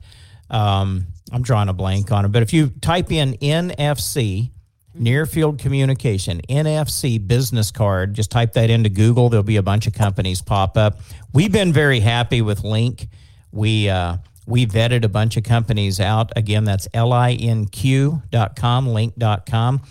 Um, 0.50 1.08
I'm 1.32 1.42
drawing 1.42 1.70
a 1.70 1.74
blank 1.74 2.12
on 2.12 2.26
it, 2.26 2.30
but 2.30 2.44
if 2.44 2.54
you 2.54 2.70
type 2.82 3.12
in 3.12 3.34
NFC, 3.34 4.52
near 5.00 5.26
field 5.26 5.60
communication, 5.60 6.42
NFC 6.50 7.26
business 7.26 7.72
card, 7.72 8.14
just 8.14 8.32
type 8.32 8.54
that 8.54 8.70
into 8.70 8.90
Google. 8.90 9.30
There'll 9.30 9.44
be 9.44 9.58
a 9.58 9.64
bunch 9.64 9.88
of 9.88 9.94
companies 9.94 10.42
pop 10.42 10.78
up. 10.78 11.00
We've 11.34 11.52
been 11.52 11.74
very 11.74 12.00
happy 12.00 12.42
with 12.42 12.64
Linq. 12.64 13.08
We, 13.52 13.90
uh, 13.90 14.18
we 14.46 14.66
vetted 14.66 15.04
a 15.04 15.10
bunch 15.10 15.38
of 15.38 15.44
companies 15.44 16.00
out. 16.00 16.32
Again, 16.36 16.64
that's 16.64 16.88
linq.com, 16.90 18.88
link.com, 18.88 19.82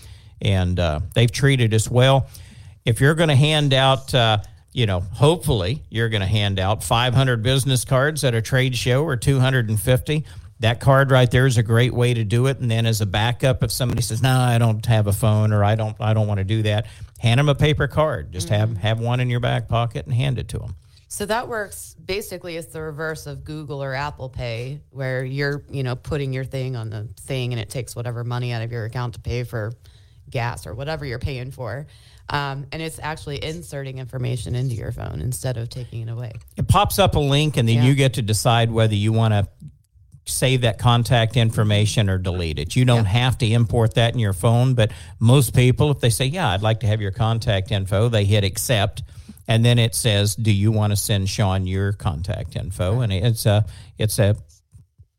and 0.41 0.80
uh, 0.80 1.01
they've 1.14 1.30
treated 1.30 1.74
us 1.74 1.91
well. 1.91 2.28
If 2.84 3.01
you're 3.01 3.14
going 3.14 3.28
to 3.28 3.37
hand 3.37 3.74
out, 3.74 4.14
uh, 4.14 4.39
you 4.72 4.87
know, 4.87 5.01
hopefully 5.01 5.82
you're 5.91 6.09
going 6.09 6.20
to 6.20 6.26
hand 6.26 6.59
out 6.61 6.84
500 6.84 7.43
business 7.43 7.84
cards 7.84 8.24
at 8.24 8.34
a 8.34 8.43
trade 8.43 8.76
show 8.76 9.05
or 9.05 9.16
250 9.16 10.24
that 10.61 10.80
card 10.80 11.11
right 11.11 11.30
there 11.30 11.46
is 11.46 11.59
a 11.59 11.62
great 11.62 11.92
way 11.92 12.14
to 12.14 12.24
do 12.24 12.46
it 12.46 12.59
and 12.59 12.70
then 12.70 12.86
as 12.86 13.00
a 13.00 13.07
backup 13.07 13.62
if 13.62 13.70
somebody 13.70 14.02
says 14.02 14.22
no 14.22 14.38
i 14.38 14.59
don't 14.59 14.86
have 14.86 15.07
a 15.07 15.12
phone 15.12 15.52
or 15.52 15.62
i 15.62 15.74
don't 15.74 15.96
i 16.00 16.14
don't 16.14 16.26
want 16.26 16.38
to 16.38 16.44
do 16.44 16.62
that 16.62 16.86
hand 17.18 17.38
them 17.38 17.48
a 17.48 17.54
paper 17.54 17.86
card 17.86 18.32
just 18.32 18.48
mm-hmm. 18.48 18.57
have 18.57 18.76
have 18.78 19.00
one 19.00 19.20
in 19.20 19.28
your 19.28 19.40
back 19.40 19.68
pocket 19.68 20.07
and 20.07 20.14
hand 20.14 20.38
it 20.38 20.48
to 20.48 20.59
them 20.59 20.74
so 21.09 21.26
that 21.26 21.48
works 21.48 21.94
basically 22.04 22.57
it's 22.57 22.68
the 22.68 22.80
reverse 22.80 23.26
of 23.26 23.44
google 23.44 23.82
or 23.82 23.94
apple 23.94 24.28
pay 24.28 24.80
where 24.90 25.24
you're 25.24 25.62
you 25.70 25.82
know 25.82 25.94
putting 25.94 26.32
your 26.32 26.44
thing 26.44 26.76
on 26.76 26.90
the 26.90 27.09
thing 27.20 27.52
and 27.52 27.61
it 27.61 27.68
takes 27.68 27.94
whatever 27.94 28.24
money 28.24 28.52
out 28.52 28.62
of 28.62 28.72
your 28.72 28.84
account 28.84 29.14
to 29.14 29.20
pay 29.20 29.44
for 29.44 29.72
gas 30.30 30.66
or 30.66 30.74
whatever 30.74 31.04
you're 31.04 31.18
paying 31.18 31.50
for 31.50 31.86
um, 32.28 32.66
and 32.72 32.82
it's 32.82 32.98
actually 33.00 33.42
inserting 33.44 33.98
information 33.98 34.57
into 34.57 34.74
your 34.74 34.90
phone 34.90 35.20
instead 35.20 35.57
of 35.57 35.68
taking 35.68 36.09
it 36.09 36.11
away. 36.11 36.32
It 36.57 36.66
pops 36.66 36.98
up 36.98 37.14
a 37.14 37.20
link, 37.20 37.57
and 37.57 37.68
then 37.68 37.76
yeah. 37.76 37.84
you 37.84 37.94
get 37.94 38.14
to 38.14 38.22
decide 38.22 38.72
whether 38.72 38.96
you 38.96 39.12
want 39.12 39.32
to 39.32 39.48
save 40.27 40.62
that 40.62 40.79
contact 40.79 41.37
information 41.37 42.11
or 42.11 42.18
delete 42.18 42.59
it. 42.59 42.77
You 42.77 42.85
don't 42.85 43.05
yeah. 43.05 43.11
have 43.11 43.39
to 43.39 43.47
import 43.47 43.95
that 43.95 44.12
in 44.12 44.18
your 44.18 44.33
phone, 44.33 44.74
but 44.74 44.91
most 45.20 45.55
people, 45.55 45.91
if 45.91 46.01
they 46.01 46.11
say, 46.11 46.27
Yeah, 46.27 46.51
I'd 46.51 46.62
like 46.62 46.81
to 46.81 46.87
have 46.87 47.01
your 47.01 47.12
contact 47.12 47.70
info, 47.70 48.09
they 48.09 48.24
hit 48.24 48.45
accept. 48.45 49.03
And 49.49 49.64
then 49.64 49.79
it 49.79 49.95
says, 49.95 50.35
Do 50.35 50.53
you 50.53 50.72
want 50.72 50.91
to 50.93 50.97
send 50.97 51.29
Sean 51.29 51.66
your 51.66 51.93
contact 51.93 52.57
info? 52.57 53.01
And 53.01 53.12
it's 53.12 53.47
a 53.47 53.64
it's 53.99 54.18
a 54.18 54.37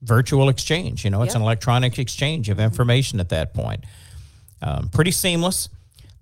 virtual 0.02 0.50
exchange. 0.50 1.04
You 1.04 1.10
know, 1.10 1.24
it's 1.24 1.36
an 1.36 1.42
electronic 1.42 1.98
exchange 1.98 2.50
of 2.50 2.60
information 2.60 3.20
at 3.20 3.30
that 3.30 3.54
point. 3.54 3.86
Um, 4.62 4.90
pretty 4.90 5.12
seamless. 5.12 5.70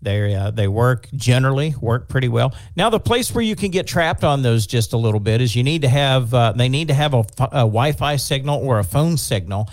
They 0.02 0.36
uh, 0.36 0.52
they 0.52 0.68
work 0.68 1.08
generally 1.16 1.74
work 1.82 2.08
pretty 2.08 2.28
well. 2.28 2.54
Now 2.76 2.90
the 2.90 3.00
place 3.00 3.34
where 3.34 3.44
you 3.44 3.56
can 3.56 3.72
get 3.72 3.88
trapped 3.88 4.24
on 4.24 4.42
those 4.42 4.68
just 4.68 4.94
a 4.94 4.98
little 4.98 5.20
bit 5.20 5.42
is 5.42 5.56
you 5.56 5.64
need 5.64 5.82
to 5.82 5.90
have 5.90 6.34
uh, 6.34 6.52
they 6.52 6.70
need 6.70 6.90
to 6.90 6.94
have 6.94 7.14
a, 7.14 7.26
a 7.40 7.66
Wi-Fi 7.66 8.18
signal 8.18 8.60
or 8.66 8.80
a 8.80 8.84
phone 8.84 9.18
signal. 9.18 9.70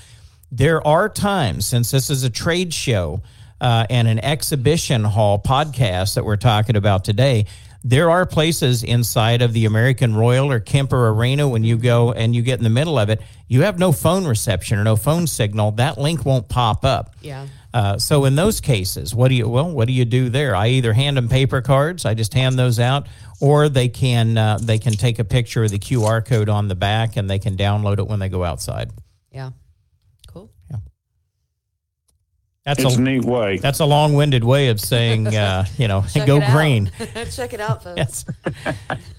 There 0.51 0.87
are 0.87 1.09
times 1.09 1.67
since 1.67 1.91
this 1.91 2.11
is 2.11 2.25
a 2.25 2.31
trade 2.31 2.73
show 2.73 3.23
uh, 3.61 3.87
and 3.89 4.09
an 4.09 4.19
exhibition 4.19 5.05
hall 5.05 5.39
podcast 5.39 6.15
that 6.15 6.25
we're 6.25 6.37
talking 6.37 6.77
about 6.77 7.05
today. 7.05 7.47
There 7.85 8.11
are 8.11 8.27
places 8.27 8.85
inside 8.85 9.43
of 9.43 9.53
the 9.53 9.65
American 9.65 10.15
Royal 10.15 10.51
or 10.51 10.61
Kemper 10.61 11.09
Arena 11.09 11.49
when 11.49 11.65
you 11.65 11.77
go 11.77 12.13
and 12.13 12.35
you 12.35 12.43
get 12.43 12.59
in 12.59 12.65
the 12.65 12.71
middle 12.71 12.99
of 12.99 13.09
it, 13.09 13.21
you 13.49 13.63
have 13.63 13.79
no 13.79 13.91
phone 13.91 14.25
reception 14.25 14.79
or 14.79 14.85
no 14.85 14.95
phone 14.95 15.27
signal. 15.27 15.73
That 15.73 15.99
link 15.99 16.25
won't 16.25 16.49
pop 16.49 16.85
up. 16.85 17.17
Yeah. 17.21 17.47
Uh, 17.75 17.99
so 17.99 18.25
in 18.27 18.35
those 18.35 18.61
cases, 18.61 19.15
what 19.15 19.29
do 19.29 19.35
you 19.35 19.49
well? 19.49 19.71
What 19.71 19.89
do 19.89 19.95
you 19.95 20.05
do 20.05 20.29
there? 20.29 20.55
I 20.55 20.69
either 20.69 20.93
hand 20.93 21.17
them 21.17 21.29
paper 21.29 21.63
cards, 21.63 22.05
I 22.05 22.15
just 22.15 22.35
hand 22.35 22.59
those 22.59 22.79
out, 22.79 23.07
or 23.41 23.69
they 23.69 23.89
can 23.89 24.37
uh, 24.37 24.59
they 24.61 24.79
can 24.79 24.93
take 24.93 25.19
a 25.19 25.25
picture 25.25 25.65
of 25.65 25.71
the 25.71 25.79
QR 25.79 26.25
code 26.25 26.49
on 26.49 26.69
the 26.69 26.75
back 26.75 27.17
and 27.17 27.31
they 27.31 27.39
can 27.39 27.57
download 27.57 27.99
it 27.99 28.07
when 28.07 28.19
they 28.19 28.29
go 28.29 28.45
outside. 28.45 28.91
Yeah, 29.31 29.51
cool. 30.29 30.51
Yeah, 30.71 30.79
that's 32.67 32.85
it's 32.85 32.95
a, 32.95 32.99
a 32.99 33.03
neat 33.03 33.25
way. 33.25 33.57
That's 33.57 33.81
a 33.81 33.87
long-winded 33.87 34.45
way 34.45 34.69
of 34.69 34.79
saying, 34.79 35.29
uh, 35.29 35.65
you 35.79 35.89
know, 35.89 36.05
go 36.27 36.41
green. 36.51 36.91
Check 37.31 37.55
it 37.55 37.61
out, 37.61 37.85
folks. 37.85 38.27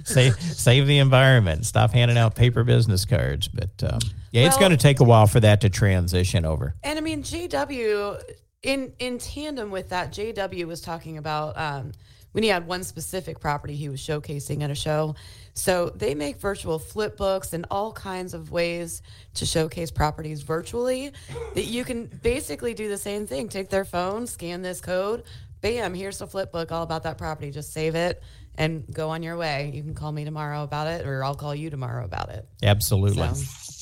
save 0.04 0.40
save 0.40 0.86
the 0.86 1.00
environment. 1.00 1.66
Stop 1.66 1.92
handing 1.92 2.20
out 2.20 2.36
paper 2.36 2.64
business 2.64 3.06
cards, 3.06 3.48
but. 3.48 3.84
Um, 3.84 4.00
yeah, 4.32 4.42
well, 4.42 4.48
it's 4.48 4.58
going 4.58 4.72
to 4.72 4.78
take 4.78 5.00
a 5.00 5.04
while 5.04 5.28
for 5.28 5.40
that 5.42 5.62
to 5.62 5.70
transition 5.70 6.44
over. 6.44 6.74
And 6.82 6.98
I 6.98 7.04
mean, 7.04 7.22
JW 7.22 8.20
in 8.64 8.94
in 8.98 9.20
tandem 9.20 9.70
with 9.70 9.90
that, 9.90 10.12
JW 10.12 10.66
was 10.66 10.82
talking 10.82 11.18
about 11.18 11.58
um, 11.58 11.92
when 12.32 12.44
he 12.44 12.50
had 12.50 12.66
one 12.66 12.84
specific 12.84 13.40
property 13.40 13.76
he 13.76 13.90
was 13.90 14.00
showcasing 14.00 14.64
at 14.64 14.72
a 14.72 14.76
show. 14.76 15.16
So 15.54 15.90
they 15.90 16.16
make 16.16 16.38
virtual 16.38 16.80
flip 16.80 17.16
books 17.16 17.54
and 17.54 17.68
all 17.70 17.92
kinds 17.92 18.34
of 18.34 18.52
ways 18.52 19.04
to 19.36 19.46
showcase 19.46 19.92
properties 19.92 20.42
virtually 20.42 21.12
that 21.54 21.66
you 21.66 21.84
can 21.84 22.06
basically 22.06 22.74
do 22.74 22.90
the 22.90 22.98
same 22.98 23.28
thing. 23.28 23.50
Take 23.50 23.70
their 23.70 23.86
phone, 23.86 24.26
scan 24.26 24.64
this 24.64 24.82
code, 24.82 25.24
bam, 25.62 25.94
here's 25.94 26.22
a 26.22 26.28
flip 26.28 26.52
book 26.52 26.72
all 26.72 26.84
about 26.84 27.04
that 27.04 27.18
property. 27.18 27.52
Just 27.52 27.72
save 27.72 27.96
it 27.96 28.22
and 28.56 28.86
go 28.92 29.10
on 29.10 29.24
your 29.24 29.38
way. 29.38 29.72
You 29.74 29.82
can 29.82 29.96
call 29.96 30.12
me 30.12 30.26
tomorrow 30.26 30.64
about 30.64 30.88
it, 30.88 31.08
or 31.08 31.24
I'll 31.24 31.36
call 31.36 31.56
you 31.56 31.70
tomorrow 31.70 32.06
about 32.06 32.30
it. 32.30 32.48
Absolutely. 32.62 33.28
So. 33.34 33.73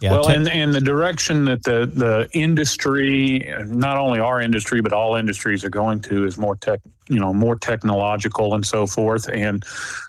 Yeah, 0.00 0.12
well, 0.12 0.28
and, 0.28 0.48
and 0.48 0.72
the 0.72 0.80
direction 0.80 1.44
that 1.46 1.62
the, 1.62 1.90
the 1.92 2.28
industry, 2.32 3.52
not 3.66 3.98
only 3.98 4.18
our 4.18 4.40
industry, 4.40 4.80
but 4.80 4.92
all 4.92 5.14
industries 5.16 5.64
are 5.64 5.70
going 5.70 6.00
to 6.02 6.24
is 6.24 6.38
more 6.38 6.56
tech, 6.56 6.80
you 7.08 7.18
know, 7.18 7.32
more 7.32 7.56
technological 7.56 8.54
and 8.54 8.66
so 8.66 8.86
forth. 8.86 9.28
And 9.28 9.64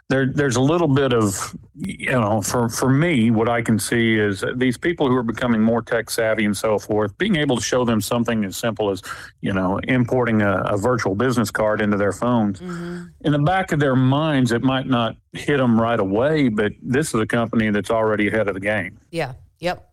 there, 0.09 0.25
there's 0.25 0.55
a 0.55 0.61
little 0.61 0.87
bit 0.87 1.13
of, 1.13 1.55
you 1.75 2.11
know, 2.11 2.41
for, 2.41 2.67
for 2.67 2.89
me, 2.89 3.31
what 3.31 3.47
I 3.47 3.61
can 3.61 3.77
see 3.77 4.17
is 4.17 4.43
these 4.55 4.77
people 4.77 5.07
who 5.07 5.15
are 5.15 5.23
becoming 5.23 5.61
more 5.61 5.81
tech 5.81 6.09
savvy 6.09 6.45
and 6.45 6.57
so 6.57 6.79
forth, 6.79 7.17
being 7.17 7.35
able 7.35 7.57
to 7.57 7.63
show 7.63 7.85
them 7.85 8.01
something 8.01 8.43
as 8.43 8.57
simple 8.57 8.89
as, 8.89 9.01
you 9.41 9.53
know, 9.53 9.77
importing 9.79 10.41
a, 10.41 10.61
a 10.63 10.77
virtual 10.77 11.15
business 11.15 11.51
card 11.51 11.79
into 11.81 11.95
their 11.95 12.13
phones. 12.13 12.59
Mm-hmm. 12.59 13.05
In 13.21 13.31
the 13.31 13.39
back 13.39 13.71
of 13.71 13.79
their 13.79 13.95
minds, 13.95 14.51
it 14.51 14.63
might 14.63 14.87
not 14.87 15.15
hit 15.33 15.57
them 15.57 15.79
right 15.79 15.99
away, 15.99 16.49
but 16.49 16.71
this 16.81 17.13
is 17.13 17.21
a 17.21 17.27
company 17.27 17.69
that's 17.69 17.91
already 17.91 18.27
ahead 18.27 18.47
of 18.47 18.55
the 18.55 18.59
game. 18.59 18.97
Yeah. 19.11 19.33
Yep. 19.59 19.88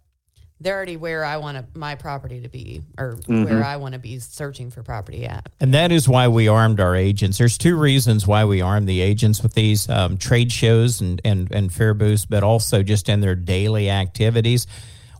They're 0.58 0.74
already 0.74 0.96
where 0.96 1.22
I 1.22 1.36
want 1.36 1.76
my 1.76 1.96
property 1.96 2.40
to 2.40 2.48
be 2.48 2.82
or 2.98 3.16
mm-hmm. 3.16 3.44
where 3.44 3.62
I 3.62 3.76
want 3.76 3.92
to 3.92 3.98
be 3.98 4.18
searching 4.18 4.70
for 4.70 4.82
property 4.82 5.26
at. 5.26 5.50
And 5.60 5.74
that 5.74 5.92
is 5.92 6.08
why 6.08 6.28
we 6.28 6.48
armed 6.48 6.80
our 6.80 6.96
agents. 6.96 7.36
There's 7.36 7.58
two 7.58 7.76
reasons 7.76 8.26
why 8.26 8.46
we 8.46 8.62
arm 8.62 8.86
the 8.86 9.02
agents 9.02 9.42
with 9.42 9.52
these 9.52 9.88
um, 9.90 10.16
trade 10.16 10.50
shows 10.50 11.02
and, 11.02 11.20
and, 11.24 11.52
and 11.52 11.72
fair 11.72 11.92
booths, 11.92 12.24
but 12.24 12.42
also 12.42 12.82
just 12.82 13.10
in 13.10 13.20
their 13.20 13.34
daily 13.34 13.90
activities. 13.90 14.66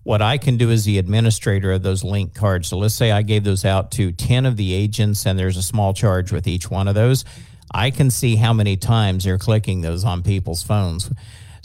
What 0.05 0.23
I 0.23 0.39
can 0.39 0.57
do 0.57 0.71
as 0.71 0.85
the 0.85 0.99
administrator 0.99 1.73
of 1.73 1.83
those 1.83 2.03
link 2.03 2.35
cards. 2.35 2.69
So 2.69 2.79
let's 2.79 2.95
say 2.95 3.11
I 3.11 3.21
gave 3.23 3.45
those 3.45 3.65
out 3.65 3.91
to 3.93 4.13
10 4.13 4.47
of 4.47 4.57
the 4.57 4.73
agents 4.73 5.27
and 5.27 5.39
there's 5.39 5.59
a 5.59 5.63
small 5.63 5.93
charge 5.93 6.33
with 6.33 6.47
each 6.47 6.71
one 6.71 6.89
of 6.89 6.95
those. 6.95 7.25
I 7.71 7.91
can 7.91 8.11
see 8.11 8.37
how 8.37 8.55
many 8.55 8.77
times 8.77 9.25
they're 9.25 9.39
clicking 9.39 9.83
those 9.83 10.05
on 10.05 10.23
people's 10.23 10.63
phones. 10.63 11.11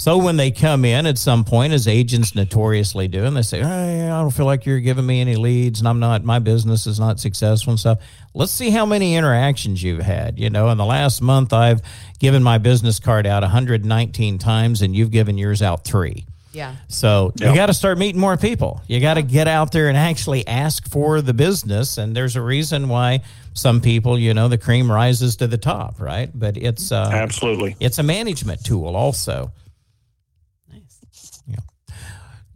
So 0.02 0.18
when 0.18 0.36
they 0.36 0.50
come 0.50 0.84
in 0.84 1.06
at 1.06 1.20
some 1.20 1.44
point, 1.44 1.74
as 1.74 1.88
agents 1.88 2.34
notoriously 2.34 3.08
do, 3.08 3.24
and 3.24 3.38
they 3.38 3.44
say, 3.44 3.60
hey, 3.62 4.10
I 4.10 4.20
don't 4.20 4.32
feel 4.32 4.48
like 4.48 4.66
you're 4.66 4.80
giving 4.80 5.06
me 5.06 5.22
any 5.22 5.36
leads 5.36 5.80
and 5.80 5.88
I'm 5.88 6.00
not, 6.00 6.24
my 6.24 6.40
business 6.40 6.88
is 6.88 7.00
not 7.00 7.20
successful 7.20 7.70
and 7.70 7.80
stuff. 7.80 8.00
Let's 8.34 8.52
see 8.52 8.72
how 8.72 8.88
many 8.88 9.14
interactions 9.14 9.84
you've 9.84 10.02
had. 10.02 10.40
You 10.40 10.50
know, 10.50 10.70
in 10.70 10.80
the 10.80 10.86
last 10.86 11.22
month, 11.22 11.54
I've 11.54 11.84
given 12.18 12.42
my 12.42 12.58
business 12.58 13.00
card 13.00 13.28
out 13.28 13.44
119 13.44 14.40
times 14.40 14.82
and 14.82 14.96
you've 14.96 15.12
given 15.12 15.38
yours 15.38 15.62
out 15.62 15.84
three. 15.84 16.26
Yeah. 16.52 16.78
So 16.88 17.32
yep. 17.36 17.50
you 17.50 17.56
got 17.56 17.68
to 17.68 17.74
start 17.76 18.00
meeting 18.00 18.20
more 18.20 18.38
people. 18.38 18.82
You 18.88 19.02
got 19.02 19.14
to 19.14 19.22
get 19.22 19.48
out 19.48 19.72
there 19.72 19.88
and 19.88 19.96
actually 19.96 20.48
ask 20.48 20.90
for 20.90 21.22
the 21.22 21.36
business. 21.36 22.00
And 22.00 22.16
there's 22.16 22.36
a 22.36 22.42
reason 22.42 22.90
why 22.90 23.22
some 23.54 23.82
people, 23.82 24.18
you 24.18 24.34
know, 24.34 24.48
the 24.48 24.58
cream 24.58 24.92
rises 24.92 25.36
to 25.36 25.48
the 25.48 25.60
top, 25.60 26.02
right? 26.02 26.32
But 26.34 26.58
it's 26.58 26.92
uh, 26.92 27.08
absolutely 27.14 27.76
it's 27.80 28.00
a 28.00 28.04
management 28.04 28.66
tool 28.66 28.96
also. 28.96 29.52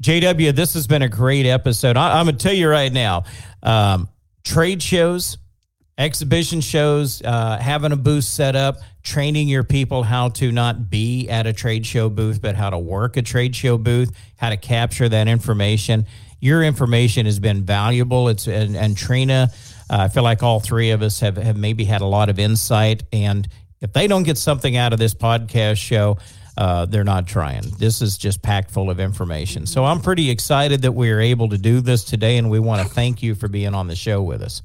JW, 0.01 0.53
this 0.55 0.73
has 0.73 0.87
been 0.87 1.01
a 1.01 1.09
great 1.09 1.45
episode. 1.45 1.97
I, 1.97 2.19
am 2.19 2.25
going 2.25 2.37
to 2.37 2.43
tell 2.43 2.53
you 2.53 2.67
right 2.67 2.91
now 2.91 3.23
um, 3.63 4.09
trade 4.43 4.83
shows, 4.83 5.37
exhibition 5.97 6.61
shows, 6.61 7.21
uh, 7.23 7.57
having 7.57 7.91
a 7.91 7.95
booth 7.95 8.25
set 8.25 8.55
up, 8.55 8.77
training 9.03 9.47
your 9.47 9.63
people 9.63 10.03
how 10.03 10.29
to 10.29 10.51
not 10.51 10.89
be 10.89 11.29
at 11.29 11.47
a 11.47 11.53
trade 11.53 11.85
show 11.85 12.09
booth, 12.09 12.41
but 12.41 12.55
how 12.55 12.69
to 12.69 12.77
work 12.77 13.17
a 13.17 13.21
trade 13.21 13.55
show 13.55 13.77
booth, 13.77 14.11
how 14.37 14.49
to 14.49 14.57
capture 14.57 15.07
that 15.07 15.27
information. 15.27 16.05
Your 16.41 16.61
information 16.61 17.25
has 17.25 17.39
been 17.39 17.63
valuable. 17.63 18.27
It's 18.27 18.47
and, 18.47 18.75
and 18.75 18.97
Trina 18.97 19.49
Uh, 19.89 19.97
I 19.97 20.07
feel 20.09 20.23
like 20.23 20.43
all 20.43 20.59
three 20.59 20.91
of 20.91 21.01
us 21.01 21.19
have, 21.21 21.37
have 21.37 21.57
maybe 21.57 21.85
had 21.85 22.01
a 22.01 22.05
lot 22.05 22.29
of 22.29 22.39
insight. 22.39 23.03
And 23.13 23.47
if 23.81 23.93
they 23.93 24.07
don't 24.07 24.23
get 24.23 24.37
something 24.37 24.75
out 24.75 24.93
of 24.93 24.99
this 24.99 25.13
podcast 25.13 25.77
show, 25.77 26.17
uh, 26.57 26.85
they're 26.85 27.03
not 27.03 27.27
trying. 27.27 27.63
This 27.77 28.01
is 28.01 28.17
just 28.17 28.41
packed 28.41 28.71
full 28.71 28.89
of 28.89 28.99
information. 28.99 29.65
So 29.65 29.83
I'm 29.85 30.01
pretty 30.01 30.29
excited 30.29 30.81
that 30.83 30.93
we 30.93 31.11
are 31.11 31.19
able 31.19 31.49
to 31.49 31.57
do 31.57 31.81
this 31.81 32.03
today, 32.03 32.37
and 32.37 32.49
we 32.49 32.59
want 32.59 32.81
to 32.87 32.93
thank 32.93 33.21
you 33.23 33.35
for 33.35 33.47
being 33.47 33.73
on 33.75 33.87
the 33.87 33.95
show 33.95 34.21
with 34.21 34.41
us. 34.41 34.61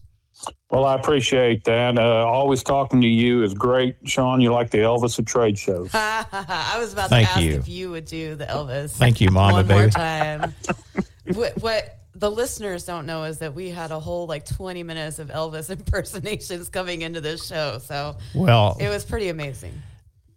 Well, 0.70 0.86
I 0.86 0.94
appreciate 0.94 1.64
that. 1.64 1.98
Uh, 1.98 2.02
always 2.24 2.62
talking 2.62 3.00
to 3.02 3.06
you 3.06 3.42
is 3.42 3.52
great, 3.54 3.96
Sean. 4.04 4.40
You 4.40 4.52
like 4.52 4.70
the 4.70 4.78
Elvis 4.78 5.18
of 5.18 5.26
trade 5.26 5.58
shows. 5.58 5.90
I 5.94 6.76
was 6.78 6.92
about 6.92 7.10
Thank 7.10 7.26
to 7.28 7.32
ask 7.34 7.42
you. 7.42 7.54
if 7.56 7.68
you 7.68 7.90
would 7.90 8.04
do 8.06 8.36
the 8.36 8.46
Elvis. 8.46 8.92
Thank 8.92 9.20
you, 9.20 9.30
Mama, 9.30 9.52
one 9.56 9.66
more 9.66 9.78
baby. 9.80 9.90
time. 9.90 10.54
what, 11.34 11.60
what 11.60 11.98
the 12.14 12.30
listeners 12.30 12.84
don't 12.84 13.04
know 13.04 13.24
is 13.24 13.38
that 13.40 13.54
we 13.54 13.68
had 13.68 13.90
a 13.90 13.98
whole 14.00 14.26
like 14.26 14.46
20 14.46 14.82
minutes 14.82 15.18
of 15.18 15.28
Elvis 15.28 15.68
impersonations 15.78 16.68
coming 16.70 17.02
into 17.02 17.20
this 17.20 17.46
show, 17.46 17.78
so 17.78 18.16
Well, 18.34 18.76
it 18.80 18.88
was 18.88 19.04
pretty 19.04 19.28
amazing. 19.28 19.74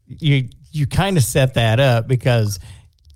you 0.07 0.49
you 0.73 0.85
kind 0.87 1.15
of 1.17 1.23
set 1.23 1.53
that 1.53 1.79
up 1.79 2.07
because 2.07 2.59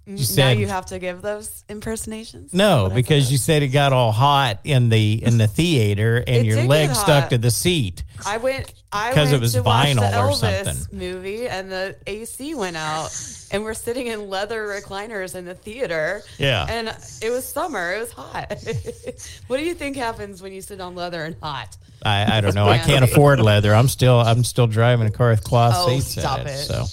you 0.05 0.13
now 0.15 0.21
said 0.21 0.59
you 0.59 0.67
have 0.67 0.85
to 0.85 0.99
give 0.99 1.21
those 1.21 1.65
impersonations. 1.67 2.53
no 2.53 2.89
because 2.93 3.29
you 3.29 3.37
said 3.37 3.61
it 3.61 3.67
got 3.69 3.91
all 3.91 4.13
hot 4.13 4.59
in 4.63 4.87
the 4.87 5.21
in 5.21 5.37
the 5.37 5.47
theater 5.47 6.17
and 6.25 6.37
It 6.37 6.45
your 6.45 6.55
did 6.55 6.61
get 6.61 6.69
leg 6.69 6.89
stuck 6.95 7.23
hot. 7.23 7.29
to 7.31 7.37
the 7.37 7.51
seat. 7.51 8.03
I 8.25 8.37
went. 8.37 8.73
I 8.89 9.13
'Cause 9.13 9.27
it 9.29 9.31
went 9.33 9.41
was 9.41 9.53
to 9.53 9.63
watch 9.63 9.93
the 9.93 9.99
vinyl 9.99 10.09
or 10.13 10.31
Elvis 10.31 10.63
something. 10.65 10.97
movie, 10.97 11.49
and 11.49 11.69
the 11.69 11.97
AC 12.07 12.55
went 12.55 12.77
out, 12.77 13.09
and 13.51 13.63
we're 13.65 13.73
sitting 13.73 14.07
in 14.07 14.29
leather 14.29 14.65
recliners 14.65 15.35
in 15.35 15.43
the 15.43 15.53
theater. 15.55 16.21
Yeah. 16.37 16.65
and 16.69 16.87
it 17.21 17.29
was 17.29 17.45
summer. 17.45 17.93
It 17.95 17.99
was 17.99 18.11
hot. 18.13 18.53
what 19.47 19.57
do 19.57 19.63
you 19.65 19.73
think 19.73 19.97
happens 19.97 20.41
when 20.41 20.53
you 20.53 20.61
sit 20.61 20.79
on 20.79 20.95
leather 20.95 21.25
and 21.25 21.35
hot? 21.43 21.75
I, 22.01 22.37
I 22.37 22.41
don't 22.41 22.55
know. 22.59 22.69
I 22.69 22.77
can't 22.77 23.03
afford 23.03 23.41
leather. 23.41 23.75
I'm 23.75 23.89
still 23.89 24.21
I'm 24.21 24.45
still 24.45 24.67
driving 24.67 25.05
a 25.07 25.11
car 25.11 25.31
with 25.31 25.43
cloth 25.43 25.73
Oh, 25.75 25.89
seats 25.89 26.11
stop 26.21 26.39
in 26.39 26.47
it. 26.47 26.51
it. 26.51 26.65
So 26.65 26.85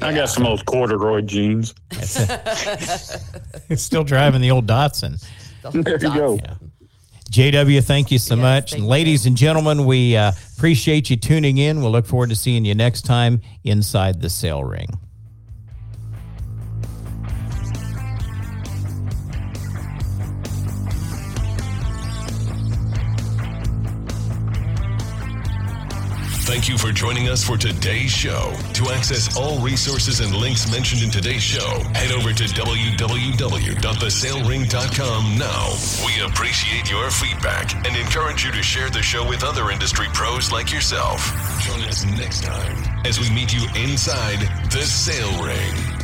I 0.00 0.12
got 0.12 0.28
some 0.28 0.46
old 0.46 0.64
corduroy 0.64 1.20
jeans. 1.22 1.74
still 3.76 4.04
driving 4.04 4.40
the 4.40 4.50
old 4.50 4.66
Datsun. 4.66 5.22
There 5.72 5.92
you 5.92 5.98
go. 6.14 6.38
JW, 7.30 7.82
thank 7.82 8.10
you 8.10 8.18
so 8.18 8.34
Yes, 8.34 8.42
much. 8.42 8.72
And 8.74 8.86
ladies 8.86 9.26
and 9.26 9.36
gentlemen, 9.36 9.86
we 9.86 10.16
uh, 10.16 10.32
appreciate 10.56 11.08
you 11.08 11.16
tuning 11.16 11.58
in. 11.58 11.80
We'll 11.80 11.92
look 11.92 12.06
forward 12.06 12.28
to 12.30 12.36
seeing 12.36 12.64
you 12.64 12.74
next 12.74 13.02
time 13.02 13.40
inside 13.64 14.20
the 14.20 14.28
sale 14.28 14.62
ring. 14.64 14.98
Thank 26.44 26.68
you 26.68 26.76
for 26.76 26.90
joining 26.90 27.28
us 27.28 27.44
for 27.44 27.56
today's 27.56 28.10
show. 28.10 28.52
To 28.74 28.90
access 28.90 29.36
all 29.36 29.60
resources 29.60 30.18
and 30.18 30.34
links 30.34 30.68
mentioned 30.70 31.02
in 31.02 31.10
today's 31.10 31.42
show, 31.42 31.78
head 31.94 32.10
over 32.10 32.32
to 32.32 32.44
www.thesalering.com 32.44 35.38
now. 35.38 35.74
We 36.04 36.20
appreciate 36.28 36.90
your 36.90 37.10
feedback 37.12 37.86
and 37.86 37.96
encourage 37.96 38.44
you 38.44 38.50
to 38.50 38.62
share 38.62 38.90
the 38.90 39.02
show 39.02 39.26
with 39.26 39.44
other 39.44 39.70
industry 39.70 40.06
pros 40.12 40.50
like 40.50 40.72
yourself. 40.72 41.24
Join 41.62 41.82
us 41.82 42.04
next 42.04 42.42
time 42.42 42.76
as 43.06 43.20
we 43.20 43.30
meet 43.30 43.54
you 43.54 43.62
inside 43.80 44.40
the 44.72 44.82
sale 44.82 45.44
ring. 45.44 46.01